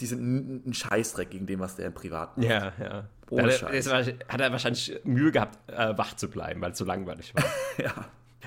die 0.00 0.06
sind 0.06 0.66
ein, 0.66 0.74
Scheißdreck 0.74 1.30
gegen 1.30 1.46
dem, 1.46 1.60
was 1.60 1.76
der 1.76 1.86
im 1.86 1.94
Privat 1.94 2.36
macht. 2.36 2.48
Ja, 2.48 2.72
ja. 2.80 3.08
Ohne 3.30 3.52
Scheiß. 3.52 3.88
Hat 3.88 4.40
er 4.40 4.52
wahrscheinlich 4.52 5.00
Mühe 5.04 5.32
gehabt, 5.32 5.58
äh, 5.70 5.96
wach 5.96 6.14
zu 6.14 6.28
bleiben, 6.28 6.60
weil 6.60 6.72
es 6.72 6.78
so 6.78 6.84
langweilig 6.84 7.34
war. 7.34 7.44
ja. 7.78 7.94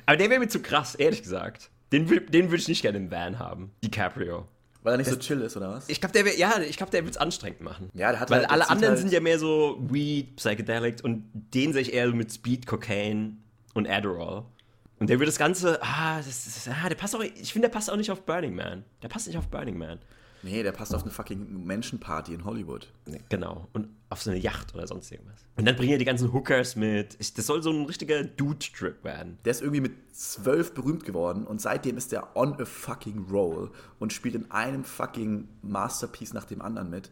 Aber 0.08 0.18
der 0.18 0.30
wäre 0.30 0.40
mir 0.40 0.48
zu 0.48 0.62
krass, 0.62 0.96
ehrlich 0.96 1.22
gesagt. 1.22 1.70
Den, 1.92 2.08
den 2.08 2.50
würde 2.50 2.56
ich 2.56 2.68
nicht 2.68 2.82
gerne 2.82 2.98
im 2.98 3.12
Van 3.12 3.38
haben, 3.38 3.72
DiCaprio. 3.84 4.48
Weil 4.82 4.94
er 4.94 4.98
nicht 4.98 5.08
das, 5.08 5.16
so 5.16 5.20
chill 5.20 5.42
ist, 5.42 5.58
oder 5.58 5.70
was? 5.70 5.90
Ich 5.90 6.00
glaube, 6.00 6.14
der 6.14 6.24
wär, 6.24 6.38
ja, 6.38 6.60
ich 6.62 6.78
glaube, 6.78 6.92
der 6.92 7.04
wird 7.04 7.16
es 7.16 7.18
anstrengend 7.22 7.60
machen. 7.60 7.90
Ja, 7.94 8.12
der 8.12 8.22
hat 8.22 8.30
Weil 8.30 8.40
halt, 8.40 8.52
alle 8.52 8.70
anderen 8.70 8.94
halt 8.94 9.02
sind 9.02 9.12
ja 9.12 9.20
mehr 9.20 9.38
so 9.38 9.78
Weed, 9.82 10.38
Psychedelics 10.38 11.02
und 11.02 11.30
den 11.34 11.74
sehe 11.74 11.82
ich 11.82 11.94
eher 11.94 12.08
mit 12.14 12.32
Speed, 12.32 12.66
Cocaine 12.66 13.38
und 13.74 13.88
Adderall. 13.88 14.46
Und 15.00 15.10
der 15.10 15.20
wird 15.20 15.28
das 15.28 15.38
Ganze, 15.38 15.80
ah, 15.84 16.18
das, 16.18 16.46
das, 16.46 16.70
ah 16.70 16.88
der 16.88 16.96
passt 16.96 17.16
auch, 17.16 17.22
ich 17.22 17.52
finde, 17.52 17.68
der 17.68 17.74
passt 17.74 17.92
auch 17.92 17.98
nicht 17.98 18.10
auf 18.12 18.22
Burning 18.26 18.56
Man. 18.56 18.86
Der 19.04 19.10
passt 19.10 19.28
nicht 19.28 19.38
auf 19.38 19.50
Burning 19.50 19.78
Man. 19.78 20.00
Nee, 20.44 20.64
der 20.64 20.72
passt 20.72 20.94
auf 20.94 21.02
eine 21.04 21.12
fucking 21.12 21.66
Menschenparty 21.66 22.34
in 22.34 22.46
Hollywood. 22.46 22.88
Genau. 23.30 23.68
Und 23.74 23.90
auf 24.10 24.22
so 24.22 24.30
eine 24.30 24.40
Yacht 24.40 24.74
oder 24.74 24.88
sonst 24.88 25.12
irgendwas. 25.12 25.44
Und 25.56 25.66
dann 25.66 25.76
bringen 25.76 25.92
ja 25.92 25.98
die 25.98 26.06
ganzen 26.06 26.32
Hookers 26.32 26.76
mit. 26.76 27.18
Das 27.38 27.46
soll 27.46 27.64
so 27.64 27.72
ein 27.72 27.86
richtiger 27.86 28.24
Dude-Trip 28.24 29.04
werden. 29.04 29.38
Der 29.46 29.52
ist 29.52 29.62
irgendwie 29.62 29.82
mit 29.82 30.16
zwölf 30.16 30.74
berühmt 30.74 31.04
geworden 31.04 31.46
und 31.46 31.62
seitdem 31.62 31.98
ist 31.98 32.12
der 32.12 32.36
on 32.36 32.60
a 32.62 32.66
fucking 32.66 33.28
roll 33.30 33.72
und 34.00 34.14
spielt 34.14 34.36
in 34.36 34.50
einem 34.52 34.84
fucking 34.84 35.48
Masterpiece 35.62 36.34
nach 36.34 36.46
dem 36.46 36.62
anderen 36.62 36.90
mit 36.90 37.10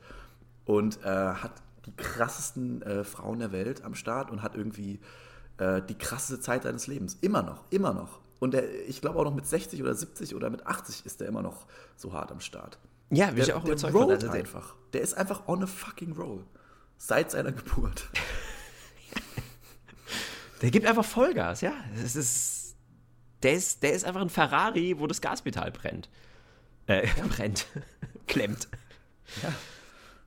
und 0.65 0.99
äh, 1.03 1.07
hat 1.07 1.51
die 1.85 1.95
krassesten 1.95 2.81
äh, 2.81 3.03
Frauen 3.03 3.39
der 3.39 3.51
Welt 3.51 3.83
am 3.83 3.95
Start 3.95 4.31
und 4.31 4.41
hat 4.41 4.55
irgendwie 4.55 4.99
äh, 5.57 5.81
die 5.81 5.95
krasseste 5.95 6.39
Zeit 6.39 6.63
seines 6.63 6.87
Lebens. 6.87 7.17
Immer 7.21 7.43
noch, 7.43 7.63
immer 7.69 7.93
noch. 7.93 8.19
Und 8.39 8.53
der, 8.53 8.87
ich 8.87 9.01
glaube 9.01 9.19
auch 9.19 9.23
noch 9.23 9.35
mit 9.35 9.45
60 9.45 9.81
oder 9.81 9.93
70 9.93 10.35
oder 10.35 10.49
mit 10.49 10.65
80 10.65 11.05
ist 11.05 11.21
der 11.21 11.27
immer 11.27 11.41
noch 11.41 11.65
so 11.95 12.13
hart 12.13 12.31
am 12.31 12.39
Start. 12.39 12.77
Ja, 13.09 13.27
bin 13.27 13.35
Der, 13.37 13.45
ich 13.45 13.53
auch 13.53 13.63
der 13.63 13.73
überzeugt 13.73 13.93
von. 13.93 14.03
rollt 14.03 14.21
der, 14.23 14.31
einfach. 14.31 14.75
Der 14.93 15.01
ist 15.01 15.13
einfach 15.13 15.47
on 15.47 15.63
a 15.63 15.67
fucking 15.67 16.13
roll. 16.13 16.45
Seit 16.97 17.31
seiner 17.31 17.51
Geburt. 17.51 18.09
der 20.61 20.71
gibt 20.71 20.85
einfach 20.85 21.05
Vollgas, 21.05 21.61
ja. 21.61 21.73
Das 22.01 22.15
ist, 22.15 22.75
der, 23.43 23.53
ist, 23.53 23.83
der 23.83 23.93
ist 23.93 24.05
einfach 24.05 24.21
ein 24.21 24.29
Ferrari, 24.29 24.99
wo 24.99 25.07
das 25.07 25.21
Gaspedal 25.21 25.71
brennt. 25.71 26.09
Äh, 26.87 27.07
brennt. 27.29 27.67
Klemmt. 28.27 28.67
Ja. 29.43 29.53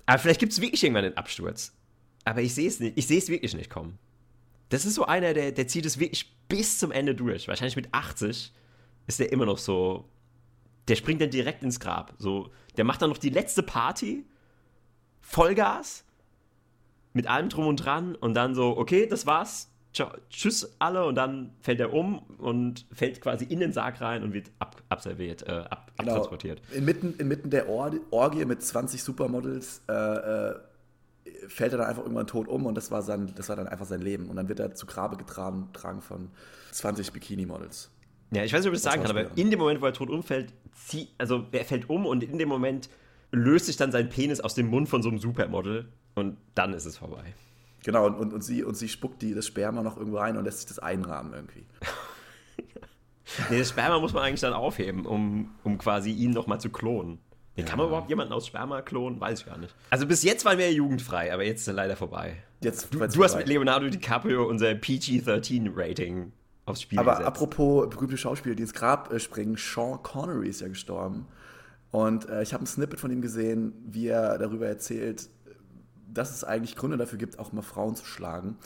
Aber 0.07 0.19
vielleicht 0.19 0.41
gibt 0.41 0.53
es 0.53 0.61
wirklich 0.61 0.83
irgendwann 0.83 1.05
einen 1.05 1.17
Absturz. 1.17 1.73
Aber 2.25 2.43
ich 2.43 2.55
sehe 2.55 2.69
es 2.69 2.81
nicht. 2.81 2.99
Ich 2.99 3.07
sehe 3.07 3.19
es 3.19 3.29
wirklich 3.29 3.55
nicht 3.55 3.71
kommen. 3.71 3.99
Das 4.69 4.85
ist 4.85 4.95
so 4.95 5.07
einer, 5.07 5.33
der, 5.35 5.53
der 5.53 5.67
zieht 5.67 5.87
es 5.87 5.99
wirklich 5.99 6.31
bis 6.49 6.79
zum 6.79 6.93
Ende 6.93 7.15
durch. 7.15 7.49
Wahrscheinlich 7.49 7.77
mit 7.77 7.93
80 7.93 8.53
ist 9.07 9.21
der 9.21 9.33
immer 9.33 9.47
noch 9.47 9.59
so. 9.59 10.09
Der 10.89 10.97
springt 10.97 11.21
dann 11.21 11.31
direkt 11.31 11.63
ins 11.63 11.81
Grab. 11.81 12.15
So, 12.19 12.51
der 12.79 12.85
macht 12.85 13.03
dann 13.03 13.11
noch 13.11 13.19
die 13.19 13.31
letzte 13.31 13.63
Party. 13.63 14.25
Vollgas. 15.21 16.05
Mit 17.13 17.27
allem 17.27 17.49
drum 17.49 17.67
und 17.67 17.77
dran. 17.85 18.15
Und 18.15 18.35
dann 18.35 18.55
so, 18.55 18.77
okay, 18.79 19.07
das 19.07 19.27
war's. 19.27 19.69
Ciao, 19.93 20.11
tschüss 20.31 20.77
alle. 20.79 21.05
Und 21.05 21.17
dann 21.17 21.55
fällt 21.61 21.81
er 21.81 21.93
um 21.93 22.19
und 22.39 22.87
fällt 22.93 23.21
quasi 23.21 23.45
in 23.45 23.59
den 23.61 23.73
Sarg 23.73 24.01
rein 24.01 24.23
und 24.23 24.33
wird 24.33 24.51
ab, 24.59 24.83
abserviert, 24.89 25.43
äh, 25.43 25.65
ab, 25.69 25.93
Genau. 25.99 26.13
abtransportiert. 26.13 26.63
Inmitten, 26.73 27.15
inmitten 27.19 27.51
der 27.51 27.69
Or 27.69 27.91
Orgie 28.11 28.45
mit 28.45 28.63
20 28.63 29.03
Supermodels 29.03 29.83
äh, 29.89 29.93
äh, 29.93 30.55
fällt 31.49 31.73
er 31.73 31.79
dann 31.79 31.89
einfach 31.89 32.03
irgendwann 32.03 32.27
tot 32.27 32.47
um 32.47 32.67
und 32.67 32.75
das 32.77 32.91
war, 32.91 33.03
sein, 33.03 33.33
das 33.35 33.49
war 33.49 33.57
dann 33.57 33.67
einfach 33.67 33.87
sein 33.87 34.01
Leben. 34.01 34.29
Und 34.29 34.37
dann 34.37 34.49
wird 34.49 34.61
er 34.61 34.75
zu 34.75 34.87
Grabe 34.87 35.17
getragen 35.17 35.69
getragen 35.73 36.01
von 36.01 36.31
20 36.71 37.13
Bikini-Models. 37.13 37.91
Ja, 38.31 38.45
ich 38.45 38.53
weiß 38.53 38.61
nicht, 38.61 38.69
ob 38.69 38.75
ich 38.75 38.83
das 38.83 38.93
sagen 38.93 39.03
kann, 39.03 39.11
aber 39.11 39.37
in 39.37 39.51
dem 39.51 39.59
Moment, 39.59 39.81
wo 39.81 39.87
er 39.87 39.93
tot 39.93 40.11
umfällt, 40.11 40.53
zieh, 40.75 41.09
also 41.19 41.47
er 41.53 41.65
fällt 41.65 41.89
um 41.89 42.05
und 42.07 42.23
in 42.23 42.39
dem 42.39 42.49
Moment 42.49 42.91
löst 43.31 43.67
sich 43.67 43.77
dann 43.77 43.91
sein 43.93 44.09
Penis 44.09 44.41
aus 44.41 44.55
dem 44.55 44.69
Mund 44.69 44.89
von 44.89 45.03
so 45.03 45.09
einem 45.09 45.19
Supermodel 45.19 45.89
und 46.15 46.37
dann 46.55 46.73
ist 46.75 46.85
es 46.85 46.99
vorbei. 46.99 47.25
Genau, 47.85 48.07
und, 48.07 48.17
und, 48.17 48.33
und, 48.35 48.43
sie, 48.43 48.65
und 48.65 48.77
sie 48.77 48.89
spuckt 48.89 49.23
die, 49.23 49.35
das 49.35 49.47
Sperma 49.47 49.83
noch 49.83 49.97
irgendwo 49.97 50.19
rein 50.19 50.37
und 50.37 50.45
lässt 50.45 50.59
sich 50.61 50.69
das 50.69 50.79
einrahmen 50.79 51.33
irgendwie. 51.33 51.65
Nee, 53.51 53.59
das 53.59 53.69
Sperma 53.69 53.99
muss 53.99 54.15
man 54.15 54.23
eigentlich 54.23 54.41
dann 54.41 54.55
aufheben, 54.55 55.05
um, 55.05 55.51
um 55.63 55.77
quasi 55.77 56.11
ihn 56.11 56.31
nochmal 56.31 56.61
zu 56.61 56.71
klonen. 56.71 57.19
Nee, 57.57 57.65
Kann 57.65 57.77
man 57.77 57.89
überhaupt 57.89 58.09
jemanden 58.09 58.33
aus 58.33 58.47
Sperma 58.47 58.81
klonen? 58.81 59.21
Weiß 59.21 59.41
ich 59.41 59.47
gar 59.47 59.59
nicht. 59.59 59.75
Also 59.91 60.07
bis 60.07 60.23
jetzt 60.23 60.45
waren 60.45 60.57
wir 60.59 60.67
ja 60.71 60.73
jugendfrei, 60.73 61.33
aber 61.33 61.45
jetzt 61.45 61.61
ist 61.61 61.69
er 61.69 61.75
leider 61.75 61.95
vorbei. 61.97 62.37
Jetzt, 62.63 62.93
Du, 62.93 63.07
du 63.07 63.25
hast 63.25 63.37
mit 63.37 63.47
Leonardo 63.47 63.89
DiCaprio 63.91 64.47
unser 64.49 64.75
PG-13-Rating 64.75 66.33
aufs 66.69 66.83
Spiel 66.83 66.99
Aber 66.99 67.13
gesetzt. 67.13 67.29
apropos 67.29 67.89
berühmte 67.89 68.17
Schauspieler, 68.17 68.55
die 68.55 68.63
ins 68.63 68.75
Grab 68.75 69.13
äh, 69.13 69.19
springen, 69.19 69.57
Sean 69.57 70.03
Connery 70.03 70.49
ist 70.49 70.61
ja 70.61 70.69
gestorben. 70.69 71.27
Und 71.91 72.29
äh, 72.29 72.43
ich 72.43 72.53
habe 72.53 72.65
ein 72.65 72.67
Snippet 72.67 73.01
von 73.01 73.11
ihm 73.11 73.23
gesehen, 73.23 73.73
wie 73.87 74.09
er 74.09 74.39
darüber 74.39 74.67
erzählt, 74.67 75.29
dass 76.13 76.35
es 76.35 76.45
eigentlich 76.45 76.77
Gründe 76.77 76.97
dafür 76.97 77.19
gibt, 77.19 77.39
auch 77.39 77.53
mal 77.53 77.63
Frauen 77.63 77.95
zu 77.95 78.05
schlagen. 78.05 78.57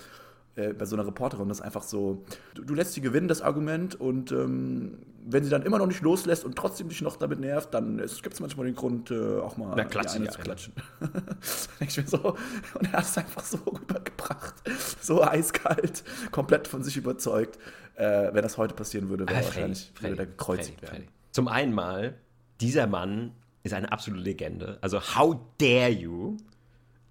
Äh, 0.55 0.75
bei 0.75 0.85
so 0.85 0.97
einer 0.97 1.07
Reporterin, 1.07 1.49
das 1.49 1.59
ist 1.61 1.65
einfach 1.65 1.83
so, 1.83 2.25
du, 2.55 2.63
du 2.63 2.75
lässt 2.75 2.93
sie 2.93 3.01
gewinnen, 3.01 3.27
das 3.27 3.41
Argument, 3.41 3.99
und 3.99 4.33
ähm, 4.33 4.99
wenn 5.25 5.45
sie 5.45 5.51
dann 5.51 5.63
immer 5.63 5.79
noch 5.79 5.87
nicht 5.87 6.03
loslässt 6.03 6.45
und 6.45 6.57
trotzdem 6.57 6.91
dich 6.91 7.01
noch 7.01 7.17
damit 7.17 7.41
nervt, 7.41 7.73
dann 7.73 7.97
gibt 7.97 8.35
es 8.35 8.41
manchmal 8.41 8.67
den 8.67 8.75
Grund, 8.75 9.11
äh, 9.11 9.39
auch 9.39 9.57
mal 9.57 9.73
Na, 9.77 9.85
klatsch 9.85 10.15
eine 10.15 10.29
zu 10.29 10.41
klatschen. 10.41 10.75
Ich 11.81 11.97
mir 11.97 12.07
so, 12.07 12.37
und 12.75 12.87
er 12.87 12.93
hat 12.93 13.05
es 13.05 13.17
einfach 13.17 13.45
so 13.45 13.57
rübergebracht, 13.67 14.55
so 15.01 15.23
eiskalt, 15.23 16.05
komplett 16.33 16.69
von 16.69 16.83
sich 16.83 16.97
überzeugt. 16.97 17.59
Äh, 17.97 18.33
wenn 18.33 18.43
das 18.43 18.57
heute 18.59 18.75
passieren 18.75 19.09
würde, 19.09 19.27
wäre 19.29 19.41
Ah, 19.41 19.45
wahrscheinlich 19.45 19.91
Freddy, 19.95 20.19
würde 20.19 20.27
gekreuzigt 20.27 20.81
Freddy, 20.81 20.83
werden. 20.83 21.05
Freddy. 21.05 21.09
Zum 21.33 21.49
einen 21.49 21.73
mal, 21.73 22.15
dieser 22.61 22.87
Mann 22.87 23.33
ist 23.63 23.75
eine 23.75 23.91
absolute 23.93 24.23
Legende. 24.23 24.79
Also, 24.81 25.01
how 25.01 25.37
dare 25.59 25.91
you, 25.91 26.37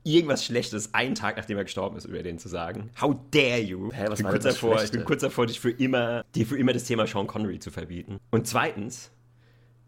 irgendwas 0.04 0.44
Schlechtes 0.46 0.94
einen 0.94 1.15
Tag 1.15 1.38
nachdem 1.38 1.58
er 1.58 1.63
gestorben 1.63 1.98
ist, 1.98 2.06
über 2.06 2.22
den 2.24 2.39
zu 2.39 2.50
sagen? 2.50 2.89
How 3.00 3.15
dare 3.32 3.60
you? 3.60 3.91
Hä, 3.91 4.08
ich, 4.12 4.17
bin 4.17 4.28
kurz 4.28 4.44
davor, 4.44 4.84
ich 4.84 4.91
bin 4.91 5.06
kurz 5.06 5.22
davor, 5.22 5.46
dich 5.46 5.60
für 5.60 5.72
immer, 5.72 6.24
dir 6.36 6.46
für 6.46 6.58
immer 6.58 6.74
das 6.74 6.84
Thema 6.86 7.06
Sean 7.08 7.28
Connery 7.28 7.60
zu 7.60 7.72
verbieten. 7.72 8.20
Und 8.32 8.48
zweitens, 8.48 9.12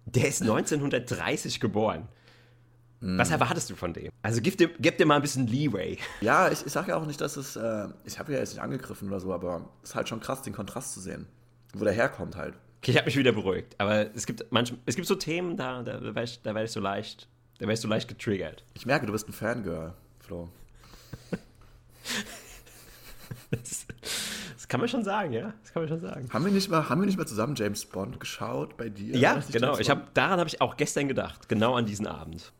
der 0.06 0.28
ist 0.28 0.42
1930 0.42 1.60
geboren. 1.60 2.08
Was 3.06 3.28
Hm. 3.30 3.34
erwartest 3.34 3.70
du 3.70 3.76
von 3.76 3.94
dem? 3.94 4.12
Also 4.22 4.40
gib 4.42 4.58
dir, 4.58 4.70
gib 4.80 4.98
dir 4.98 5.06
mal 5.06 5.18
ein 5.18 5.22
bisschen 5.22 5.46
Leeway. 5.48 5.98
Ja, 6.22 6.50
ich, 6.50 6.66
ich 6.66 6.72
sage 6.72 6.92
ja 6.92 6.98
auch 6.98 7.06
nicht, 7.06 7.20
dass 7.20 7.36
es, 7.36 7.58
äh, 7.58 7.88
ich 8.06 8.18
habe 8.18 8.32
ja 8.32 8.40
jetzt 8.40 8.54
nicht 8.54 8.62
angegriffen 8.62 9.10
oder 9.10 9.20
so, 9.20 9.34
aber 9.34 9.70
es 9.84 9.90
ist 9.90 9.96
halt 9.96 10.08
schon 10.08 10.22
krass, 10.22 10.42
den 10.42 10.54
Kontrast 10.54 10.94
zu 10.94 11.02
sehen, 11.02 11.28
wo 11.74 11.84
der 11.84 11.94
herkommt 11.94 12.38
halt. 12.38 12.54
Okay, 12.78 12.92
ich 12.92 12.98
habe 12.98 13.06
mich 13.08 13.18
wieder 13.18 13.34
beruhigt. 13.34 13.76
Aber 13.78 14.16
es 14.16 14.26
gibt, 14.26 14.50
manch, 14.52 14.74
es 14.86 14.96
gibt 14.96 15.08
so 15.08 15.16
Themen, 15.16 15.58
da, 15.58 15.84
da, 15.84 15.98
da 15.98 16.04
werde 16.16 16.24
ich, 16.24 16.42
da 16.44 16.56
werd 16.56 16.66
ich 16.66 16.72
so 16.72 16.80
leicht, 16.80 17.28
da 17.58 17.62
werde 17.62 17.74
ich 17.74 17.80
so 17.82 17.88
leicht 17.90 18.08
getriggert. 18.08 18.64
Ich 18.74 18.86
merke, 18.86 19.06
du 19.06 19.12
bist 19.12 19.28
ein 19.28 19.34
Fangirl, 19.34 19.94
Flo. 20.20 20.50
Das, 23.52 23.86
das 24.56 24.68
kann 24.68 24.80
man 24.80 24.90
schon 24.90 25.04
sagen, 25.04 25.32
ja. 25.34 25.54
Das 25.62 25.74
kann 25.74 25.84
man 25.84 25.90
schon 25.90 26.02
sagen. 26.02 26.28
Haben 26.32 26.46
wir 26.46 26.52
nicht 26.52 26.70
mal, 26.70 26.90
haben 26.90 27.02
wir 27.02 27.06
nicht 27.06 27.18
mal 27.18 27.28
zusammen 27.28 27.56
James 27.56 27.86
Bond 27.86 28.20
geschaut 28.20 28.78
bei 28.78 28.90
dir? 28.90 29.16
Ja, 29.16 29.42
genau. 29.52 29.78
Ich 29.78 29.90
hab, 29.90 30.14
daran 30.16 30.40
habe 30.40 30.48
ich 30.50 30.60
auch 30.62 30.76
gestern 30.78 31.08
gedacht. 31.08 31.48
Genau 31.50 31.76
an 31.76 31.86
diesen 31.86 32.08
Abend. 32.08 32.52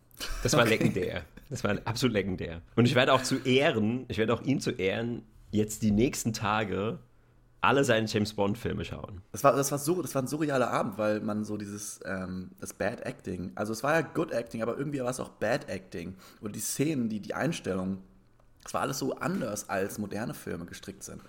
Das 0.44 0.54
war 0.54 0.66
legendär. 0.66 1.24
Das 1.50 1.64
war 1.64 1.78
absolut 1.86 2.14
legendär. 2.14 2.62
Und 2.76 2.86
ich 2.86 2.96
werde 2.96 3.14
auch 3.14 3.22
zu 3.24 3.38
Ehren, 3.44 4.06
ich 4.08 4.18
werde 4.18 4.34
auch 4.34 4.42
ihm 4.42 4.60
zu 4.60 4.72
Ehren 4.72 5.24
jetzt 5.52 5.82
die 5.84 5.92
nächsten 5.92 6.34
Tage 6.34 7.00
alle 7.62 7.84
seine 7.86 8.08
James 8.08 8.34
Bond-Filme 8.34 8.84
schauen. 8.84 9.22
Das 9.32 9.44
war, 9.44 9.56
das, 9.56 9.72
war 9.72 9.78
so, 9.80 10.02
das 10.02 10.14
war 10.16 10.22
ein 10.24 10.28
surrealer 10.28 10.70
Abend, 10.70 10.98
weil 10.98 11.22
man 11.22 11.46
so 11.46 11.56
dieses, 11.56 12.00
ähm, 12.06 12.52
das 12.60 12.74
Bad 12.74 13.06
Acting, 13.06 13.52
also 13.56 13.72
es 13.72 13.84
war 13.84 13.94
ja 13.94 14.02
Good 14.02 14.32
Acting, 14.34 14.62
aber 14.62 14.78
irgendwie 14.78 15.00
war 15.02 15.10
es 15.12 15.20
auch 15.22 15.30
Bad 15.30 15.70
Acting. 15.70 16.16
Und 16.42 16.56
die 16.56 16.60
Szenen, 16.60 17.08
die, 17.08 17.22
die 17.22 17.34
Einstellung, 17.34 18.00
es 18.66 18.74
war 18.74 18.82
alles 18.82 19.00
so 19.00 19.16
anders, 19.16 19.70
als 19.70 19.98
moderne 19.98 20.34
Filme 20.34 20.66
gestrickt 20.66 21.04
sind. 21.04 21.22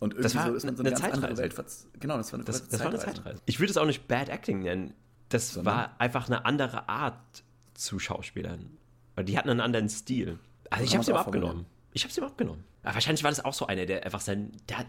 Und 0.00 0.14
irgendwie 0.14 0.38
so 0.38 0.54
ist 0.54 0.64
man 0.64 0.76
so 0.76 0.82
eine, 0.82 0.90
eine 0.92 1.00
ganz 1.00 1.04
andere 1.14 1.34
Zeitreise. 1.34 1.42
Welt. 1.42 1.54
verz- 1.54 1.86
Genau, 2.00 2.16
das 2.18 2.32
war 2.32 2.38
eine, 2.38 2.44
Das, 2.44 2.68
das 2.68 2.80
war 2.80 2.86
eine 2.88 2.98
Zeitreise. 2.98 3.16
Zeitreise. 3.22 3.42
Ich 3.46 3.60
würde 3.60 3.70
es 3.70 3.76
auch 3.76 3.86
nicht 3.86 4.08
Bad 4.08 4.28
Acting 4.30 4.60
nennen. 4.60 4.94
Das 5.28 5.54
Sondern? 5.54 5.74
war 5.74 5.90
einfach 5.98 6.26
eine 6.28 6.44
andere 6.46 6.88
Art 6.88 7.42
zu 7.76 7.98
Schauspielern. 7.98 8.70
Weil 9.14 9.24
die 9.24 9.38
hatten 9.38 9.50
einen 9.50 9.60
anderen 9.60 9.88
Stil. 9.88 10.38
Also 10.70 10.84
ich 10.84 10.92
habe 10.94 11.02
es 11.02 11.08
ihm 11.08 11.16
abgenommen. 11.16 11.66
Ich 11.92 12.02
habe 12.02 12.10
es 12.10 12.18
ihm 12.18 12.24
abgenommen. 12.24 12.64
Aber 12.82 12.94
wahrscheinlich 12.94 13.22
war 13.24 13.30
das 13.30 13.44
auch 13.44 13.54
so 13.54 13.66
einer, 13.66 13.86
der 13.86 14.04
einfach 14.04 14.20
sein, 14.20 14.52
der, 14.68 14.78
hat- 14.78 14.86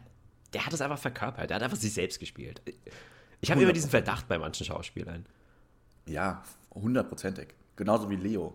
der 0.54 0.66
hat 0.66 0.74
es 0.74 0.82
einfach 0.82 1.00
verkörpert. 1.00 1.50
Der 1.50 1.56
hat 1.56 1.64
einfach 1.64 1.78
sich 1.78 1.94
selbst 1.94 2.20
gespielt. 2.20 2.62
Ich 3.42 3.52
habe 3.52 3.62
immer 3.62 3.74
diesen 3.74 3.90
Verdacht 3.90 4.28
bei 4.28 4.38
manchen 4.38 4.66
Schauspielern. 4.66 5.26
Ja, 6.08 6.44
hundertprozentig. 6.74 7.50
Genauso 7.76 8.10
wie 8.10 8.16
Leo. 8.16 8.54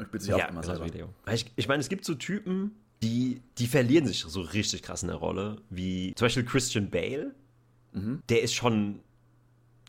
Ich 0.00 0.06
bin 0.08 0.20
sich 0.20 0.32
auch 0.32 0.48
immer 0.48 0.62
selber. 0.62 0.86
wie 0.86 0.90
Leo. 0.90 1.08
Ich, 1.32 1.50
ich 1.56 1.68
meine, 1.68 1.80
es 1.80 1.88
gibt 1.88 2.04
so 2.04 2.14
Typen, 2.14 2.72
die, 3.02 3.42
die 3.58 3.66
verlieren 3.66 4.06
sich 4.06 4.20
so 4.20 4.40
richtig 4.40 4.82
krass 4.82 5.02
in 5.02 5.08
der 5.08 5.16
Rolle, 5.18 5.60
wie 5.70 6.14
zum 6.14 6.26
Beispiel 6.26 6.44
Christian 6.44 6.90
Bale. 6.90 7.34
Mhm. 7.92 8.22
Der 8.28 8.42
ist 8.42 8.54
schon, 8.54 9.00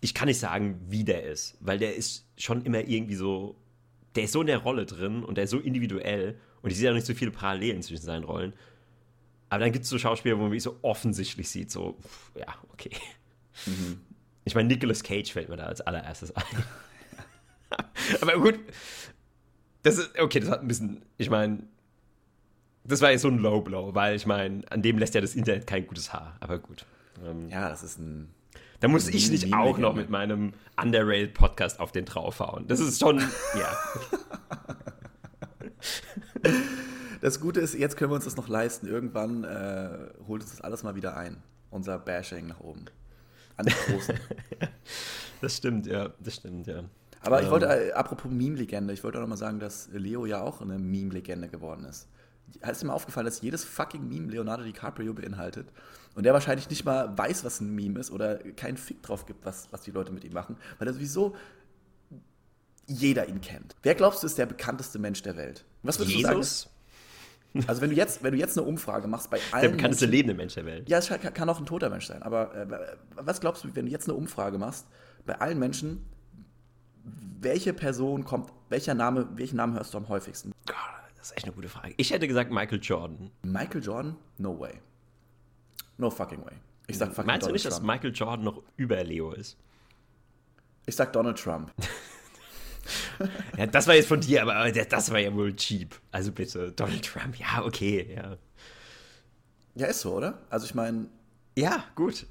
ich 0.02 0.14
kann 0.14 0.28
nicht 0.28 0.40
sagen, 0.40 0.80
wie 0.88 1.04
der 1.04 1.24
ist, 1.24 1.58
weil 1.60 1.78
der 1.78 1.96
ist 1.96 2.26
schon 2.38 2.64
immer 2.64 2.88
irgendwie 2.88 3.16
so, 3.16 3.56
der 4.16 4.24
ist 4.24 4.32
so 4.32 4.42
in 4.42 4.48
der 4.48 4.60
Rolle 4.60 4.86
drin 4.86 5.24
und 5.24 5.36
der 5.36 5.44
ist 5.46 5.52
so 5.52 5.60
individuell 5.60 6.40
und 6.62 6.72
ich 6.72 6.78
sehe 6.78 6.90
auch 6.90 6.96
nicht 6.96 7.06
so 7.06 7.14
viele 7.14 7.32
Parallelen 7.32 7.82
zwischen 7.82 8.04
seinen 8.04 8.24
Rollen. 8.24 8.54
Aber 9.50 9.62
dann 9.62 9.72
gibt 9.72 9.84
es 9.84 9.90
so 9.90 9.98
Schauspieler, 9.98 10.38
wo 10.38 10.42
man 10.44 10.52
wirklich 10.52 10.64
so 10.64 10.78
offensichtlich 10.84 11.50
sieht, 11.50 11.72
so, 11.72 11.98
pff, 12.02 12.32
ja, 12.36 12.54
okay. 12.72 12.92
Mhm. 13.66 14.02
Ich 14.46 14.56
meine, 14.56 14.68
Nicolas 14.68 15.04
Cage 15.04 15.32
fällt 15.32 15.50
mir 15.50 15.58
da 15.58 15.66
als 15.66 15.82
allererstes 15.82 16.36
ein. 16.36 16.44
Aber 18.22 18.40
gut, 18.40 18.60
das 19.84 19.98
ist, 19.98 20.18
okay, 20.20 20.40
das 20.40 20.50
hat 20.50 20.62
ein 20.62 20.68
bisschen, 20.68 21.04
ich 21.18 21.30
meine, 21.30 21.64
das 22.84 23.02
war 23.02 23.12
jetzt 23.12 23.22
so 23.22 23.28
ein 23.28 23.38
Low 23.38 23.62
Blow, 23.62 23.94
weil 23.94 24.16
ich 24.16 24.26
meine, 24.26 24.64
an 24.72 24.82
dem 24.82 24.98
lässt 24.98 25.14
ja 25.14 25.22
das 25.22 25.36
Internet 25.36 25.68
kein 25.68 25.86
gutes 25.86 26.12
Haar. 26.14 26.38
Aber 26.40 26.58
gut. 26.60 26.86
Ähm, 27.24 27.50
Ja, 27.50 27.70
das 27.70 27.84
ist 27.84 28.00
ein. 28.00 28.30
Da 28.80 28.88
muss 28.88 29.08
ich 29.08 29.30
Meme- 29.30 29.32
nicht 29.46 29.54
auch 29.54 29.78
noch 29.78 29.94
mit 29.96 30.10
meinem 30.10 30.54
Underrail-Podcast 30.82 31.80
auf 31.80 31.92
den 31.92 32.06
draufhauen. 32.06 32.68
Das 32.68 32.80
ist 32.80 33.00
schon, 33.00 33.20
ja. 33.20 33.78
Das 37.22 37.42
Gute 37.42 37.60
ist, 37.60 37.74
jetzt 37.76 37.98
können 37.98 38.12
wir 38.12 38.16
uns 38.16 38.24
das 38.26 38.38
noch 38.38 38.48
leisten. 38.48 38.88
Irgendwann 38.88 39.44
äh, 39.44 39.90
holt 40.26 40.42
uns 40.42 40.52
das 40.52 40.62
alles 40.62 40.84
mal 40.84 40.96
wieder 40.96 41.18
ein. 41.18 41.38
Unser 41.70 42.00
Bashing 42.00 42.48
nach 42.48 42.60
oben. 42.62 42.86
An 43.58 43.66
die 43.66 43.74
Großen. 43.92 44.16
Das 45.42 45.56
stimmt, 45.56 45.86
ja. 45.86 46.10
Das 46.20 46.36
stimmt, 46.36 46.68
ja. 46.68 46.84
Aber 47.22 47.40
ich 47.40 47.46
Ähm. 47.46 47.52
wollte, 47.52 47.66
äh, 47.68 47.92
apropos 47.94 48.30
Meme-Legende, 48.30 48.94
ich 48.94 49.06
wollte 49.06 49.18
auch 49.20 49.22
noch 49.22 49.30
mal 49.30 49.38
sagen, 49.38 49.60
dass 49.62 49.88
Leo 49.94 50.26
ja 50.26 50.42
auch 50.42 50.60
eine 50.62 50.78
Meme-Legende 50.78 51.48
geworden 51.48 51.86
ist. 51.86 52.10
Ist 52.70 52.82
dir 52.82 52.88
mal 52.88 52.94
aufgefallen, 52.94 53.26
dass 53.26 53.42
jedes 53.42 53.64
fucking 53.64 54.08
Meme 54.08 54.32
Leonardo 54.32 54.64
DiCaprio 54.64 55.14
beinhaltet 55.14 55.68
und 56.16 56.24
der 56.24 56.34
wahrscheinlich 56.34 56.70
nicht 56.70 56.86
mal 56.86 57.18
weiß, 57.18 57.44
was 57.44 57.62
ein 57.62 57.76
Meme 57.76 58.00
ist 58.00 58.12
oder 58.12 58.38
keinen 58.38 58.78
Fick 58.78 59.02
drauf 59.04 59.26
gibt, 59.26 59.46
was, 59.46 59.68
was 59.72 59.82
die 59.82 59.92
Leute 59.92 60.12
mit 60.12 60.24
ihm 60.24 60.34
machen, 60.34 60.58
weil 60.78 60.88
er 60.88 60.94
sowieso 60.94 61.36
jeder 62.88 63.28
ihn 63.28 63.42
kennt. 63.42 63.76
Wer 63.84 63.96
glaubst 63.96 64.24
du 64.24 64.28
ist 64.28 64.38
der 64.38 64.48
bekannteste 64.48 65.00
Mensch 65.00 65.22
der 65.22 65.38
Welt? 65.38 65.64
Was 65.84 66.00
würdest 66.00 66.18
du 66.18 66.22
sagen? 66.22 66.38
Jesus? 66.38 66.70
Also 67.68 67.82
wenn 67.82 67.90
du 67.90 67.96
jetzt, 67.96 68.22
wenn 68.24 68.32
du 68.34 68.38
jetzt 68.38 68.58
eine 68.58 68.68
Umfrage 68.68 69.08
machst 69.08 69.30
bei 69.30 69.40
allen 69.52 69.64
Der 69.64 69.70
bekannteste 69.70 70.06
Menschen, 70.06 70.18
lebende 70.18 70.34
Mensch 70.36 70.54
der 70.54 70.66
Welt. 70.66 70.90
Ja, 70.90 71.00
es 71.00 71.08
kann, 71.08 71.34
kann 71.34 71.50
auch 71.50 71.60
ein 71.60 71.66
toter 71.66 71.90
Mensch 71.90 72.06
sein. 72.06 72.22
Aber 72.22 72.56
äh, 72.56 72.98
was 73.16 73.42
glaubst 73.42 73.64
du, 73.64 73.70
wenn 73.74 73.86
du 73.86 73.92
jetzt 73.92 74.08
eine 74.08 74.18
Umfrage 74.18 74.58
machst 74.58 74.86
bei 75.26 75.40
allen 75.40 75.58
Menschen, 75.58 76.06
welche 77.42 77.74
Person 77.74 78.24
kommt, 78.24 78.52
welcher 78.70 78.94
Name, 78.94 79.28
welchen 79.36 79.56
Namen 79.56 79.74
hörst 79.74 79.94
du 79.94 79.98
am 79.98 80.10
häufigsten? 80.10 80.52
Gott, 80.68 80.76
das 81.20 81.32
ist 81.32 81.38
echt 81.38 81.46
eine 81.46 81.54
gute 81.54 81.70
Frage. 81.70 81.94
Ich 81.98 82.12
hätte 82.12 82.28
gesagt 82.28 82.52
Michael 82.52 82.80
Jordan. 82.82 83.30
Michael 83.44 83.84
Jordan? 83.84 84.16
No 84.38 84.60
way. 84.60 84.80
No 85.98 86.10
fucking 86.10 86.44
way. 86.46 86.54
Ich 86.88 86.98
sag 86.98 87.10
fucking 87.10 87.28
Meinst 87.28 87.44
du 87.44 87.48
Donald 87.50 87.54
nicht, 87.54 87.66
dass 87.66 87.76
Trump. 87.76 87.88
Michael 87.88 88.14
Jordan 88.14 88.46
noch 88.46 88.64
über 88.78 89.04
Leo 89.04 89.32
ist? 89.32 89.58
Ich 90.86 90.96
sag 90.96 91.14
Donald 91.14 91.38
Trump. 91.38 91.72
Ja, 93.58 93.68
das 93.68 93.88
war 93.88 93.96
jetzt 93.96 94.08
von 94.08 94.22
dir, 94.22 94.42
aber 94.42 94.72
das 94.72 95.12
war 95.12 95.20
ja 95.20 95.34
wohl 95.36 95.56
cheap. 95.56 96.00
Also 96.12 96.32
bitte, 96.32 96.72
Donald 96.72 97.06
Trump, 97.06 97.38
ja, 97.38 97.64
okay, 97.64 98.14
ja. 98.16 98.38
Ja, 99.76 99.88
ist 99.88 100.02
so, 100.02 100.16
oder? 100.16 100.40
Also 100.50 100.66
ich 100.66 100.74
meine, 100.76 101.08
Ja, 101.58 101.84
gut. 101.96 102.26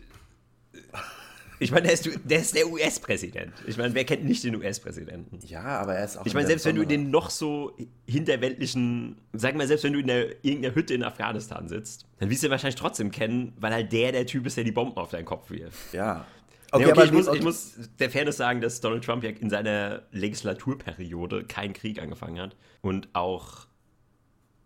Ich 1.61 1.71
meine, 1.71 1.85
der 1.85 1.93
ist, 1.95 2.09
der 2.25 2.41
ist 2.41 2.55
der 2.55 2.69
US-Präsident. 2.69 3.53
Ich 3.67 3.77
meine, 3.77 3.95
wer 3.95 4.05
kennt 4.05 4.25
nicht 4.25 4.45
den 4.45 4.57
US-Präsidenten? 4.57 5.39
ja, 5.47 5.63
aber 5.63 5.95
er 5.95 6.05
ist 6.05 6.17
auch. 6.17 6.27
Ich 6.27 6.35
meine, 6.35 6.47
ein 6.47 6.49
selbst 6.49 6.67
wenn 6.67 6.77
du 6.77 6.83
in 6.83 6.89
den 6.89 7.11
noch 7.11 7.31
so 7.31 7.77
hinterweltlichen, 8.07 9.21
sag 9.33 9.57
mal, 9.57 9.67
selbst 9.67 9.85
wenn 9.85 9.93
du 9.93 10.01
in 10.01 10.07
der, 10.07 10.45
irgendeiner 10.45 10.75
Hütte 10.75 10.95
in 10.95 11.03
Afghanistan 11.03 11.69
sitzt, 11.69 12.07
dann 12.19 12.31
wirst 12.31 12.43
du 12.43 12.47
ihn 12.47 12.51
wahrscheinlich 12.51 12.77
trotzdem 12.77 13.11
kennen, 13.11 13.55
weil 13.59 13.73
halt 13.73 13.93
der 13.93 14.13
der 14.13 14.27
Typ 14.27 14.47
ist, 14.47 14.57
der 14.57 14.65
die 14.65 14.73
Bomben 14.73 14.97
auf 14.97 15.11
deinen 15.11 15.25
Kopf 15.25 15.51
wirft. 15.51 15.93
Ja. 15.93 16.27
Okay, 16.71 16.85
okay, 16.85 16.93
aber 16.93 17.05
ich, 17.07 17.13
muss, 17.13 17.29
ich 17.29 17.43
muss 17.43 17.75
der 17.99 18.11
Fairness 18.11 18.37
sagen, 18.37 18.61
dass 18.61 18.81
Donald 18.81 19.03
Trump 19.03 19.25
ja 19.25 19.31
in 19.31 19.49
seiner 19.49 20.03
Legislaturperiode 20.13 21.45
keinen 21.45 21.73
Krieg 21.73 22.01
angefangen 22.01 22.39
hat 22.41 22.57
und 22.83 23.09
auch, 23.15 23.67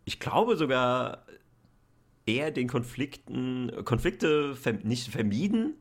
ich 0.05 0.19
glaube 0.19 0.57
sogar, 0.57 1.25
eher 2.27 2.51
den 2.51 2.69
Konflikten, 2.69 3.71
Konflikte 3.85 4.57
verm 4.57 4.79
nicht 4.83 5.09
vermieden, 5.09 5.75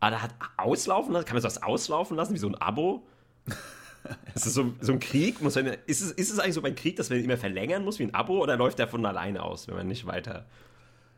aber 0.00 0.16
er 0.16 0.22
hat 0.22 0.34
auslaufen 0.56 1.12
lassen. 1.12 1.24
Kann 1.26 1.34
man 1.34 1.42
sowas 1.42 1.62
auslaufen 1.62 2.16
lassen, 2.16 2.34
wie 2.34 2.38
so 2.38 2.48
ein 2.48 2.54
Abo? 2.56 3.06
ist 4.34 4.46
es 4.46 4.54
so, 4.54 4.74
so 4.80 4.92
ein 4.92 5.00
Krieg? 5.00 5.40
Muss 5.40 5.54
man, 5.54 5.66
ist, 5.66 6.00
es, 6.00 6.12
ist 6.12 6.30
es 6.30 6.38
eigentlich 6.38 6.54
so 6.54 6.62
beim 6.62 6.74
Krieg, 6.74 6.96
dass 6.96 7.10
man 7.10 7.18
ihn 7.18 7.24
immer 7.24 7.36
verlängern 7.36 7.84
muss 7.84 7.98
wie 7.98 8.04
ein 8.04 8.14
Abo 8.14 8.42
oder 8.42 8.56
läuft 8.56 8.78
der 8.78 8.88
von 8.88 9.04
alleine 9.06 9.42
aus, 9.42 9.68
wenn 9.68 9.76
man 9.76 9.86
nicht 9.88 10.06
weiter, 10.06 10.46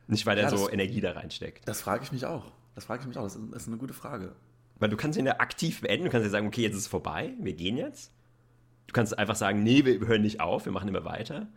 nicht 0.06 0.26
weiter 0.26 0.42
Ja, 0.42 0.50
so 0.50 0.56
das- 0.64 0.72
Energie 0.72 1.00
da 1.00 1.12
reinsteckt? 1.12 1.66
Das 1.68 1.80
frage 1.80 2.04
ich 2.04 2.12
mich 2.12 2.24
auch. 2.26 2.52
Das 2.74 2.84
frage 2.84 3.02
ich 3.02 3.08
mich 3.08 3.18
auch. 3.18 3.24
Das 3.24 3.36
ist, 3.36 3.42
das 3.52 3.62
ist 3.62 3.68
eine 3.68 3.76
gute 3.78 3.94
Frage. 3.94 4.34
Weil 4.78 4.88
du 4.88 4.96
kannst 4.96 5.18
ihn 5.18 5.26
ja 5.26 5.40
aktiv 5.40 5.80
beenden, 5.80 6.04
du 6.04 6.10
kannst 6.10 6.24
ja 6.24 6.30
sagen, 6.30 6.46
okay, 6.46 6.62
jetzt 6.62 6.74
ist 6.74 6.82
es 6.82 6.86
vorbei, 6.86 7.34
wir 7.40 7.52
gehen 7.54 7.76
jetzt. 7.76 8.12
Du 8.86 8.92
kannst 8.92 9.18
einfach 9.18 9.34
sagen, 9.36 9.62
nee, 9.64 9.84
wir 9.84 9.98
hören 10.06 10.22
nicht 10.22 10.40
auf, 10.40 10.64
wir 10.64 10.72
machen 10.72 10.88
immer 10.88 11.04
weiter. 11.04 11.48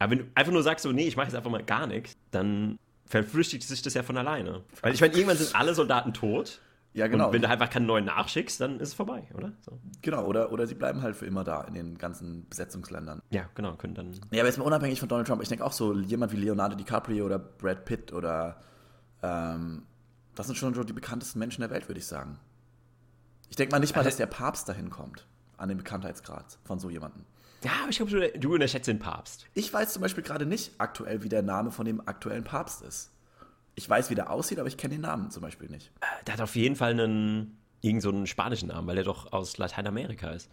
Aber 0.00 0.10
wenn 0.10 0.18
du 0.18 0.24
einfach 0.34 0.52
nur 0.52 0.62
sagst, 0.64 0.82
so, 0.82 0.90
nee, 0.92 1.06
ich 1.06 1.16
mache 1.16 1.28
jetzt 1.28 1.36
einfach 1.36 1.50
mal 1.50 1.62
gar 1.62 1.86
nichts, 1.86 2.16
dann 2.32 2.78
verflüchtigt 3.06 3.66
sich 3.66 3.82
das 3.82 3.94
ja 3.94 4.02
von 4.02 4.16
alleine. 4.16 4.62
Weil 4.80 4.94
ich 4.94 5.00
meine, 5.02 5.14
irgendwann 5.14 5.36
sind 5.36 5.54
alle 5.54 5.74
Soldaten 5.74 6.12
tot. 6.12 6.60
Ja, 6.94 7.08
genau. 7.08 7.26
Und 7.26 7.32
wenn 7.32 7.42
du 7.42 7.48
einfach 7.48 7.70
keinen 7.70 7.86
neuen 7.86 8.04
nachschickst, 8.04 8.60
dann 8.60 8.78
ist 8.78 8.90
es 8.90 8.94
vorbei, 8.94 9.24
oder? 9.34 9.52
So. 9.62 9.80
genau, 10.00 10.24
oder, 10.26 10.52
oder 10.52 10.68
sie 10.68 10.76
bleiben 10.76 11.02
halt 11.02 11.16
für 11.16 11.26
immer 11.26 11.42
da 11.42 11.62
in 11.62 11.74
den 11.74 11.98
ganzen 11.98 12.48
Besetzungsländern. 12.48 13.20
Ja, 13.30 13.48
genau, 13.56 13.74
können 13.74 13.94
dann. 13.94 14.12
Ja, 14.30 14.42
aber 14.42 14.48
jetzt 14.48 14.58
mal 14.58 14.64
unabhängig 14.64 15.00
von 15.00 15.08
Donald 15.08 15.26
Trump, 15.26 15.42
ich 15.42 15.48
denke 15.48 15.64
auch 15.64 15.72
so 15.72 15.92
jemand 15.92 16.32
wie 16.32 16.36
Leonardo 16.36 16.76
DiCaprio 16.76 17.26
oder 17.26 17.40
Brad 17.40 17.84
Pitt 17.84 18.12
oder 18.12 18.60
ähm, 19.22 19.82
das 20.36 20.46
sind 20.46 20.56
schon 20.56 20.72
so 20.74 20.84
die 20.84 20.92
bekanntesten 20.92 21.40
Menschen 21.40 21.62
der 21.62 21.70
Welt, 21.70 21.88
würde 21.88 21.98
ich 21.98 22.06
sagen. 22.06 22.38
Ich 23.48 23.56
denke 23.56 23.72
mal 23.72 23.80
nicht 23.80 23.96
mal, 23.96 24.04
dass 24.04 24.16
der 24.16 24.26
Papst 24.26 24.68
dahin 24.68 24.90
kommt, 24.90 25.26
an 25.56 25.68
den 25.68 25.78
Bekanntheitsgrad 25.78 26.58
von 26.64 26.78
so 26.78 26.90
jemandem. 26.90 27.24
Ja, 27.64 27.72
aber 27.82 27.90
ich 27.90 27.96
glaube, 27.96 28.10
du, 28.12 28.38
du 28.38 28.54
unterschätzt 28.54 28.88
den 28.88 28.98
Papst. 28.98 29.46
Ich 29.54 29.72
weiß 29.72 29.94
zum 29.94 30.02
Beispiel 30.02 30.22
gerade 30.22 30.44
nicht 30.44 30.72
aktuell, 30.78 31.22
wie 31.22 31.28
der 31.28 31.42
Name 31.42 31.70
von 31.70 31.86
dem 31.86 32.06
aktuellen 32.06 32.44
Papst 32.44 32.82
ist. 32.82 33.10
Ich 33.74 33.88
weiß, 33.88 34.10
wie 34.10 34.14
der 34.14 34.30
aussieht, 34.30 34.58
aber 34.58 34.68
ich 34.68 34.76
kenne 34.76 34.94
den 34.94 35.00
Namen 35.00 35.30
zum 35.30 35.42
Beispiel 35.42 35.68
nicht. 35.68 35.90
Der 36.26 36.34
hat 36.34 36.40
auf 36.40 36.54
jeden 36.56 36.76
Fall 36.76 36.92
einen, 36.92 37.58
irgend 37.80 38.02
so 38.02 38.10
einen 38.10 38.26
spanischen 38.26 38.68
Namen, 38.68 38.86
weil 38.86 38.98
er 38.98 39.04
doch 39.04 39.32
aus 39.32 39.56
Lateinamerika 39.56 40.30
ist. 40.30 40.50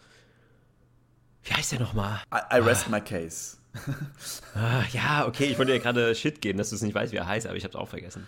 Wie 1.44 1.54
heißt 1.54 1.74
der 1.74 1.80
nochmal? 1.80 2.22
I, 2.34 2.58
I 2.58 2.60
rest 2.60 2.90
my 2.90 3.02
case. 3.02 3.58
Ah, 4.54 4.84
ja, 4.92 5.28
okay, 5.28 5.46
ich 5.46 5.58
wollte 5.58 5.72
dir 5.72 5.80
gerade 5.80 6.14
Shit 6.16 6.42
geben, 6.42 6.58
dass 6.58 6.70
du 6.70 6.76
es 6.76 6.82
nicht 6.82 6.94
weißt, 6.94 7.14
wie 7.14 7.18
er 7.18 7.28
heißt, 7.28 7.48
aber 7.48 7.56
ich 7.56 7.64
hab's 7.64 7.76
auch 7.76 7.88
vergessen. 7.88 8.28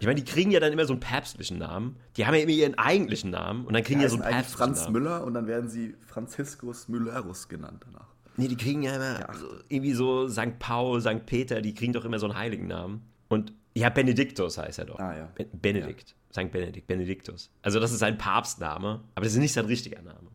Ich 0.00 0.06
meine, 0.06 0.20
die 0.20 0.30
kriegen 0.30 0.50
ja 0.50 0.60
dann 0.60 0.72
immer 0.72 0.84
so 0.84 0.92
einen 0.92 1.00
päpstlichen 1.00 1.58
Namen. 1.58 1.96
Die 2.16 2.26
haben 2.26 2.34
ja 2.34 2.40
immer 2.40 2.52
ihren 2.52 2.76
eigentlichen 2.78 3.30
Namen 3.30 3.66
und 3.66 3.74
dann 3.74 3.82
kriegen 3.82 3.98
die 3.98 4.04
ja 4.04 4.10
so 4.10 4.16
einen 4.16 4.24
päpstlichen 4.24 4.58
Franz 4.58 4.80
Namen. 4.82 4.92
Müller 4.92 5.24
und 5.24 5.34
dann 5.34 5.46
werden 5.46 5.68
sie 5.68 5.96
Franziskus 6.06 6.88
Müllerus 6.88 7.48
genannt 7.48 7.84
danach. 7.84 8.06
Nee, 8.36 8.46
die 8.46 8.56
kriegen 8.56 8.82
ja 8.84 8.94
immer 8.94 9.34
so, 9.34 9.48
irgendwie 9.68 9.92
so 9.94 10.28
St. 10.28 10.58
Paul, 10.60 11.00
St. 11.00 11.26
Peter, 11.26 11.60
die 11.60 11.74
kriegen 11.74 11.92
doch 11.92 12.04
immer 12.04 12.20
so 12.20 12.26
einen 12.26 12.38
heiligen 12.38 12.68
Namen. 12.68 13.02
Und 13.28 13.52
ja, 13.74 13.90
Benediktus 13.90 14.58
heißt 14.58 14.78
er 14.78 14.84
doch. 14.84 14.98
Ah, 15.00 15.16
ja. 15.16 15.28
Be 15.34 15.46
Benedikt. 15.52 16.14
St. 16.32 16.50
Benedikt, 16.50 16.86
Benediktus. 16.86 17.50
Also 17.62 17.80
das 17.80 17.90
ist 17.90 17.98
sein 17.98 18.16
Papstname, 18.16 19.02
aber 19.16 19.24
das 19.24 19.32
ist 19.32 19.38
nicht 19.38 19.52
sein 19.52 19.64
richtiger 19.64 20.00
Name. 20.02 20.28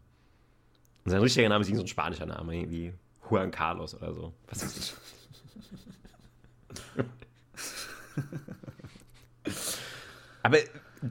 Und 1.06 1.12
sein 1.12 1.22
richtiger 1.22 1.48
Name 1.48 1.62
ist 1.62 1.70
irgendwie 1.70 1.80
so 1.80 1.86
ein 1.86 1.88
spanischer 1.88 2.26
Name, 2.26 2.56
irgendwie 2.56 2.94
Juan 3.30 3.52
Carlos 3.52 3.96
oder 3.96 4.14
so. 4.14 4.34
Was 4.48 4.64
weiß 4.64 4.78
ich. 4.78 4.94
aber 10.44 10.58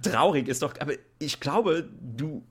traurig 0.03 0.47
ist 0.49 0.63
doch, 0.63 0.75
aber 0.79 0.93
ich 1.19 1.41
glaube, 1.41 1.89
du, 2.01 2.45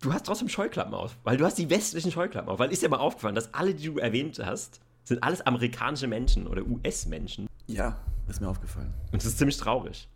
du 0.00 0.12
hast 0.12 0.26
trotzdem 0.26 0.48
Scheuklappen 0.48 0.94
auf, 0.94 1.16
weil 1.24 1.36
du 1.36 1.44
hast 1.44 1.58
die 1.58 1.68
westlichen 1.68 2.12
Scheuklappen 2.12 2.48
auf. 2.48 2.58
Weil 2.58 2.70
ist 2.70 2.82
dir 2.82 2.88
mal 2.88 2.98
aufgefallen, 2.98 3.34
dass 3.34 3.52
alle, 3.52 3.74
die 3.74 3.86
du 3.86 3.98
erwähnt 3.98 4.40
hast, 4.44 4.80
sind 5.04 5.22
alles 5.22 5.40
amerikanische 5.40 6.06
Menschen 6.06 6.46
oder 6.46 6.62
US-Menschen. 6.64 7.48
Ja, 7.66 7.98
ist 8.28 8.40
mir 8.40 8.48
aufgefallen. 8.48 8.92
Und 9.12 9.22
das 9.22 9.26
ist 9.26 9.38
ziemlich 9.38 9.56
traurig. 9.56 10.08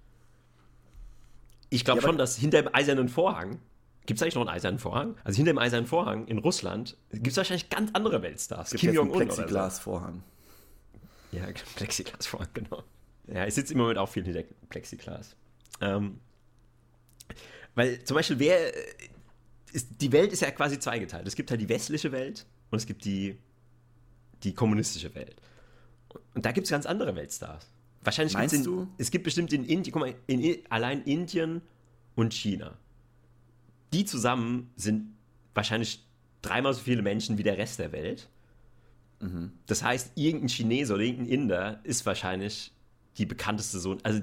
Ich 1.70 1.84
glaube 1.84 2.00
Ja, 2.00 2.06
schon, 2.06 2.18
dass 2.18 2.36
hinter 2.36 2.62
dem 2.62 2.74
eisernen 2.74 3.08
Vorhang, 3.08 3.60
gibt 4.06 4.18
es 4.18 4.22
eigentlich 4.22 4.34
noch 4.34 4.42
einen 4.42 4.50
eisernen 4.50 4.78
Vorhang? 4.80 5.14
Also 5.22 5.36
hinter 5.36 5.52
dem 5.52 5.58
eisernen 5.58 5.86
Vorhang 5.86 6.26
in 6.26 6.38
Russland 6.38 6.96
gibt 7.12 7.28
es 7.28 7.36
wahrscheinlich 7.36 7.70
ganz 7.70 7.90
andere 7.94 8.22
Weltstars. 8.22 8.70
Gibt 8.70 8.80
Kim 8.80 8.94
Jong-un 8.94 9.14
oder 9.14 9.30
so. 9.30 9.36
Plexiglasvorhang. 9.36 10.22
Ja, 11.30 11.44
Plexiglasvorhang, 11.76 12.48
genau. 12.52 12.82
Ja, 13.28 13.46
ich 13.46 13.54
sitze 13.54 13.72
im 13.74 13.78
Moment 13.78 13.98
auch 13.98 14.08
viel 14.08 14.24
hinter 14.24 14.42
Plexiglas. 14.68 15.36
Ähm, 15.80 16.20
weil 17.74 18.02
zum 18.04 18.16
Beispiel, 18.16 18.38
wer 18.38 18.72
ist, 19.72 19.88
die 20.00 20.12
Welt 20.12 20.32
ist 20.32 20.42
ja 20.42 20.50
quasi 20.50 20.78
zweigeteilt. 20.78 21.26
Es 21.26 21.36
gibt 21.36 21.50
halt 21.50 21.60
die 21.60 21.68
westliche 21.68 22.12
Welt 22.12 22.46
und 22.70 22.78
es 22.78 22.86
gibt 22.86 23.04
die, 23.04 23.38
die 24.42 24.54
kommunistische 24.54 25.14
Welt. 25.14 25.36
Und 26.34 26.44
da 26.44 26.52
gibt 26.52 26.66
es 26.66 26.70
ganz 26.70 26.86
andere 26.86 27.14
Weltstars. 27.14 27.70
Wahrscheinlich 28.02 28.34
Meinst 28.34 28.54
in, 28.54 28.64
du? 28.64 28.88
Es 28.98 29.10
gibt 29.10 29.24
bestimmt 29.24 29.52
in 29.52 29.64
Indien, 29.64 29.92
guck 29.92 30.00
mal, 30.00 30.14
in, 30.26 30.58
allein 30.70 31.02
Indien 31.04 31.62
und 32.16 32.34
China. 32.34 32.76
Die 33.92 34.04
zusammen 34.04 34.70
sind 34.76 35.14
wahrscheinlich 35.54 36.04
dreimal 36.42 36.74
so 36.74 36.80
viele 36.80 37.02
Menschen 37.02 37.38
wie 37.38 37.42
der 37.42 37.58
Rest 37.58 37.78
der 37.78 37.92
Welt. 37.92 38.28
Das 39.66 39.82
heißt, 39.82 40.12
irgendein 40.14 40.48
Chinese 40.48 40.94
oder 40.94 41.02
irgendein 41.02 41.28
Inder 41.28 41.80
ist 41.84 42.06
wahrscheinlich 42.06 42.72
die 43.18 43.26
bekannteste 43.26 43.78
Sohn, 43.78 43.98
also 44.02 44.22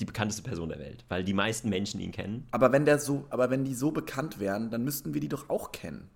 die 0.00 0.04
bekannteste 0.04 0.42
Person 0.42 0.68
der 0.68 0.78
Welt, 0.78 1.04
weil 1.08 1.24
die 1.24 1.32
meisten 1.34 1.68
Menschen 1.68 2.00
ihn 2.00 2.12
kennen. 2.12 2.46
Aber 2.50 2.72
wenn 2.72 2.84
der 2.84 2.98
so, 2.98 3.26
aber 3.30 3.50
wenn 3.50 3.64
die 3.64 3.74
so 3.74 3.90
bekannt 3.90 4.38
wären, 4.38 4.70
dann 4.70 4.84
müssten 4.84 5.14
wir 5.14 5.20
die 5.20 5.28
doch 5.28 5.48
auch 5.48 5.72
kennen. 5.72 6.08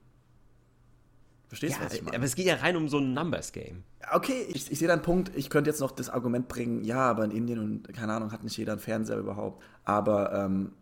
Verstehst 1.49 1.76
du, 1.76 1.81
Ja, 1.81 1.87
was 1.87 1.95
ich 1.95 2.03
meine? 2.03 2.16
aber 2.16 2.24
es 2.26 2.37
geht 2.37 2.47
ja 2.47 2.55
rein 2.57 2.76
um 2.76 2.89
so 2.89 2.99
ein 2.99 3.12
Numbers-Game. 3.12 3.83
Okay, 4.12 4.47
ich, 4.51 4.70
ich 4.70 4.78
sehe 4.78 4.87
deinen 4.87 5.03
Punkt. 5.03 5.33
Ich 5.35 5.51
könnte 5.51 5.68
jetzt 5.70 5.81
noch 5.81 5.91
das 5.91 6.09
Argument 6.09 6.47
bringen, 6.47 6.85
ja, 6.85 7.01
aber 7.11 7.24
in 7.24 7.33
Indien 7.33 7.59
und 7.59 7.93
keine 7.93 8.12
Ahnung, 8.12 8.31
hat 8.31 8.45
nicht 8.45 8.57
jeder 8.57 8.72
einen 8.72 8.81
Fernseher 8.81 9.18
überhaupt. 9.18 9.62
Aber 9.85 10.33
ähm, 10.33 10.72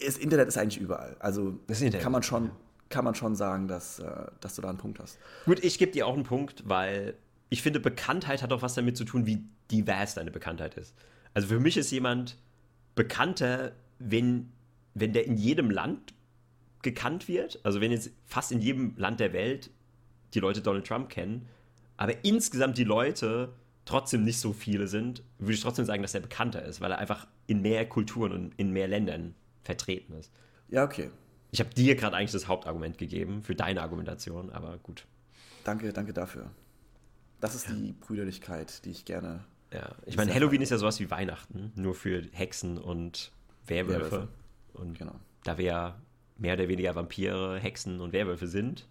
das 0.00 0.16
Internet 0.16 0.48
ist 0.48 0.56
eigentlich 0.56 0.80
überall. 0.80 1.16
Also 1.18 1.58
Das 1.66 1.80
Internet, 1.82 2.02
kann 2.02 2.12
man 2.12 2.22
schon, 2.22 2.52
kann 2.88 3.04
man 3.04 3.14
schon 3.14 3.34
sagen, 3.36 3.68
dass, 3.68 3.98
äh, 3.98 4.26
dass 4.40 4.54
du 4.54 4.62
da 4.62 4.70
einen 4.70 4.78
Punkt 4.78 4.98
hast. 4.98 5.18
Gut, 5.44 5.62
ich 5.62 5.78
gebe 5.78 5.92
dir 5.92 6.06
auch 6.06 6.14
einen 6.14 6.24
Punkt, 6.24 6.62
weil 6.66 7.14
ich 7.50 7.60
finde, 7.60 7.78
Bekanntheit 7.78 8.42
hat 8.42 8.50
auch 8.52 8.62
was 8.62 8.74
damit 8.74 8.96
zu 8.96 9.04
tun, 9.04 9.26
wie 9.26 9.44
divers 9.70 10.14
deine 10.14 10.30
Bekanntheit 10.30 10.74
ist. 10.76 10.94
Also 11.34 11.48
für 11.48 11.60
mich 11.60 11.76
ist 11.76 11.90
jemand 11.90 12.36
bekannter, 12.94 13.72
wenn, 13.98 14.52
wenn 14.94 15.12
der 15.12 15.26
in 15.26 15.36
jedem 15.36 15.70
Land 15.70 16.14
gekannt 16.82 17.28
wird. 17.28 17.60
Also 17.64 17.80
wenn 17.80 17.92
jetzt 17.92 18.10
fast 18.26 18.52
in 18.52 18.60
jedem 18.60 18.96
Land 18.96 19.20
der 19.20 19.32
Welt 19.32 19.70
die 20.34 20.40
Leute 20.40 20.60
Donald 20.60 20.86
Trump 20.86 21.08
kennen, 21.08 21.46
aber 21.96 22.24
insgesamt 22.24 22.78
die 22.78 22.84
Leute 22.84 23.52
trotzdem 23.84 24.24
nicht 24.24 24.38
so 24.38 24.52
viele 24.52 24.88
sind, 24.88 25.22
würde 25.38 25.54
ich 25.54 25.60
trotzdem 25.60 25.84
sagen, 25.84 26.02
dass 26.02 26.14
er 26.14 26.20
bekannter 26.20 26.64
ist, 26.64 26.80
weil 26.80 26.90
er 26.90 26.98
einfach 26.98 27.26
in 27.46 27.62
mehr 27.62 27.88
Kulturen 27.88 28.32
und 28.32 28.54
in 28.56 28.72
mehr 28.72 28.88
Ländern 28.88 29.34
vertreten 29.62 30.14
ist. 30.14 30.32
Ja, 30.68 30.84
okay. 30.84 31.10
Ich 31.50 31.60
habe 31.60 31.70
dir 31.70 31.94
gerade 31.96 32.16
eigentlich 32.16 32.32
das 32.32 32.48
Hauptargument 32.48 32.96
gegeben 32.96 33.42
für 33.42 33.54
deine 33.54 33.82
Argumentation, 33.82 34.50
aber 34.50 34.78
gut. 34.78 35.06
Danke, 35.64 35.92
danke 35.92 36.12
dafür. 36.12 36.50
Das 37.40 37.54
ist 37.54 37.68
die 37.68 37.92
Brüderlichkeit, 37.92 38.84
die 38.84 38.90
ich 38.90 39.04
gerne. 39.04 39.44
Ja, 39.72 39.94
ich 40.06 40.16
meine, 40.16 40.32
Halloween 40.34 40.62
ist 40.62 40.70
ja 40.70 40.78
sowas 40.78 40.98
wie 41.00 41.10
Weihnachten, 41.10 41.72
nur 41.76 41.94
für 41.94 42.22
Hexen 42.32 42.78
und 42.78 43.30
Werwölfe. 43.66 44.10
Werwölfe. 44.10 44.28
Und 44.74 44.98
Genau. 44.98 45.14
da 45.44 45.58
wir 45.58 45.64
ja 45.64 46.00
mehr 46.38 46.54
oder 46.54 46.68
weniger 46.68 46.94
Vampire, 46.94 47.58
Hexen 47.58 48.00
und 48.00 48.12
Werwölfe 48.12 48.46
sind, 48.46 48.86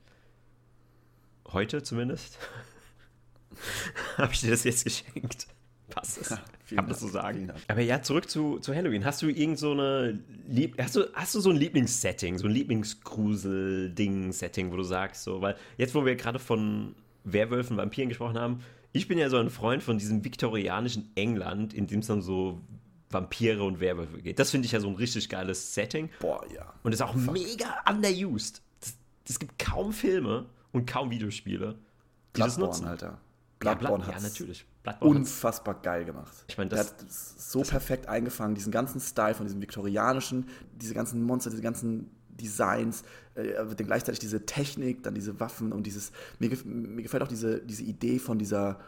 heute 1.52 1.84
zumindest, 1.84 2.38
habe 4.18 4.34
ich 4.34 4.42
dir 4.42 4.52
das 4.52 4.64
jetzt 4.64 4.84
geschenkt. 4.86 5.48
Passt 5.90 6.20
es? 6.22 6.30
Kann 6.30 6.40
man 6.78 6.88
das 6.88 7.02
so 7.02 7.10
sagen? 7.10 7.52
Aber 7.68 7.82
ja, 7.82 8.02
zurück 8.02 8.30
zu, 8.30 8.60
zu 8.60 8.74
Halloween. 8.74 9.04
Hast 9.04 9.22
du 9.22 9.28
irgend 9.28 9.60
so 9.60 9.74
eine 9.74 10.18
Lieb 10.48 10.82
hast 10.82 10.96
du, 10.96 11.04
hast 11.14 11.36
du 11.36 11.42
so 11.42 11.50
ein 11.50 11.58
Lieblingssetting, 11.58 12.38
so 12.38 12.48
ein 12.48 12.54
Lieblingsgrusel-Ding-Setting, 12.54 14.72
wo 14.72 14.78
du 14.78 14.84
sagst, 14.84 15.24
so, 15.24 15.42
weil 15.42 15.58
jetzt, 15.78 15.94
wo 15.94 16.06
wir 16.06 16.16
gerade 16.16 16.40
von 16.40 16.96
Werwölfen, 17.26 17.76
Vampiren 17.76 18.08
gesprochen 18.10 18.40
haben, 18.40 18.64
ich 18.94 19.08
bin 19.08 19.18
ja 19.18 19.30
so 19.30 19.38
ein 19.38 19.50
Freund 19.50 19.84
von 19.84 19.98
diesem 19.98 20.24
viktorianischen 20.24 21.12
England, 21.16 21.74
in 21.74 21.88
dem 21.88 22.00
es 22.00 22.08
dann 22.08 22.22
so 22.22 22.62
Vampire 23.10 23.64
und 23.64 23.80
Werwölfe 23.80 24.22
geht. 24.22 24.39
Das 24.39 24.52
finde 24.52 24.66
ich 24.66 24.72
ja 24.72 24.80
so 24.80 24.88
ein 24.88 24.96
richtig 24.96 25.30
geiles 25.30 25.74
Setting. 25.74 26.10
Boah, 26.20 26.44
ja. 26.54 26.74
Und 26.84 26.94
ist 26.94 27.02
auch 27.02 27.16
Fuck. 27.16 27.34
mega 27.34 27.76
underused. 27.89 28.62
Es 29.28 29.39
gibt 29.39 29.60
kaum 29.60 29.94
Filme 29.94 30.48
und 30.72 30.89
kaum 30.89 31.12
Videospiele, 31.12 31.74
die 31.74 31.78
Bloodborne, 32.34 32.46
das 32.46 32.58
nutzen. 32.58 32.88
Alter. 32.88 33.22
Bloodborne 33.60 34.04
ja, 34.04 34.12
Blood, 34.12 34.24
ja, 34.24 34.30
natürlich. 34.30 34.66
Bloodborne 34.84 35.20
unfassbar 35.20 35.76
geil 35.82 36.06
gemacht. 36.06 36.46
Ich 36.48 36.58
meine, 36.58 36.70
das, 36.70 36.89
hat 36.89 37.06
so 37.10 37.62
perfekt 37.62 38.08
eingefangen, 38.08 38.56
diesen 38.56 38.72
ganzen 38.72 39.00
Style 39.00 39.36
von 39.36 39.46
diesem 39.46 39.62
viktorianischen, 39.62 40.48
diese 40.74 40.94
ganzen 40.94 41.24
Monster, 41.24 41.50
diese 41.50 41.62
ganzen 41.62 42.10
Designs, 42.42 43.04
äh, 43.36 43.54
dann 43.54 43.88
gleichzeitig 43.88 44.20
diese 44.20 44.46
Technik, 44.46 45.04
dann 45.04 45.14
diese 45.14 45.39
Waffen 45.39 45.72
und 45.72 45.86
dieses. 45.88 46.12
Mir, 46.39 46.50
mir 46.66 47.04
gefällt 47.04 47.24
auch 47.24 47.28
diese, 47.28 47.60
diese 47.60 47.84
Idee 47.84 48.20
von 48.20 48.39
dieser 48.39 48.80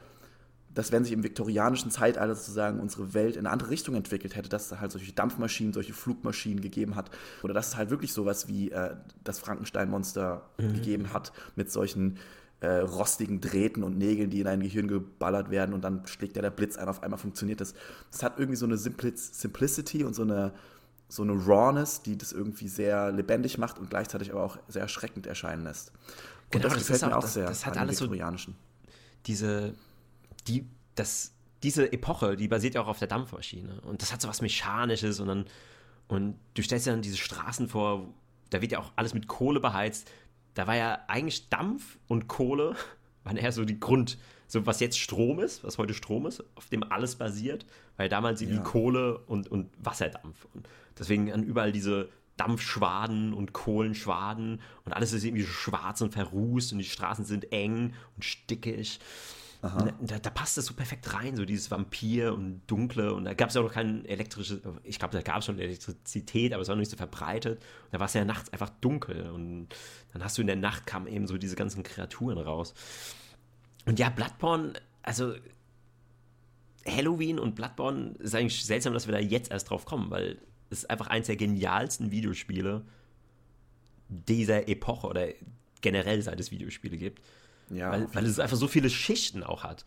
dass 0.73 0.91
wenn 0.91 1.03
sich 1.03 1.13
im 1.13 1.23
viktorianischen 1.23 1.91
Zeitalter 1.91 2.35
sozusagen 2.35 2.79
unsere 2.79 3.13
Welt 3.13 3.35
in 3.35 3.41
eine 3.41 3.51
andere 3.51 3.69
Richtung 3.69 3.95
entwickelt 3.95 4.35
hätte, 4.35 4.49
dass 4.49 4.71
es 4.71 4.79
halt 4.79 4.91
solche 4.91 5.13
Dampfmaschinen, 5.13 5.73
solche 5.73 5.93
Flugmaschinen 5.93 6.61
gegeben 6.61 6.95
hat 6.95 7.11
oder 7.43 7.53
dass 7.53 7.69
es 7.69 7.77
halt 7.77 7.89
wirklich 7.89 8.13
sowas 8.13 8.47
wie 8.47 8.71
äh, 8.71 8.95
das 9.23 9.39
Frankenstein-Monster 9.39 10.49
mhm. 10.57 10.73
gegeben 10.73 11.13
hat 11.13 11.31
mit 11.55 11.71
solchen 11.71 12.17
äh, 12.61 12.77
rostigen 12.77 13.41
Drähten 13.41 13.83
und 13.83 13.97
Nägeln, 13.97 14.29
die 14.29 14.39
in 14.39 14.47
ein 14.47 14.61
Gehirn 14.61 14.87
geballert 14.87 15.51
werden 15.51 15.73
und 15.73 15.83
dann 15.83 16.07
schlägt 16.07 16.37
ja 16.37 16.41
der 16.41 16.49
Blitz 16.49 16.77
ein, 16.77 16.87
auf 16.87 17.03
einmal 17.03 17.19
funktioniert 17.19 17.61
das. 17.61 17.73
Das 18.11 18.23
hat 18.23 18.39
irgendwie 18.39 18.55
so 18.55 18.65
eine 18.65 18.77
Simplic 18.77 19.17
Simplicity 19.17 20.03
und 20.03 20.15
so 20.15 20.21
eine, 20.21 20.53
so 21.13 21.23
eine 21.23 21.33
Rawness, 21.33 22.01
die 22.01 22.17
das 22.17 22.31
irgendwie 22.31 22.67
sehr 22.67 23.11
lebendig 23.11 23.57
macht 23.57 23.79
und 23.79 23.89
gleichzeitig 23.89 24.31
aber 24.31 24.43
auch 24.43 24.57
sehr 24.67 24.81
erschreckend 24.81 25.27
erscheinen 25.27 25.63
lässt. 25.63 25.91
Und 25.91 26.61
genau, 26.61 26.63
das, 26.63 26.73
das 26.73 26.87
gefällt 26.87 27.11
mir 27.11 27.17
auch, 27.17 27.23
auch 27.23 27.27
sehr. 27.27 27.47
Das 27.47 27.65
hat 27.65 27.77
alles 27.77 27.97
so 27.97 28.11
diese, 29.25 29.73
die, 30.47 30.67
das, 30.95 31.31
diese 31.61 31.91
Epoche, 31.91 32.35
die 32.35 32.47
basiert 32.47 32.75
ja 32.75 32.81
auch 32.81 32.87
auf 32.87 32.99
der 32.99 33.07
Dampfmaschine 33.07 33.81
und 33.81 34.01
das 34.01 34.11
hat 34.11 34.21
so 34.21 34.27
was 34.27 34.41
Mechanisches 34.41 35.19
und 35.19 35.27
dann 35.27 35.45
und 36.09 36.37
du 36.53 36.61
stellst 36.61 36.85
dir 36.85 36.91
dann 36.91 37.01
diese 37.01 37.17
Straßen 37.17 37.69
vor, 37.69 38.13
da 38.49 38.61
wird 38.61 38.73
ja 38.73 38.79
auch 38.79 38.91
alles 38.97 39.13
mit 39.13 39.27
Kohle 39.27 39.61
beheizt 39.61 40.09
da 40.53 40.67
war 40.67 40.75
ja 40.75 40.99
eigentlich 41.07 41.49
Dampf 41.49 41.97
und 42.07 42.27
Kohle, 42.27 42.75
waren 43.23 43.37
eher 43.37 43.51
so 43.51 43.65
die 43.65 43.79
Grund, 43.79 44.17
so 44.47 44.65
was 44.65 44.79
jetzt 44.79 44.99
Strom 44.99 45.39
ist, 45.39 45.63
was 45.63 45.77
heute 45.77 45.93
Strom 45.93 46.25
ist, 46.25 46.43
auf 46.55 46.69
dem 46.69 46.83
alles 46.83 47.15
basiert, 47.15 47.65
weil 47.97 48.09
damals 48.09 48.41
ja. 48.41 48.47
die 48.47 48.59
Kohle 48.59 49.17
und, 49.19 49.49
und 49.49 49.69
Wasserdampf. 49.83 50.45
Und 50.53 50.67
deswegen 50.97 51.31
an 51.31 51.43
überall 51.43 51.71
diese 51.71 52.09
Dampfschwaden 52.37 53.33
und 53.33 53.53
Kohlenschwaden 53.53 54.61
und 54.85 54.93
alles 54.93 55.13
ist 55.13 55.23
irgendwie 55.23 55.45
schwarz 55.45 56.01
und 56.01 56.13
verrußt 56.13 56.73
und 56.73 56.79
die 56.79 56.85
Straßen 56.85 57.25
sind 57.25 57.51
eng 57.51 57.93
und 58.15 58.25
stickig. 58.25 58.99
Da, 59.61 60.19
da, 60.19 60.29
passt 60.29 60.57
das 60.57 60.65
so 60.65 60.73
perfekt 60.73 61.13
rein, 61.13 61.37
so 61.37 61.45
dieses 61.45 61.71
Vampir 61.71 62.33
und 62.33 62.63
Dunkle. 62.67 63.13
Und 63.13 63.23
da 63.23 63.33
gab 63.33 63.47
es 63.47 63.55
ja 63.55 63.61
auch 63.61 63.65
noch 63.65 63.73
kein 63.73 64.03
elektrisches, 64.03 64.59
ich 64.83 64.99
glaube, 64.99 65.13
da 65.13 65.21
gab 65.21 65.37
es 65.37 65.45
schon 65.45 65.57
Elektrizität, 65.57 66.51
aber 66.51 66.63
es 66.63 66.67
war 66.67 66.75
noch 66.75 66.81
nicht 66.81 66.91
so 66.91 66.97
verbreitet. 66.97 67.59
Und 67.59 67.93
da 67.93 67.99
war 67.99 68.07
es 68.07 68.13
ja 68.13 68.25
nachts 68.25 68.51
einfach 68.51 68.69
dunkel. 68.81 69.29
Und 69.29 69.69
dann 70.11 70.21
hast 70.21 70.37
du 70.37 70.41
in 70.41 70.47
der 70.47 70.57
Nacht 70.57 70.85
kamen 70.85 71.07
eben 71.07 71.27
so 71.27 71.37
diese 71.37 71.55
ganzen 71.55 71.81
Kreaturen 71.81 72.39
raus. 72.39 72.73
Und 73.85 73.99
ja, 73.99 74.09
Bloodborne, 74.09 74.73
also 75.01 75.33
Halloween 76.85 77.39
und 77.39 77.55
Bloodborne 77.55 78.15
ist 78.19 78.35
eigentlich 78.35 78.65
seltsam, 78.65 78.93
dass 78.93 79.07
wir 79.07 79.13
da 79.13 79.19
jetzt 79.19 79.49
erst 79.49 79.69
drauf 79.69 79.85
kommen, 79.85 80.11
weil 80.11 80.39
es 80.73 80.79
ist 80.79 80.89
einfach 80.89 81.07
eins 81.07 81.27
der 81.27 81.37
genialsten 81.37 82.11
Videospiele 82.11 82.83
dieser 84.09 84.67
Epoche 84.67 85.07
oder 85.07 85.27
generell 85.81 86.21
seit 86.21 86.39
es 86.39 86.51
Videospiele 86.51 86.97
gibt. 86.97 87.21
Ja, 87.69 87.91
weil, 87.91 88.13
weil 88.13 88.25
es 88.25 88.39
einfach 88.39 88.57
so 88.57 88.67
viele 88.67 88.89
Schichten 88.89 89.43
auch 89.43 89.63
hat. 89.63 89.85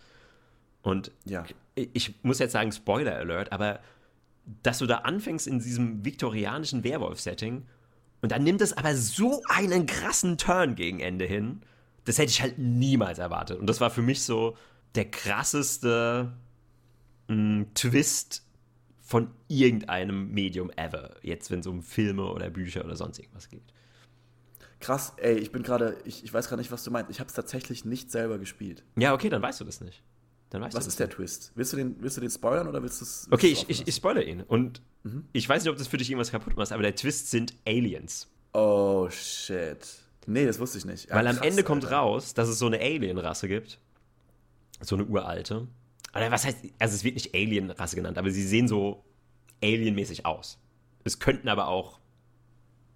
Und 0.83 1.11
ja. 1.25 1.45
ich 1.75 2.15
muss 2.23 2.39
jetzt 2.39 2.53
sagen, 2.53 2.73
Spoiler 2.73 3.17
Alert, 3.17 3.53
aber 3.53 3.81
dass 4.63 4.79
du 4.79 4.87
da 4.87 4.99
anfängst 4.99 5.47
in 5.47 5.59
diesem 5.59 6.05
viktorianischen 6.05 6.85
Werwolf-Setting 6.85 7.67
und 8.23 8.33
dann 8.33 8.45
nimmt 8.45 8.61
es 8.61 8.73
aber 8.73 8.95
so 8.95 9.43
einen 9.49 9.87
krassen 9.87 10.39
Turn 10.39 10.77
gegen 10.77 11.01
Ende 11.01 11.25
hin, 11.25 11.63
das 12.05 12.19
hätte 12.19 12.31
ich 12.31 12.41
halt 12.41 12.59
niemals 12.59 13.19
erwartet. 13.19 13.59
Und 13.59 13.67
das 13.67 13.81
war 13.81 13.91
für 13.91 14.03
mich 14.03 14.23
so 14.23 14.57
der 14.95 15.11
krasseste 15.11 16.33
mh, 17.29 17.35
mm, 17.35 17.75
Twist 17.75 18.46
von 19.07 19.31
irgendeinem 19.47 20.33
Medium 20.33 20.71
ever. 20.75 21.15
Jetzt, 21.23 21.53
wenn 21.53 21.61
es 21.61 21.67
um 21.69 21.85
Filme 21.85 22.25
oder 22.25 22.51
Bücher 22.51 22.85
oder 22.85 22.97
sonst 22.97 23.21
irgendwas 23.21 23.49
geht. 23.49 23.63
Krass, 24.81 25.13
ey, 25.19 25.39
ich 25.39 25.53
bin 25.53 25.63
gerade, 25.63 25.97
ich, 26.05 26.25
ich 26.25 26.35
weiß 26.35 26.49
gerade 26.49 26.61
nicht, 26.61 26.73
was 26.73 26.83
du 26.83 26.91
meinst. 26.91 27.09
Ich 27.11 27.21
habe 27.21 27.29
es 27.29 27.35
tatsächlich 27.35 27.85
nicht 27.85 28.11
selber 28.11 28.39
gespielt. 28.39 28.83
Ja, 28.97 29.15
okay, 29.15 29.29
dann 29.29 29.41
weißt 29.41 29.61
du 29.61 29.65
das 29.65 29.81
nicht. 29.81 30.03
Dann 30.51 30.61
weißt 30.61 30.77
was 30.77 30.89
ist 30.89 30.99
der 30.99 31.07
nicht. 31.07 31.17
Twist? 31.17 31.53
Willst 31.55 31.73
du, 31.73 31.77
den, 31.77 31.97
willst 32.01 32.17
du 32.17 32.21
den 32.21 32.31
spoilern 32.31 32.67
oder 32.67 32.83
willst 32.83 33.01
du 33.01 33.05
es. 33.05 33.29
Okay, 33.31 33.47
ich, 33.47 33.71
ich, 33.71 33.87
ich 33.87 33.95
spoilere 33.95 34.25
ihn. 34.25 34.43
Und 34.43 34.83
mhm. 35.05 35.29
ich 35.33 35.49
weiß 35.49 35.63
nicht, 35.63 35.71
ob 35.71 35.79
das 35.79 35.87
für 35.87 35.99
dich 35.99 36.11
irgendwas 36.11 36.33
kaputt 36.33 36.57
macht, 36.57 36.73
aber 36.73 36.83
der 36.83 36.97
Twist 36.97 37.31
sind 37.31 37.55
Aliens. 37.65 38.29
Oh, 38.55 39.09
shit. 39.09 39.87
Nee, 40.27 40.47
das 40.47 40.59
wusste 40.59 40.79
ich 40.79 40.85
nicht. 40.85 41.09
Ja, 41.09 41.15
Weil 41.15 41.27
krass, 41.27 41.39
am 41.39 41.45
Ende 41.45 41.63
kommt 41.63 41.85
Alter. 41.85 41.97
raus, 41.97 42.35
dass 42.35 42.49
es 42.49 42.59
so 42.59 42.67
eine 42.67 42.81
Alien-Rasse 42.81 43.47
gibt. 43.47 43.79
So 44.81 44.97
eine 44.97 45.05
uralte. 45.05 45.69
Oder 46.15 46.31
was 46.31 46.45
heißt, 46.45 46.59
also 46.79 46.95
es 46.95 47.05
wird 47.05 47.15
nicht 47.15 47.35
Alien-Rasse 47.35 47.97
genannt, 47.97 48.19
aber 48.19 48.31
sie 48.31 48.47
sehen 48.47 48.69
so 48.69 49.05
alienmäßig 49.63 50.25
aus. 50.27 50.59
Es 51.05 51.19
könnten 51.19 51.49
aber 51.49 51.69
auch 51.69 52.01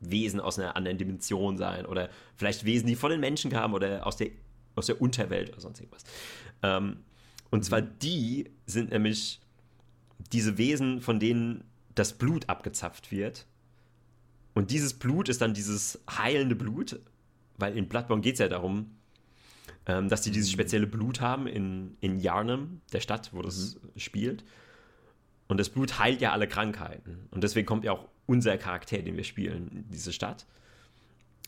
Wesen 0.01 0.41
aus 0.41 0.59
einer 0.59 0.77
anderen 0.77 0.99
Dimension 0.99 1.57
sein 1.57 1.87
oder 1.87 2.09
vielleicht 2.35 2.65
Wesen, 2.65 2.87
die 2.87 2.97
von 2.97 3.11
den 3.11 3.21
Menschen 3.21 3.51
kamen 3.51 3.75
oder 3.75 4.07
aus 4.07 4.17
der, 4.17 4.31
aus 4.75 4.87
der 4.87 5.01
Unterwelt 5.01 5.51
oder 5.51 5.61
sonst 5.61 5.81
irgendwas. 5.81 6.05
Ähm, 6.63 7.05
und 7.51 7.65
zwar 7.65 7.83
die 7.83 8.51
sind 8.67 8.91
nämlich 8.91 9.41
diese 10.33 10.59
Wesen, 10.59 11.01
von 11.01 11.19
denen 11.19 11.65
das 11.95 12.17
Blut 12.17 12.49
abgezapft 12.49 13.11
wird. 13.11 13.47
Und 14.55 14.71
dieses 14.71 14.95
Blut 14.95 15.29
ist 15.29 15.41
dann 15.41 15.55
dieses 15.55 16.01
heilende 16.09 16.57
Blut, 16.57 17.01
weil 17.59 17.77
in 17.77 17.89
Bloodborne 17.89 18.23
geht 18.23 18.35
es 18.35 18.41
ja 18.41 18.49
darum, 18.49 18.97
ähm, 19.87 20.09
dass 20.09 20.23
die 20.23 20.31
dieses 20.31 20.51
mhm. 20.51 20.55
spezielle 20.55 20.87
Blut 20.87 21.21
haben 21.21 21.47
in, 21.47 21.97
in 22.01 22.19
Yarnum, 22.19 22.81
der 22.93 23.01
Stadt, 23.01 23.31
wo 23.33 23.43
das 23.43 23.77
mhm. 23.77 23.99
spielt. 23.99 24.45
Und 25.49 25.59
das 25.59 25.69
Blut 25.69 25.99
heilt 25.99 26.21
ja 26.21 26.33
alle 26.33 26.47
Krankheiten. 26.47 27.27
Und 27.31 27.43
deswegen 27.43 27.67
kommt 27.67 27.85
ja 27.85 27.93
auch 27.93 28.09
unser 28.27 28.57
Charakter, 28.57 28.99
den 28.99 29.17
wir 29.17 29.25
spielen, 29.25 29.69
in 29.69 29.91
diese 29.91 30.13
Stadt. 30.13 30.47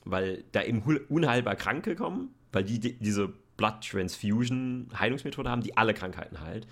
Weil 0.04 0.42
da 0.50 0.62
eben 0.62 0.82
unheilbar 1.08 1.54
Kranke 1.54 1.94
kommen, 1.94 2.34
weil 2.50 2.64
die, 2.64 2.80
die 2.80 2.94
diese 2.98 3.32
Blood 3.56 3.88
Transfusion 3.88 4.88
Heilungsmethode 4.98 5.48
haben, 5.48 5.62
die 5.62 5.76
alle 5.76 5.94
Krankheiten 5.94 6.40
heilt. 6.40 6.66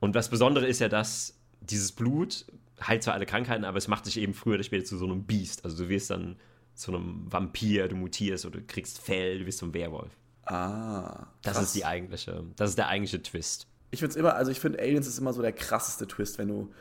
Und 0.00 0.14
das 0.14 0.28
Besondere 0.28 0.66
ist 0.66 0.80
ja, 0.80 0.88
dass 0.88 1.38
dieses 1.60 1.92
Blut 1.92 2.44
heilt 2.86 3.02
zwar 3.02 3.14
alle 3.14 3.26
Krankheiten, 3.26 3.64
aber 3.64 3.78
es 3.78 3.88
macht 3.88 4.06
dich 4.06 4.18
eben 4.18 4.34
früher 4.34 4.54
oder 4.54 4.62
später 4.62 4.84
zu 4.84 4.98
so 4.98 5.06
einem 5.06 5.24
Biest. 5.24 5.64
Also 5.64 5.84
du 5.84 5.88
wirst 5.88 6.10
dann 6.10 6.36
zu 6.74 6.94
einem 6.94 7.30
Vampir, 7.30 7.88
du 7.88 7.96
mutierst 7.96 8.46
oder 8.46 8.60
du 8.60 8.66
kriegst 8.66 8.98
Fell, 8.98 9.38
du 9.38 9.46
wirst 9.46 9.58
zum 9.58 9.74
Werwolf. 9.74 10.16
Ah. 10.50 11.28
Das 11.42 11.62
ist 11.62 11.74
die 11.74 11.84
eigentliche, 11.84 12.44
das 12.56 12.70
ist 12.70 12.78
der 12.78 12.88
eigentliche 12.88 13.22
Twist. 13.22 13.66
Ich 13.92 14.00
finde 14.00 14.10
es 14.10 14.16
immer, 14.16 14.34
also 14.34 14.50
ich 14.50 14.58
finde 14.58 14.80
Aliens 14.80 15.06
ist 15.06 15.18
immer 15.18 15.32
so 15.32 15.42
der 15.42 15.52
krasseste 15.52 16.08
Twist, 16.08 16.38
wenn 16.38 16.48
du 16.48 16.72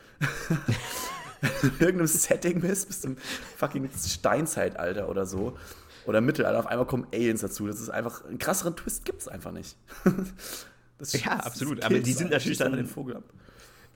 in 1.62 1.72
irgendeinem 1.80 2.08
Setting 2.08 2.62
bist, 2.62 2.88
bist 2.88 3.04
du 3.04 3.10
im 3.10 3.18
fucking 3.58 3.90
Steinzeitalter 3.96 5.08
oder 5.10 5.26
so. 5.26 5.58
Oder 6.06 6.22
Mittelalter, 6.22 6.60
auf 6.60 6.68
einmal 6.68 6.88
kommen 6.88 7.06
Aliens 7.14 7.42
dazu. 7.42 7.68
Das 7.68 7.80
ist 7.80 7.90
einfach, 7.90 8.26
einen 8.26 8.40
krasseren 8.40 8.76
Twist 8.76 9.06
gibt 9.06 9.22
es 9.22 9.28
einfach 9.28 9.52
nicht. 9.52 9.76
Das, 10.98 11.14
ja, 11.14 11.32
absolut. 11.32 11.82
Aber 11.82 11.98
die 12.00 12.12
sind 12.12 12.30
natürlich 12.30 12.58
dann 12.58 12.74
den 12.74 12.86
Vogel 12.86 13.16
ab 13.16 13.24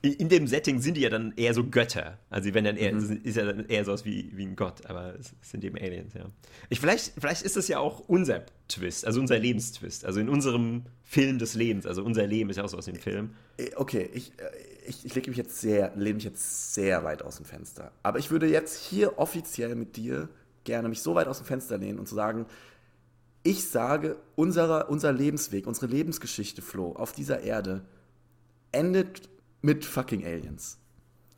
in 0.04 0.28
dem 0.28 0.48
Setting 0.48 0.82
sind 0.82 0.98
die 0.98 1.02
ja 1.02 1.10
dann 1.10 1.34
eher 1.38 1.54
so 1.54 1.64
Götter. 1.64 2.20
Also 2.30 2.54
wenn 2.54 2.66
dann 2.66 2.76
eher, 2.76 2.94
mhm. 2.94 3.22
ist 3.24 3.38
ja 3.38 3.46
dann 3.46 3.66
eher 3.68 3.86
sowas 3.86 4.04
wie, 4.04 4.32
wie 4.36 4.46
ein 4.46 4.58
Gott, 4.58 4.86
aber 4.86 5.16
es 5.18 5.34
sind 5.42 5.64
eben 5.64 5.78
Aliens, 5.78 6.14
ja. 6.14 6.26
Ich, 6.70 6.82
vielleicht, 6.82 7.14
vielleicht 7.18 7.42
ist 7.44 7.56
das 7.56 7.70
ja 7.70 7.80
auch 7.80 8.02
unser 8.02 8.44
Twist, 8.68 9.06
also 9.06 9.22
unser 9.22 9.40
Lebenstwist. 9.40 10.04
Also 10.04 10.20
in 10.20 10.28
unserem 10.28 10.84
Film 11.04 11.40
des 11.40 11.54
Lebens. 11.54 11.86
Also 11.86 12.04
unser 12.04 12.28
Leben 12.28 12.50
ist 12.50 12.58
ja 12.58 12.66
auch 12.66 12.70
so 12.70 12.78
aus 12.78 12.86
dem 12.86 12.98
Film. 12.98 13.34
Äh, 13.58 13.70
okay, 13.78 14.10
ich, 14.14 14.34
äh, 14.40 14.52
ich, 14.86 15.06
ich 15.06 15.16
lege 15.16 15.30
mich 15.30 15.38
jetzt 15.38 15.62
sehr, 15.62 15.94
lehne 15.96 16.16
mich 16.16 16.26
jetzt 16.26 16.74
sehr 16.74 17.06
weit 17.06 17.22
aus 17.22 17.38
dem 17.38 17.46
Fenster. 17.46 17.94
Aber 18.04 18.20
ich 18.20 18.30
würde 18.30 18.48
jetzt 18.48 18.76
hier 18.76 19.18
offiziell 19.20 19.76
mit 19.76 19.96
dir 19.96 20.28
gerne 20.66 20.90
mich 20.90 21.02
so 21.02 21.16
weit 21.16 21.28
aus 21.28 21.38
dem 21.38 21.46
Fenster 21.46 21.78
lehnen 21.78 21.98
und 21.98 22.10
zu 22.10 22.16
sagen, 22.16 22.46
ich 23.44 23.70
sage, 23.70 24.18
unserer, 24.36 24.90
unser 24.90 25.14
Lebensweg, 25.14 25.66
unsere 25.66 25.88
Lebensgeschichte, 25.88 26.62
Flo, 26.62 26.92
auf 26.94 27.14
dieser 27.14 27.42
Erde 27.42 27.86
endet 28.74 29.30
mit 29.64 29.86
fucking 29.86 30.24
Aliens. 30.24 30.78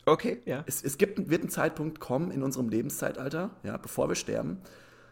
Okay, 0.05 0.41
ja. 0.45 0.63
Es, 0.67 0.83
es 0.83 0.97
gibt, 0.97 1.29
wird 1.29 1.43
ein 1.43 1.49
Zeitpunkt 1.49 1.99
kommen 1.99 2.31
in 2.31 2.43
unserem 2.43 2.67
Lebenszeitalter, 2.69 3.51
ja, 3.63 3.77
bevor 3.77 4.09
wir 4.09 4.15
sterben, 4.15 4.59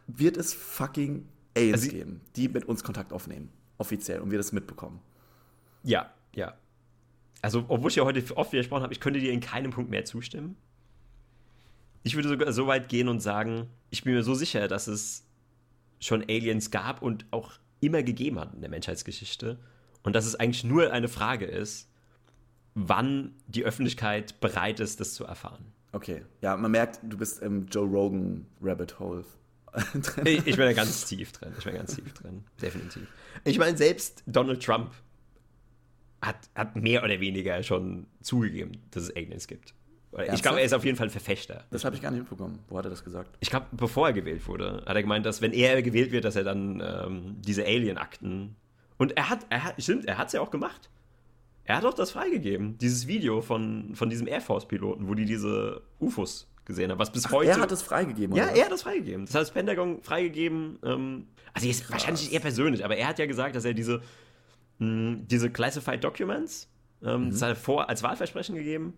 wird 0.07 0.35
es 0.35 0.53
fucking 0.53 1.27
Aliens 1.55 1.83
also, 1.83 1.91
geben, 1.91 2.21
die 2.35 2.49
mit 2.49 2.65
uns 2.65 2.83
Kontakt 2.83 3.13
aufnehmen. 3.13 3.49
Offiziell. 3.77 4.19
Und 4.19 4.31
wir 4.31 4.37
das 4.37 4.51
mitbekommen. 4.51 4.99
Ja, 5.83 6.11
ja. 6.35 6.55
Also, 7.41 7.65
obwohl 7.67 7.89
ich 7.89 7.95
ja 7.95 8.03
heute 8.03 8.35
oft 8.35 8.51
widersprochen 8.51 8.83
habe, 8.83 8.93
ich 8.93 8.99
könnte 8.99 9.19
dir 9.19 9.31
in 9.31 9.41
keinem 9.41 9.71
Punkt 9.71 9.89
mehr 9.89 10.05
zustimmen. 10.05 10.55
Ich 12.03 12.15
würde 12.15 12.29
sogar 12.29 12.51
so 12.51 12.67
weit 12.67 12.89
gehen 12.89 13.07
und 13.07 13.19
sagen, 13.19 13.67
ich 13.89 14.03
bin 14.03 14.13
mir 14.13 14.23
so 14.23 14.33
sicher, 14.33 14.67
dass 14.67 14.87
es 14.87 15.25
schon 15.99 16.23
Aliens 16.23 16.71
gab 16.71 17.01
und 17.01 17.25
auch 17.31 17.53
immer 17.79 18.03
gegeben 18.03 18.39
hat 18.39 18.53
in 18.53 18.61
der 18.61 18.69
Menschheitsgeschichte. 18.69 19.59
Und 20.03 20.15
dass 20.15 20.25
es 20.25 20.35
eigentlich 20.35 20.63
nur 20.63 20.91
eine 20.91 21.07
Frage 21.07 21.45
ist, 21.45 21.89
wann 22.75 23.33
die 23.47 23.63
Öffentlichkeit 23.63 24.39
bereit 24.39 24.79
ist, 24.79 24.99
das 24.99 25.13
zu 25.13 25.25
erfahren. 25.25 25.65
Okay, 25.91 26.25
ja, 26.41 26.57
man 26.57 26.71
merkt, 26.71 26.99
du 27.03 27.17
bist 27.17 27.41
im 27.41 27.67
Joe 27.67 27.87
Rogan 27.87 28.45
Rabbit 28.61 28.99
Hole. 28.99 29.23
drin. 29.73 30.25
Ich, 30.25 30.47
ich 30.47 30.55
bin 30.55 30.65
da 30.65 30.73
ganz 30.73 31.05
tief 31.05 31.31
drin. 31.31 31.53
Ich 31.57 31.63
bin 31.63 31.75
ganz 31.75 31.95
tief 31.95 32.13
drin. 32.13 32.43
Definitiv. 32.61 33.07
Ich 33.43 33.57
meine, 33.57 33.77
selbst 33.77 34.23
Donald 34.27 34.63
Trump 34.63 34.91
hat, 36.21 36.37
hat 36.55 36.75
mehr 36.75 37.03
oder 37.03 37.19
weniger 37.19 37.61
schon 37.63 38.07
zugegeben, 38.21 38.77
dass 38.91 39.03
es 39.03 39.15
Aliens 39.15 39.47
gibt. 39.47 39.73
Ich 40.31 40.43
glaube, 40.43 40.59
er 40.59 40.65
ist 40.65 40.73
auf 40.73 40.85
jeden 40.85 40.95
Fall 40.95 41.07
ein 41.07 41.11
Verfechter. 41.11 41.63
Das 41.71 41.85
habe 41.85 41.95
ich 41.95 42.01
gar 42.01 42.11
nicht 42.11 42.19
mitbekommen. 42.19 42.59
Wo 42.69 42.77
hat 42.77 42.85
er 42.85 42.91
das 42.91 43.03
gesagt? 43.03 43.35
Ich 43.39 43.49
glaube, 43.49 43.65
bevor 43.71 44.07
er 44.07 44.13
gewählt 44.13 44.47
wurde, 44.47 44.83
hat 44.85 44.95
er 44.95 45.01
gemeint, 45.01 45.25
dass 45.25 45.41
wenn 45.41 45.53
er 45.53 45.81
gewählt 45.81 46.11
wird, 46.11 46.23
dass 46.23 46.35
er 46.35 46.43
dann 46.43 46.81
ähm, 46.85 47.41
diese 47.41 47.65
Alien-Akten. 47.65 48.55
Und 48.97 49.17
er 49.17 49.29
hat, 49.29 49.45
er 49.49 49.63
hat, 49.63 49.81
stimmt, 49.81 50.05
er 50.05 50.19
hat 50.19 50.27
es 50.27 50.33
ja 50.33 50.41
auch 50.41 50.51
gemacht. 50.51 50.91
Er 51.65 51.77
hat 51.77 51.85
auch 51.85 51.93
das 51.93 52.11
freigegeben, 52.11 52.77
dieses 52.77 53.07
Video 53.07 53.41
von, 53.41 53.95
von 53.95 54.09
diesem 54.09 54.27
Air 54.27 54.41
Force-Piloten, 54.41 55.07
wo 55.07 55.13
die 55.13 55.25
diese 55.25 55.81
UFOs 55.99 56.49
gesehen 56.65 56.91
haben, 56.91 56.99
was 56.99 57.11
bis 57.11 57.25
Ach, 57.27 57.31
heute. 57.31 57.51
Er 57.51 57.59
hat 57.61 57.71
es 57.71 57.81
freigegeben, 57.81 58.35
Ja, 58.35 58.45
oder? 58.45 58.53
er 58.55 58.65
hat 58.65 58.71
das 58.71 58.83
freigegeben. 58.83 59.25
Das 59.25 59.35
hat 59.35 59.41
das 59.43 59.51
Pentagon 59.51 60.01
freigegeben. 60.01 60.79
Ähm, 60.83 61.27
also 61.53 61.67
jetzt 61.67 61.89
wahrscheinlich 61.91 62.23
nicht 62.23 62.33
er 62.33 62.39
persönlich, 62.41 62.83
aber 62.83 62.97
er 62.97 63.07
hat 63.07 63.19
ja 63.19 63.25
gesagt, 63.25 63.55
dass 63.55 63.63
er 63.65 63.73
diese, 63.73 64.01
mh, 64.79 65.19
diese 65.29 65.49
Classified 65.49 66.03
Documents, 66.03 66.69
ähm, 67.01 67.25
Mhm. 67.25 67.31
das 67.31 67.41
hat 67.41 67.49
er 67.49 67.55
vor 67.55 67.89
als 67.89 68.01
Wahlversprechen 68.03 68.55
gegeben, 68.55 68.93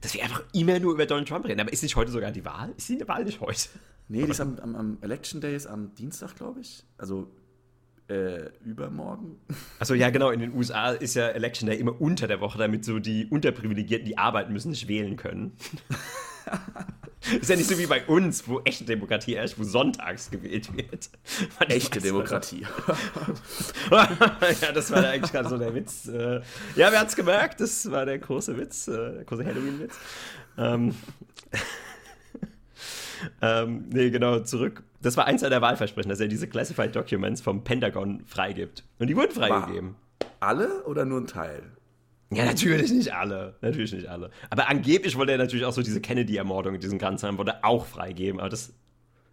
dass 0.00 0.14
wir 0.14 0.22
einfach 0.22 0.42
immer 0.52 0.78
nur 0.78 0.92
über 0.94 1.06
Donald 1.06 1.28
Trump 1.28 1.44
reden. 1.46 1.60
Aber 1.60 1.72
ist 1.72 1.82
nicht 1.82 1.96
heute 1.96 2.10
sogar 2.12 2.30
die 2.30 2.44
Wahl? 2.44 2.72
Ist 2.76 2.88
die 2.88 3.06
Wahl 3.08 3.24
nicht 3.24 3.40
heute? 3.40 3.68
Nee, 4.08 4.24
die 4.24 4.30
ist 4.30 4.40
am, 4.40 4.58
am, 4.60 4.74
am 4.76 4.98
Election 5.00 5.40
Day 5.40 5.54
ist 5.56 5.66
am 5.66 5.94
Dienstag, 5.94 6.36
glaube 6.36 6.60
ich. 6.60 6.84
Also 6.96 7.28
äh, 8.08 8.50
übermorgen. 8.64 9.38
Achso, 9.78 9.94
ja, 9.94 10.10
genau. 10.10 10.30
In 10.30 10.40
den 10.40 10.54
USA 10.54 10.90
ist 10.90 11.14
ja 11.14 11.28
Election 11.28 11.68
Day 11.68 11.78
immer 11.78 12.00
unter 12.00 12.26
der 12.26 12.40
Woche, 12.40 12.58
damit 12.58 12.84
so 12.84 12.98
die 12.98 13.26
Unterprivilegierten, 13.26 14.06
die 14.06 14.18
arbeiten 14.18 14.52
müssen, 14.52 14.70
nicht 14.70 14.88
wählen 14.88 15.16
können. 15.16 15.52
ist 17.40 17.50
ja 17.50 17.56
nicht 17.56 17.68
so 17.68 17.78
wie 17.78 17.86
bei 17.86 18.04
uns, 18.06 18.48
wo 18.48 18.60
echte 18.60 18.84
Demokratie 18.84 19.36
herrscht, 19.36 19.58
wo 19.58 19.64
sonntags 19.64 20.30
gewählt 20.30 20.74
wird. 20.74 21.10
Man 21.58 21.68
Echte 21.70 22.00
Demokratie. 22.00 22.66
ja, 23.90 24.72
das 24.72 24.90
war 24.90 25.02
da 25.02 25.10
eigentlich 25.10 25.32
gerade 25.32 25.48
so 25.48 25.58
der 25.58 25.74
Witz. 25.74 26.08
äh. 26.08 26.40
Ja, 26.76 26.90
wer 26.90 27.00
hat's 27.00 27.16
gemerkt? 27.16 27.60
Das 27.60 27.90
war 27.90 28.06
der 28.06 28.18
große 28.18 28.56
Witz, 28.56 28.88
äh, 28.88 28.92
der 28.92 29.24
große 29.24 29.44
Halloween-Witz. 29.44 29.98
Ähm, 30.56 30.94
ähm, 33.42 33.86
nee, 33.90 34.10
genau, 34.10 34.40
zurück. 34.40 34.82
Das 35.00 35.16
war 35.16 35.26
eins 35.26 35.42
seiner 35.42 35.60
Wahlversprechen, 35.60 36.08
dass 36.08 36.20
er 36.20 36.28
diese 36.28 36.48
Classified 36.48 36.94
Documents 36.94 37.40
vom 37.40 37.64
Pentagon 37.64 38.22
freigibt. 38.26 38.84
Und 38.98 39.08
die 39.08 39.16
wurden 39.16 39.32
freigegeben. 39.32 39.94
Alle 40.40 40.84
oder 40.84 41.04
nur 41.04 41.20
ein 41.20 41.26
Teil? 41.26 41.62
Ja, 42.30 42.44
natürlich 42.44 42.92
nicht 42.92 43.14
alle. 43.14 43.54
Natürlich 43.62 43.92
nicht 43.92 44.06
alle. 44.06 44.30
Aber 44.50 44.68
angeblich 44.68 45.16
wollte 45.16 45.32
er 45.32 45.38
natürlich 45.38 45.64
auch 45.64 45.72
so 45.72 45.82
diese 45.82 46.00
Kennedy-Ermordung, 46.00 46.78
diesen 46.78 46.98
Ganzen, 46.98 47.38
wollte 47.38 47.52
er 47.52 47.64
auch 47.64 47.86
freigeben. 47.86 48.38
Aber 48.40 48.50
das 48.50 48.72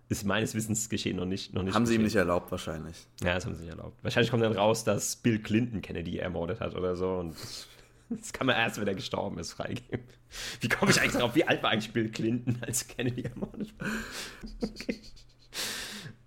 ist 0.07 0.25
meines 0.25 0.55
Wissens 0.55 0.87
geschehen 0.87 1.17
noch 1.17 1.25
nicht. 1.25 1.53
Noch 1.53 1.63
nicht 1.63 1.73
Haben 1.73 1.85
sie 1.85 1.93
ihm 1.95 1.97
geschehen. 1.97 2.05
nicht 2.05 2.15
erlaubt, 2.15 2.51
wahrscheinlich. 2.51 2.95
Ja, 3.23 3.33
das 3.33 3.45
haben 3.45 3.55
sie 3.55 3.61
nicht 3.63 3.71
erlaubt. 3.71 4.01
Wahrscheinlich 4.03 4.31
kommt 4.31 4.43
dann 4.43 4.53
raus, 4.53 4.83
dass 4.83 5.15
Bill 5.17 5.39
Clinton 5.39 5.81
Kennedy 5.81 6.17
ermordet 6.19 6.59
hat 6.61 6.75
oder 6.75 6.95
so. 6.95 7.09
Und 7.15 7.35
das, 8.09 8.33
kann 8.33 8.47
man 8.47 8.55
erst, 8.55 8.79
wenn 8.79 8.87
er 8.87 8.95
gestorben 8.95 9.37
ist, 9.39 9.53
freigeben. 9.53 10.05
Wie 10.59 10.69
komme 10.69 10.91
ich 10.91 10.99
eigentlich 10.99 11.13
darauf? 11.13 11.35
Wie 11.35 11.47
alt 11.47 11.63
war 11.63 11.71
eigentlich 11.71 11.93
Bill 11.93 12.09
Clinton, 12.09 12.57
als 12.61 12.87
Kennedy 12.87 13.23
ermordet 13.23 13.73
wurde? 13.79 13.91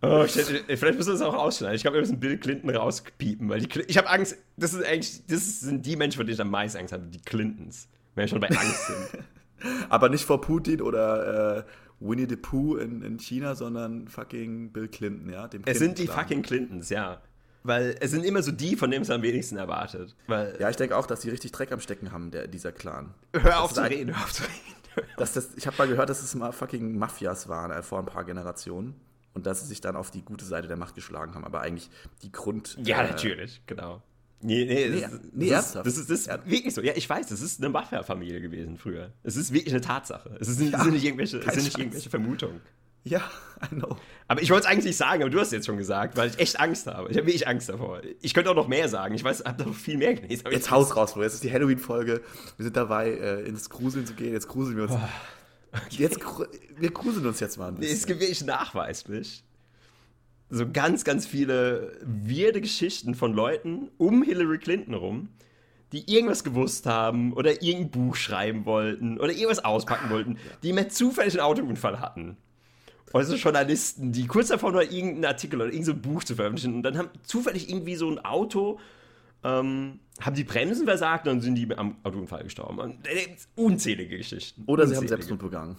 Oh, 0.01 0.22
ich, 0.24 0.33
vielleicht 0.33 0.97
müssen 0.97 1.09
wir 1.09 1.12
das 1.12 1.22
auch 1.22 1.35
ausschneiden. 1.35 1.74
Ich 1.74 1.83
glaube, 1.83 1.97
wir 1.97 2.03
müssen 2.03 2.20
Bill 2.20 2.39
Clinton 2.39 2.70
rauspiepen, 2.70 3.49
weil 3.49 3.61
die 3.61 3.81
ich 3.89 3.99
habe 3.99 4.09
Angst. 4.09 4.37
Das 4.57 4.70
sind 4.70 4.85
eigentlich, 4.85 5.26
das 5.26 5.61
sind 5.61 5.85
die 5.85 5.97
Menschen, 5.97 6.18
vor 6.18 6.24
denen 6.24 6.35
ich 6.35 6.41
am 6.41 6.51
meisten 6.51 6.79
Angst 6.79 6.93
habe, 6.93 7.05
die 7.07 7.20
Clintons. 7.20 7.89
Wenn 8.14 8.24
wir 8.24 8.29
schon 8.29 8.41
bei 8.41 8.49
Angst 8.49 8.87
sind. 8.87 9.24
Aber 9.89 10.09
nicht 10.09 10.24
vor 10.24 10.41
Putin 10.41 10.83
oder 10.83 11.59
äh, 11.59 11.64
Winnie 11.99 12.26
the 12.29 12.37
Pooh 12.37 12.76
in, 12.76 13.03
in 13.03 13.18
China, 13.18 13.57
sondern 13.57 14.07
fucking 14.07 14.72
Bill 14.72 14.87
Clinton, 14.87 15.31
ja? 15.31 15.49
Dem 15.49 15.62
Es 15.66 15.81
sind 15.81 15.99
die 15.99 16.07
fucking 16.07 16.43
Clintons, 16.43 16.91
ja. 16.91 17.20
Weil 17.65 17.97
es 18.01 18.11
sind 18.13 18.25
immer 18.25 18.43
so 18.43 18.53
die, 18.53 18.77
von 18.77 18.91
denen 18.91 19.03
es 19.03 19.11
am 19.11 19.23
wenigsten 19.23 19.57
erwartet. 19.57 20.15
Weil, 20.27 20.57
Ja, 20.61 20.71
ich 20.71 20.77
denke 20.77 20.97
auch, 20.97 21.07
dass 21.07 21.21
die 21.21 21.31
richtig 21.31 21.53
Dreck 21.53 21.73
am 21.73 21.81
Stecken 21.81 22.13
haben, 22.13 22.31
der, 22.31 22.47
dieser 22.47 22.73
Clan. 22.73 23.15
hör 23.35 23.61
auf 23.63 23.75
zu 23.75 23.83
reden, 23.83 24.15
hör 24.17 24.25
auf 24.25 24.33
zu 24.33 24.43
reden. 24.45 24.55
Dass 25.17 25.33
das, 25.33 25.51
ich 25.57 25.65
habe 25.69 25.77
mal 25.79 25.87
gehört, 25.87 26.09
dass 26.11 26.23
es 26.25 26.35
mal 26.35 26.51
fucking 26.51 26.99
Mafias 26.99 27.47
waren 27.49 27.71
äh, 27.71 27.83
vor 27.85 28.01
ein 28.01 28.07
paar 28.07 28.25
Generationen. 28.25 28.97
Und 29.33 29.47
dass 29.47 29.61
sie 29.61 29.67
sich 29.69 29.81
dann 29.81 29.95
auf 29.95 30.11
die 30.11 30.23
gute 30.23 30.45
Seite 30.45 30.67
der 30.67 30.77
Macht 30.77 30.97
geschlagen 30.97 31.35
haben. 31.37 31.45
Aber 31.45 31.61
eigentlich 31.61 31.89
die 32.23 32.33
Grund. 32.33 32.77
Ja, 32.83 33.03
äh, 33.03 33.11
natürlich, 33.11 33.63
genau. 33.67 34.03
Nee, 34.41 34.65
nee, 34.65 34.89
Nee, 34.89 35.01
das, 35.01 35.13
ist- 35.13 35.21
nee, 35.35 35.51
das, 35.51 35.67
ist, 35.67 35.75
das 35.77 35.87
ist, 35.99 36.11
das 36.11 36.21
ist 36.21 36.27
Ja. 36.27 36.39
wirklich 36.47 36.75
so. 36.75 36.81
Ja, 36.81 36.95
ich 36.97 37.09
weiß, 37.09 37.29
das 37.29 37.41
ist 37.43 37.61
eine 37.61 37.69
Mafia-Familie 37.69 38.41
gewesen 38.41 38.77
früher. 38.77 39.13
Es 39.23 39.37
ist 39.37 39.53
wirklich 39.53 39.73
eine 39.73 39.81
Tatsache. 39.83 40.31
Es, 40.41 40.49
ist 40.49 40.61
es 40.61 40.81
sind 40.83 40.93
nicht 40.93 41.05
irgendwelche, 41.05 41.39
es 41.39 41.55
sind 41.55 41.65
nicht 41.65 41.79
irgendwelche 41.79 42.11
Vermutungen. 42.11 42.61
Ja, 43.09 43.23
I 43.73 43.75
know. 43.75 43.97
Aber 44.29 44.43
ich 44.43 44.51
wollte 44.51 44.67
es 44.67 44.71
eigentlich 44.71 44.85
nicht 44.85 44.97
sagen, 44.97 45.23
aber 45.23 45.31
du 45.31 45.39
hast 45.41 45.49
es 45.49 45.53
jetzt 45.53 45.67
schon 45.67 45.79
gesagt, 45.79 46.17
weil 46.17 46.29
ich 46.29 46.39
echt 46.39 46.61
Angst 46.61 46.87
habe. 46.87 47.11
Ich 47.11 47.17
habe 47.17 47.27
wirklich 47.27 47.49
Angst 47.49 47.69
davor. 47.69 48.03
Ich 48.21 48.35
könnte 48.35 48.51
auch 48.51 48.55
noch 48.55 48.69
mehr 48.69 48.89
sagen. 48.89 49.15
Ich 49.15 49.25
weiß, 49.25 49.41
ich 49.41 49.47
habe 49.47 49.65
noch 49.65 49.75
viel 49.75 49.97
mehr 49.97 50.15
gelesen. 50.15 50.43
aber 50.45 50.55
Jetzt 50.55 50.71
Haus 50.71 50.95
raus, 50.97 51.15
Bro. 51.15 51.23
Jetzt 51.23 51.35
ist 51.35 51.45
die 51.45 51.53
Halloween-Folge. 51.53 52.21
Wir 52.57 52.63
sind 52.65 52.77
dabei, 52.77 53.11
äh, 53.11 53.43
ins 53.49 53.71
Gruseln 53.71 54.05
zu 54.07 54.15
gehen. 54.15 54.33
Jetzt 54.33 54.49
gruseln 54.49 54.77
wir 54.77 54.85
uns. 54.85 54.93
Jetzt, 55.91 56.21
gru- 56.21 56.47
wir 56.79 56.91
gruseln 56.91 57.27
uns 57.27 57.41
jetzt 57.41 57.57
mal 57.59 57.69
ein 57.69 57.75
Nee, 57.75 57.87
es 57.87 57.93
bisschen. 57.93 58.07
gibt 58.09 58.21
wirklich 58.21 58.45
nachweislich 58.45 59.45
so 60.51 60.67
ganz, 60.71 61.05
ganz 61.05 61.27
viele 61.27 61.93
weirde 62.05 62.61
Geschichten 62.63 63.15
von 63.15 63.33
Leuten 63.35 63.91
um 63.99 64.23
Hillary 64.23 64.59
Clinton 64.59 64.95
rum, 64.95 65.29
die 65.93 66.11
irgendwas 66.11 66.43
gewusst 66.43 66.87
haben 66.87 67.33
oder 67.35 67.63
irgendein 67.63 67.91
Buch 67.91 68.17
schreiben 68.17 68.65
wollten 68.65 69.19
oder 69.21 69.31
irgendwas 69.33 69.63
auspacken 69.65 70.09
wollten, 70.11 70.39
die 70.63 70.71
immer 70.71 70.89
zufällig 70.89 71.35
einen 71.35 71.43
Autounfall 71.43 72.01
hatten. 72.01 72.37
Also 73.13 73.37
Journalisten, 73.37 74.13
die 74.13 74.27
kurz 74.27 74.49
davor 74.49 74.75
waren, 74.75 74.91
irgendeinen 74.91 75.25
Artikel 75.25 75.61
oder 75.61 75.73
irgendein 75.73 76.01
Buch 76.01 76.25
zu 76.25 76.35
veröffentlichen 76.35 76.75
und 76.75 76.83
dann 76.83 76.99
haben 76.99 77.09
zufällig 77.23 77.71
irgendwie 77.71 77.97
so 77.97 78.11
ein 78.11 78.19
Auto, 78.25 78.79
ähm, 79.45 80.01
haben 80.21 80.35
die 80.35 80.45
Bremsen 80.45 80.85
versagt 80.85 81.27
und 81.27 81.35
dann 81.35 81.41
sind 81.41 81.55
die 81.55 81.77
am 81.77 81.97
Autounfall 82.03 82.45
gestorben. 82.45 82.79
Und 82.79 83.05
gibt's 83.05 83.49
unzählige 83.55 84.19
Geschichten. 84.19 84.65
Oder 84.67 84.87
sie 84.87 84.95
haben 84.95 85.03
Unzählige. 85.03 85.09
Selbstmord 85.09 85.41
begangen. 85.41 85.77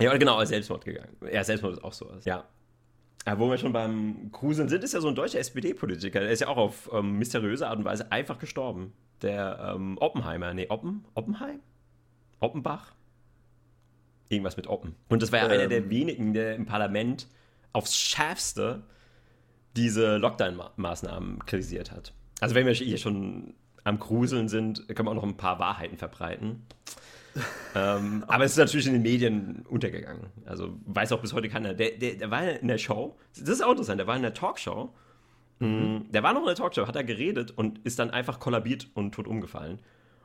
Ja, 0.00 0.16
genau, 0.16 0.42
Selbstmord 0.44 0.84
gegangen. 0.84 1.16
Ja, 1.32 1.44
Selbstmord 1.44 1.74
ist 1.74 1.84
auch 1.84 1.92
sowas. 1.92 2.24
Ja. 2.24 2.44
ja. 3.26 3.38
Wo 3.38 3.50
wir 3.50 3.58
schon 3.58 3.72
beim 3.72 4.30
Cruisen 4.32 4.68
sind, 4.68 4.84
ist 4.84 4.94
ja 4.94 5.00
so 5.00 5.08
ein 5.08 5.14
deutscher 5.14 5.38
SPD-Politiker. 5.38 6.20
Der 6.20 6.30
ist 6.30 6.40
ja 6.40 6.48
auch 6.48 6.56
auf 6.56 6.90
ähm, 6.92 7.18
mysteriöse 7.18 7.66
Art 7.66 7.78
und 7.78 7.84
Weise 7.84 8.10
einfach 8.12 8.38
gestorben. 8.38 8.92
Der 9.22 9.74
ähm, 9.74 9.98
Oppenheimer. 9.98 10.54
Nee, 10.54 10.66
Oppen? 10.68 11.04
Oppenheim? 11.14 11.60
Oppenbach? 12.40 12.92
Irgendwas 14.32 14.56
mit 14.56 14.66
Oppen. 14.66 14.94
Und 15.08 15.22
das 15.22 15.30
war 15.30 15.40
ja 15.40 15.46
einer 15.46 15.68
der 15.68 15.78
Ähm. 15.78 15.90
wenigen, 15.90 16.32
der 16.34 16.54
im 16.54 16.66
Parlament 16.66 17.28
aufs 17.72 17.96
Schärfste 17.96 18.82
diese 19.76 20.16
Lockdown-Maßnahmen 20.16 21.44
kritisiert 21.46 21.90
hat. 21.92 22.12
Also 22.40 22.54
wenn 22.54 22.66
wir 22.66 22.72
hier 22.72 22.98
schon 22.98 23.54
am 23.84 23.98
Gruseln 23.98 24.48
sind, 24.48 24.86
können 24.88 25.06
wir 25.06 25.10
auch 25.10 25.14
noch 25.14 25.22
ein 25.22 25.36
paar 25.36 25.58
Wahrheiten 25.58 25.96
verbreiten. 25.96 26.66
ähm, 27.74 28.24
aber 28.26 28.44
es 28.44 28.52
ist 28.52 28.58
natürlich 28.58 28.86
in 28.86 28.92
den 28.92 29.02
Medien 29.02 29.64
untergegangen. 29.68 30.26
Also 30.44 30.78
weiß 30.86 31.12
auch 31.12 31.20
bis 31.20 31.32
heute 31.32 31.48
keiner. 31.48 31.72
Der, 31.74 31.92
der, 31.92 32.14
der 32.14 32.30
war 32.30 32.42
in 32.42 32.68
der 32.68 32.78
Show, 32.78 33.16
das 33.38 33.48
ist 33.48 33.62
auch 33.62 33.70
interessant, 33.70 33.98
der 33.98 34.06
war 34.06 34.16
in 34.16 34.22
der 34.22 34.34
Talkshow. 34.34 34.94
Mhm. 35.58 36.06
Der 36.10 36.22
war 36.22 36.34
noch 36.34 36.40
in 36.40 36.46
der 36.46 36.56
Talkshow, 36.56 36.86
hat 36.86 36.96
er 36.96 37.04
geredet 37.04 37.50
und 37.50 37.78
ist 37.84 37.98
dann 37.98 38.10
einfach 38.10 38.38
kollabiert 38.38 38.88
und 38.94 39.14
tot 39.14 39.26
umgefallen. 39.26 39.78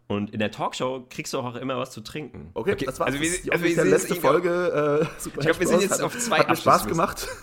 Und 0.07 0.31
in 0.31 0.39
der 0.39 0.51
Talkshow 0.51 1.05
kriegst 1.09 1.33
du 1.33 1.39
auch 1.39 1.55
immer 1.55 1.77
was 1.77 1.91
zu 1.91 2.01
trinken. 2.01 2.51
Okay, 2.53 2.75
das 2.75 2.99
war 2.99 3.07
also 3.07 3.19
wir, 3.19 3.29
die 3.29 3.51
also 3.51 3.63
wir 3.65 3.83
letzte 3.83 4.13
jetzt 4.13 4.21
Folge. 4.21 4.49
Äh, 4.49 5.21
Super 5.21 5.39
Ich 5.39 5.45
glaub, 5.45 5.59
wir 5.59 5.67
sind 5.67 5.81
jetzt 5.81 5.91
Hat- 5.95 6.01
auf 6.01 6.17
zwei 6.17 6.39
Hat 6.39 6.57
Spaß 6.57 6.87
gemacht. 6.87 7.27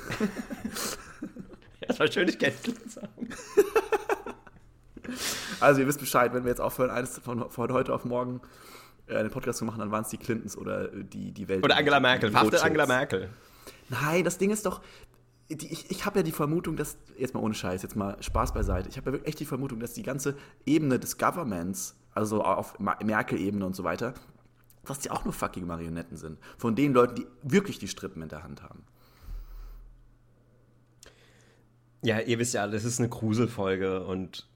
Es 1.87 2.01
war 2.01 2.11
schön, 2.11 2.27
dich 2.27 2.39
kennengelernt 2.39 2.91
zu 2.91 3.03
haben. 3.03 3.29
Also 5.61 5.81
ihr 5.81 5.87
wisst 5.87 6.01
Bescheid, 6.01 6.33
wenn 6.33 6.45
wir 6.45 6.51
jetzt 6.51 6.61
aufhören, 6.61 6.91
eines 6.91 7.19
von, 7.19 7.51
von 7.51 7.73
heute 7.73 7.93
auf 7.93 8.05
morgen 8.05 8.41
äh, 9.07 9.17
einen 9.17 9.31
Podcast 9.31 9.59
zu 9.59 9.65
machen, 9.65 9.81
dann 9.81 9.91
waren 9.91 10.03
es 10.03 10.09
die 10.09 10.17
Clintons 10.17 10.57
oder 10.57 10.93
äh, 10.93 11.05
die, 11.05 11.33
die 11.33 11.49
Welt. 11.49 11.65
Oder 11.65 11.77
Angela 11.77 12.01
Merkel. 12.01 12.31
Verhaftet. 12.31 12.63
Angela 12.65 12.87
Merkel. 12.87 13.29
Nein, 13.91 14.25
das 14.25 14.39
Ding 14.39 14.51
ist 14.51 14.65
doch, 14.65 14.81
die, 15.51 15.71
ich, 15.71 15.91
ich 15.91 16.07
habe 16.07 16.21
ja 16.21 16.23
die 16.23 16.33
Vermutung, 16.33 16.77
dass, 16.77 16.97
jetzt 17.19 17.35
mal 17.35 17.41
ohne 17.41 17.55
Scheiß, 17.55 17.83
jetzt 17.83 17.97
mal 17.97 18.17
Spaß 18.23 18.55
beiseite, 18.55 18.89
ich 18.89 18.97
habe 18.97 19.11
ja 19.11 19.13
wirklich 19.13 19.29
echt 19.29 19.41
die 19.41 19.45
Vermutung, 19.45 19.79
dass 19.81 19.93
die 19.93 20.03
ganze 20.03 20.37
Ebene 20.65 20.99
des 20.99 21.19
Governments, 21.19 21.97
also 22.15 22.43
auf 22.43 22.79
Merkel-Ebene 22.79 23.67
und 23.67 23.75
so 23.75 23.85
weiter, 23.85 24.15
dass 24.85 25.01
die 25.01 25.11
auch 25.11 25.25
nur 25.25 25.33
fucking 25.33 25.67
Marionetten 25.67 26.17
sind. 26.17 26.39
Von 26.59 26.77
den 26.77 26.93
Leuten, 26.93 27.17
die 27.17 27.27
wirklich 27.43 27.79
die 27.79 27.89
Strippen 27.89 28.23
in 28.23 28.29
der 28.29 28.43
Hand 28.43 28.63
haben. 28.63 28.85
Ja, 32.03 32.21
ihr 32.21 32.39
wisst 32.39 32.55
ja, 32.55 32.67
das 32.67 32.85
ist 32.85 32.99
eine 33.01 33.09
Gruselfolge 33.09 34.05
und 34.05 34.47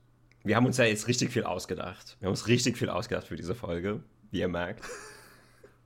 Wir 0.45 0.57
haben 0.57 0.67
uns 0.67 0.77
ja 0.77 0.85
jetzt 0.85 1.09
richtig 1.09 1.31
viel 1.31 1.45
ausgedacht. 1.45 2.17
Wir 2.21 2.27
haben 2.27 2.33
uns 2.33 2.47
richtig 2.47 2.79
viel 2.79 2.89
ausgedacht 2.89 3.27
für 3.27 3.37
diese 3.37 3.55
Folge, 3.55 4.03
wie 4.31 4.41
ihr 4.41 4.49
merkt. 4.49 4.85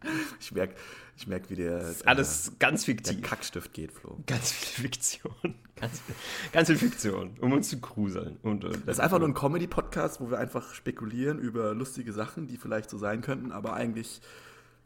Ich 0.40 0.52
merke, 0.52 0.74
ich 1.16 1.26
merk, 1.26 1.48
wie 1.50 1.56
der, 1.56 1.78
Das 1.78 1.90
ist 1.90 2.08
alles 2.08 2.48
äh, 2.48 2.52
ganz 2.58 2.84
der 2.84 2.94
fiktiv. 2.94 3.22
Kackstift 3.22 3.72
geht, 3.72 3.92
Flo. 3.92 4.18
Ganz 4.26 4.52
viel 4.52 4.84
Fiktion. 4.84 5.54
Ganz, 5.76 6.00
viel- 6.00 6.14
ganz 6.52 6.68
viel 6.68 6.78
Fiktion, 6.78 7.36
um 7.40 7.52
uns 7.52 7.68
zu 7.68 7.80
gruseln. 7.80 8.38
Und, 8.42 8.64
und 8.64 8.86
Das 8.86 8.96
ist 8.96 9.00
einfach 9.00 9.18
nur 9.18 9.28
ein 9.28 9.34
Comedy-Podcast, 9.34 10.20
wo 10.20 10.30
wir 10.30 10.38
einfach 10.38 10.74
spekulieren 10.74 11.38
über 11.38 11.74
lustige 11.74 12.12
Sachen, 12.12 12.46
die 12.46 12.56
vielleicht 12.56 12.90
so 12.90 12.98
sein 12.98 13.20
könnten, 13.20 13.52
aber 13.52 13.74
eigentlich 13.74 14.20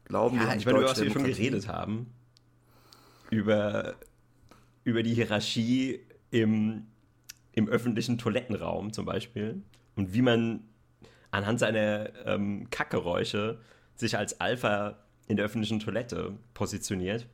glauben 0.05 0.37
wir 0.39 0.47
Ja, 0.47 0.53
an 0.53 0.59
ich 0.59 0.65
die 0.65 0.71
meine, 0.73 0.79
über 0.85 0.91
was 0.91 1.01
wir 1.03 1.11
schon 1.11 1.25
geredet 1.25 1.69
haben. 1.69 2.07
Über, 3.31 3.97
über 4.85 5.03
die 5.03 5.15
Hierarchie 5.15 6.01
im, 6.31 6.87
im 7.53 7.69
öffentlichen 7.69 8.19
Toilettenraum 8.19 8.93
zum 8.93 9.05
Beispiel. 9.05 9.63
Und 9.97 10.13
wie 10.15 10.23
man 10.23 10.61
anhand 11.31 11.59
seiner 11.59 12.11
ähm, 12.27 12.69
Kackgeräusche 12.71 13.61
sich 13.97 14.17
als 14.17 14.41
Alpha 14.41 14.99
in 15.29 15.37
der 15.37 15.47
öffentlichen 15.47 15.81
Toilette 15.81 16.33
positioniert. 16.55 17.27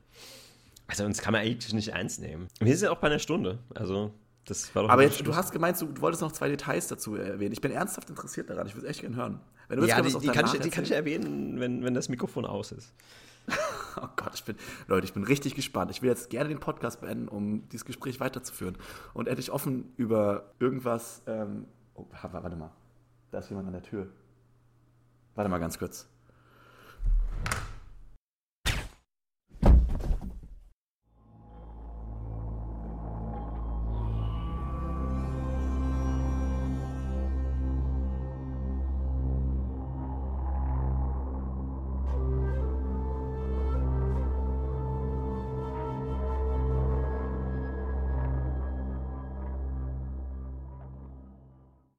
Also 0.87 1.05
uns 1.05 1.19
kann 1.21 1.31
man 1.31 1.41
eigentlich 1.41 1.73
nicht 1.73 1.89
ernst 1.89 2.19
nehmen. 2.19 2.47
Wir 2.59 2.75
sind 2.77 2.89
auch 2.89 2.97
bei 2.97 3.07
einer 3.07 3.19
Stunde. 3.19 3.59
Also 3.73 4.11
das 4.45 4.73
war 4.75 4.83
doch 4.83 4.89
Aber 4.89 5.03
jetzt, 5.03 5.25
du 5.25 5.35
hast 5.35 5.51
gemeint, 5.51 5.79
du, 5.79 6.01
wolltest 6.01 6.21
noch 6.21 6.31
zwei 6.31 6.49
Details 6.49 6.87
dazu 6.87 7.15
erwähnen. 7.15 7.53
Ich 7.53 7.61
bin 7.61 7.71
ernsthaft 7.71 8.09
interessiert 8.09 8.49
daran. 8.49 8.67
Ich 8.67 8.75
würde 8.75 8.87
es 8.87 8.91
echt 8.91 9.01
gerne 9.01 9.15
hören. 9.15 9.39
Wenn 9.69 9.77
du 9.77 9.83
willst, 9.83 9.95
ja, 9.95 10.01
können 10.01 10.13
die, 10.13 10.19
die, 10.19 10.33
kann 10.33 10.45
ich, 10.45 10.59
die 10.59 10.69
kann 10.69 10.83
ich 10.83 10.91
erwähnen, 10.91 11.59
wenn, 11.59 11.83
wenn 11.83 11.93
das 11.93 12.09
Mikrofon 12.09 12.45
aus 12.45 12.71
ist. 12.71 12.93
Oh 13.95 14.07
Gott, 14.15 14.31
ich 14.33 14.43
bin, 14.43 14.55
Leute, 14.87 15.05
ich 15.05 15.13
bin 15.13 15.23
richtig 15.23 15.53
gespannt. 15.53 15.91
Ich 15.91 16.01
will 16.01 16.09
jetzt 16.09 16.31
gerne 16.31 16.49
den 16.49 16.59
Podcast 16.59 16.99
beenden, 17.01 17.27
um 17.27 17.69
dieses 17.69 17.85
Gespräch 17.85 18.19
weiterzuführen 18.19 18.75
und 19.13 19.27
endlich 19.27 19.51
offen 19.51 19.93
über 19.97 20.51
irgendwas. 20.59 21.21
Ähm, 21.27 21.65
oh, 21.93 22.07
wa- 22.09 22.29
warte 22.41 22.55
mal, 22.55 22.71
da 23.29 23.37
ist 23.37 23.49
jemand 23.49 23.67
an 23.67 23.73
der 23.73 23.83
Tür. 23.83 24.07
Warte 25.35 25.47
mal 25.47 25.59
ganz 25.59 25.77
kurz. 25.77 26.07